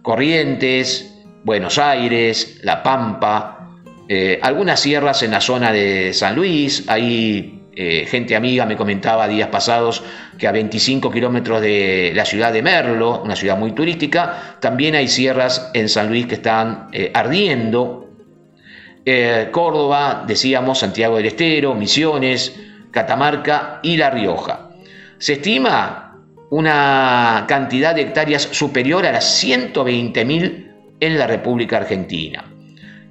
Corrientes, 0.00 1.11
Buenos 1.44 1.78
Aires, 1.78 2.60
La 2.62 2.84
Pampa, 2.84 3.62
eh, 4.08 4.38
algunas 4.40 4.78
sierras 4.78 5.24
en 5.24 5.32
la 5.32 5.40
zona 5.40 5.72
de 5.72 6.12
San 6.12 6.36
Luis, 6.36 6.84
ahí 6.86 7.62
eh, 7.74 8.06
gente 8.08 8.36
amiga 8.36 8.64
me 8.64 8.76
comentaba 8.76 9.26
días 9.26 9.48
pasados 9.48 10.04
que 10.38 10.46
a 10.46 10.52
25 10.52 11.10
kilómetros 11.10 11.60
de 11.60 12.12
la 12.14 12.24
ciudad 12.24 12.52
de 12.52 12.62
Merlo, 12.62 13.22
una 13.24 13.34
ciudad 13.34 13.58
muy 13.58 13.72
turística, 13.72 14.56
también 14.60 14.94
hay 14.94 15.08
sierras 15.08 15.70
en 15.74 15.88
San 15.88 16.08
Luis 16.08 16.26
que 16.26 16.34
están 16.34 16.88
eh, 16.92 17.10
ardiendo. 17.12 17.98
Córdoba, 19.50 20.22
decíamos, 20.28 20.78
Santiago 20.78 21.16
del 21.16 21.26
Estero, 21.26 21.74
Misiones, 21.74 22.54
Catamarca 22.92 23.80
y 23.82 23.96
La 23.96 24.10
Rioja. 24.10 24.68
Se 25.18 25.32
estima 25.32 26.20
una 26.50 27.46
cantidad 27.48 27.96
de 27.96 28.02
hectáreas 28.02 28.42
superior 28.42 29.04
a 29.04 29.10
las 29.10 29.42
120.000 29.42 30.71
en 31.02 31.18
la 31.18 31.26
República 31.26 31.78
Argentina. 31.78 32.44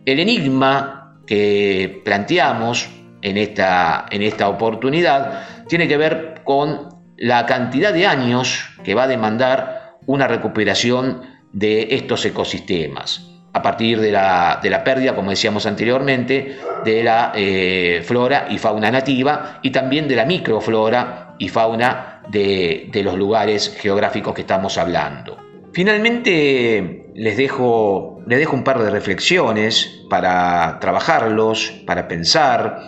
El 0.05 0.19
enigma 0.19 1.17
que 1.27 2.01
planteamos 2.05 2.89
en 3.21 3.37
esta, 3.37 4.05
en 4.09 4.21
esta 4.21 4.47
oportunidad 4.47 5.65
tiene 5.67 5.87
que 5.87 5.97
ver 5.97 6.41
con 6.43 6.89
la 7.17 7.45
cantidad 7.45 7.93
de 7.93 8.07
años 8.07 8.69
que 8.83 8.95
va 8.95 9.03
a 9.03 9.07
demandar 9.07 9.97
una 10.07 10.27
recuperación 10.27 11.21
de 11.51 11.89
estos 11.91 12.25
ecosistemas 12.25 13.27
a 13.53 13.61
partir 13.61 13.99
de 13.99 14.11
la, 14.11 14.81
pérdida, 14.85 15.13
como 15.13 15.29
decíamos 15.29 15.65
anteriormente, 15.65 16.57
de 16.85 17.03
la 17.03 17.33
eh, 17.35 18.01
flora 18.05 18.47
y 18.49 18.57
fauna 18.57 18.89
nativa 18.89 19.59
y 19.61 19.71
también 19.71 20.07
de 20.07 20.15
la 20.15 20.25
microflora 20.25 21.35
y 21.37 21.49
fauna 21.49 22.21
de, 22.29 22.89
los 23.03 23.17
lugares 23.17 23.77
geográficos 23.77 24.33
que 24.33 24.41
estamos 24.41 24.77
hablando. 24.77 25.37
Finalmente, 25.73 27.01
les 27.14 27.38
dejo, 27.38 28.22
les 28.28 28.39
dejo 28.39 28.55
un 28.55 28.64
par 28.64 28.82
de 28.82 28.89
reflexiones 28.89 30.03
para 30.09 30.80
trabajarlos, 30.80 31.72
para 31.86 32.07
pensar 32.07 32.82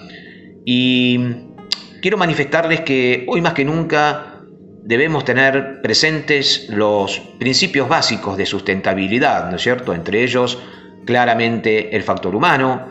y 0.65 1.19
quiero 2.01 2.17
manifestarles 2.17 2.81
que 2.81 3.25
hoy 3.27 3.41
más 3.41 3.53
que 3.53 3.65
nunca 3.65 4.41
debemos 4.83 5.23
tener 5.23 5.81
presentes 5.81 6.67
los 6.69 7.19
principios 7.39 7.87
básicos 7.87 8.37
de 8.37 8.45
sustentabilidad, 8.45 9.49
¿no 9.49 9.55
es 9.55 9.61
cierto? 9.61 9.93
Entre 9.93 10.23
ellos, 10.23 10.61
claramente, 11.05 11.95
el 11.95 12.03
factor 12.03 12.35
humano, 12.35 12.87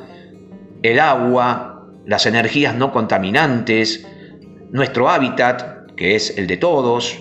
el 0.83 0.99
agua, 0.99 1.87
las 2.07 2.27
energías 2.27 2.75
no 2.75 2.93
contaminantes, 2.93 4.07
nuestro 4.71 5.11
hábitat, 5.11 5.93
que 5.95 6.15
es 6.15 6.39
el 6.39 6.47
de 6.47 6.57
todos, 6.57 7.19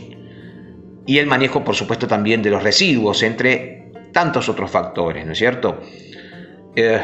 y 1.05 1.17
el 1.17 1.27
manejo, 1.27 1.63
por 1.63 1.75
supuesto, 1.75 2.07
también 2.07 2.41
de 2.41 2.51
los 2.51 2.63
residuos, 2.63 3.23
entre 3.23 3.80
tantos 4.11 4.49
otros 4.49 4.69
factores, 4.69 5.25
¿no 5.25 5.33
es 5.33 5.37
cierto? 5.37 5.79
Eh, 6.75 7.01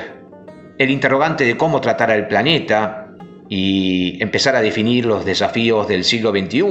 el 0.78 0.89
interrogante 0.89 1.43
de 1.43 1.58
cómo 1.58 1.82
tratar 1.82 2.12
al 2.12 2.28
planeta 2.28 3.08
y 3.49 4.22
empezar 4.22 4.55
a 4.55 4.62
definir 4.62 5.05
los 5.05 5.26
desafíos 5.26 5.88
del 5.88 6.03
siglo 6.03 6.32
XXI, 6.32 6.62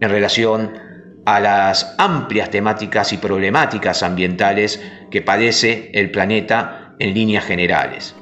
en 0.00 0.10
relación 0.10 0.72
a 1.26 1.40
las 1.40 1.94
amplias 1.98 2.50
temáticas 2.50 3.12
y 3.12 3.18
problemáticas 3.18 4.02
ambientales 4.02 4.82
que 5.10 5.22
padece 5.22 5.90
el 5.92 6.10
planeta 6.10 6.94
en 6.98 7.14
líneas 7.14 7.44
generales. 7.44 8.14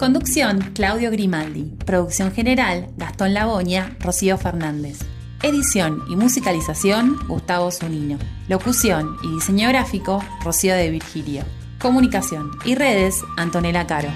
Conducción, 0.00 0.60
Claudio 0.72 1.10
Grimaldi. 1.10 1.76
Producción 1.84 2.32
general, 2.32 2.88
Gastón 2.96 3.34
Lagoña, 3.34 3.98
Rocío 4.00 4.38
Fernández. 4.38 5.00
Edición 5.42 6.04
y 6.08 6.16
musicalización, 6.16 7.18
Gustavo 7.28 7.70
Zunino. 7.70 8.16
Locución 8.48 9.18
y 9.22 9.34
diseño 9.34 9.68
gráfico, 9.68 10.24
Rocío 10.42 10.74
de 10.74 10.88
Virgilio. 10.88 11.42
Comunicación 11.78 12.50
y 12.64 12.76
redes, 12.76 13.22
Antonella 13.36 13.86
Caro. 13.86 14.08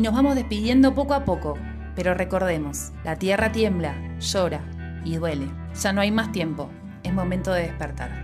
nos 0.00 0.14
vamos 0.14 0.34
despidiendo 0.34 0.94
poco 0.94 1.12
a 1.12 1.26
poco, 1.26 1.58
pero 1.94 2.14
recordemos, 2.14 2.92
la 3.04 3.16
tierra 3.16 3.52
tiembla, 3.52 3.94
llora 4.18 4.62
y 5.04 5.16
duele. 5.16 5.50
Ya 5.82 5.92
no 5.92 6.00
hay 6.00 6.10
más 6.10 6.32
tiempo, 6.32 6.70
es 7.02 7.12
momento 7.12 7.52
de 7.52 7.64
despertar. 7.64 8.23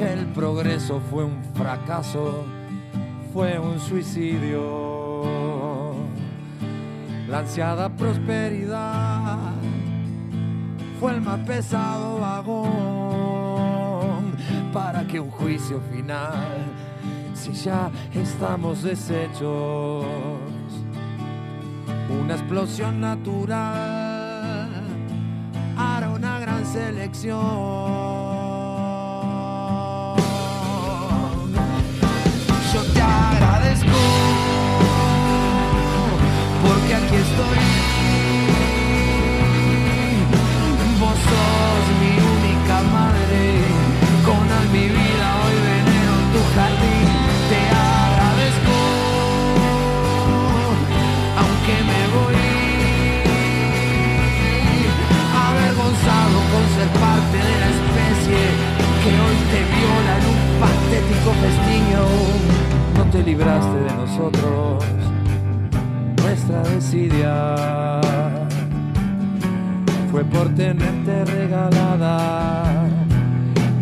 El 0.00 0.26
progreso 0.26 1.00
fue 1.10 1.24
un 1.24 1.42
fracaso, 1.54 2.44
fue 3.32 3.58
un 3.58 3.80
suicidio. 3.80 5.24
La 7.28 7.38
ansiada 7.38 7.88
prosperidad 7.88 9.38
fue 11.00 11.12
el 11.14 11.22
más 11.22 11.40
pesado 11.40 12.20
vagón 12.20 12.66
para 14.70 15.06
que 15.06 15.18
un 15.18 15.30
juicio 15.30 15.80
final, 15.90 16.58
si 17.34 17.52
ya 17.52 17.90
estamos 18.12 18.82
deshechos, 18.82 20.04
una 22.20 22.34
explosión 22.34 23.00
natural 23.00 24.70
hará 25.78 26.10
una 26.10 26.38
gran 26.38 26.66
selección. 26.66 28.25
Vos 41.00 41.18
sos 41.28 41.84
mi 42.00 42.12
única 42.34 42.76
madre, 42.96 43.42
con 44.24 44.46
al 44.58 44.66
mi 44.70 44.86
vida 44.88 45.26
hoy 45.42 45.56
veneno 45.68 46.12
en 46.22 46.28
tu 46.32 46.40
jardín. 46.54 47.08
Te 47.50 47.60
agradezco, 47.76 48.76
aunque 51.42 51.74
me 51.90 52.02
voy 52.16 52.40
avergonzado 55.46 56.36
con 56.52 56.64
ser 56.74 56.88
parte 57.04 57.36
de 57.36 57.56
la 57.62 57.68
especie 57.76 58.42
que 59.02 59.10
hoy 59.22 59.36
te 59.52 59.60
viola 59.76 60.12
en 60.18 60.24
un 60.32 60.40
patético 60.64 61.30
festiño. 61.44 62.02
No 62.96 63.04
te 63.12 63.20
libraste 63.22 63.76
de 63.78 63.92
nosotros, 63.92 64.84
nuestra 66.48 68.00
fue 70.10 70.24
por 70.24 70.48
tenerte 70.54 71.24
regalada 71.24 72.86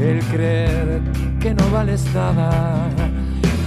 el 0.00 0.20
creer 0.24 1.00
que 1.40 1.54
no 1.54 1.70
vales 1.70 2.04
nada. 2.14 2.88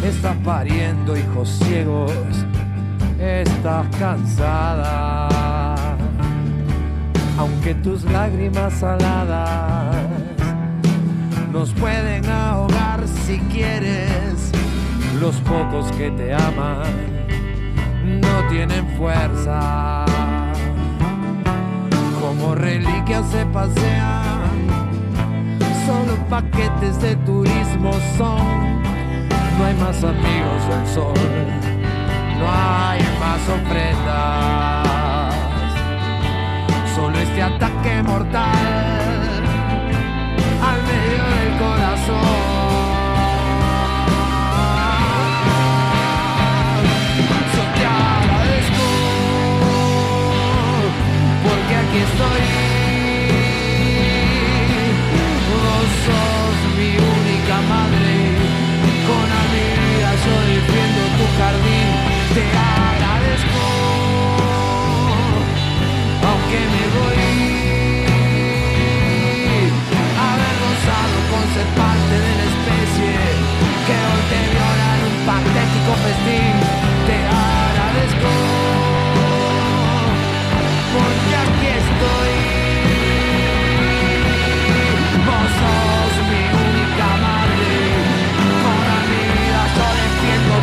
Estás 0.03 0.35
pariendo 0.43 1.17
hijos 1.17 1.49
ciegos, 1.63 2.11
estás 3.19 3.87
cansada. 3.97 5.27
Aunque 7.37 7.75
tus 7.75 8.03
lágrimas 8.05 8.73
saladas 8.73 10.07
nos 11.51 11.71
pueden 11.73 12.25
ahogar 12.29 13.07
si 13.25 13.39
quieres, 13.51 14.51
los 15.19 15.35
pocos 15.37 15.91
que 15.93 16.09
te 16.11 16.33
aman 16.33 17.17
no 18.07 18.36
tienen 18.49 18.87
fuerza 18.97 20.05
como 22.21 22.55
reliquias 22.55 23.25
se 23.29 23.45
pasean, 23.47 24.67
solo 25.85 26.15
paquetes 26.29 26.99
de 27.01 27.15
turismo 27.17 27.91
son. 28.17 28.81
No 29.57 29.65
hay 29.65 29.73
más 29.75 30.03
amigos 30.03 30.67
del 30.69 30.87
sol, 30.87 31.13
no 32.39 32.45
hay 32.47 33.01
más 33.19 33.49
ofrendas, 33.49 35.35
solo 36.95 37.17
este 37.17 37.41
ataque 37.41 38.03
mortal 38.03 39.43
al 40.61 40.83
medio 40.83 41.23
del 41.35 41.57
corazón. 41.57 42.36
estoy. 52.01 52.43
Vos 55.49 55.89
sos 56.05 56.57
mi 56.77 56.91
única 56.97 57.55
madre, 57.73 58.13
con 59.07 59.27
alegría 59.43 60.09
yo 60.23 60.35
defiendo 60.53 61.01
tu 61.17 61.25
jardín, 61.37 61.89
te 62.35 62.43
agradezco, 62.83 63.63
aunque 66.29 66.59
me 66.73 66.83
voy. 66.95 67.21
Haber 70.27 70.55
gozado 70.65 71.17
con 71.31 71.43
ser 71.53 71.69
parte 71.81 72.15
de 72.25 72.31
la 72.39 72.45
especie 72.53 73.13
que 73.85 73.95
hoy 74.07 74.21
te 74.31 74.39
viola 74.53 74.87
en 74.95 75.01
un 75.09 75.17
patético 75.29 75.91
festín. 76.03 76.86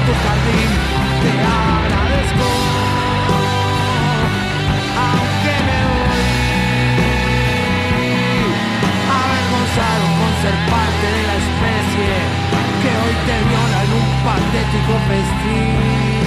tu 0.06 0.12
jardín, 0.22 0.70
te 1.22 1.32
agradezco. 1.40 2.48
Aunque 5.06 5.54
me 5.68 5.80
voy 5.92 6.28
avergonzado 9.22 10.04
con 10.18 10.32
ser 10.42 10.56
parte 10.72 11.06
de 11.16 11.22
la 11.30 11.36
especie 11.44 12.12
que 12.80 12.90
hoy 13.00 13.14
te 13.28 13.36
viola 13.48 13.78
en 13.86 13.90
un 14.00 14.08
patético 14.28 14.92
festín. 15.08 16.23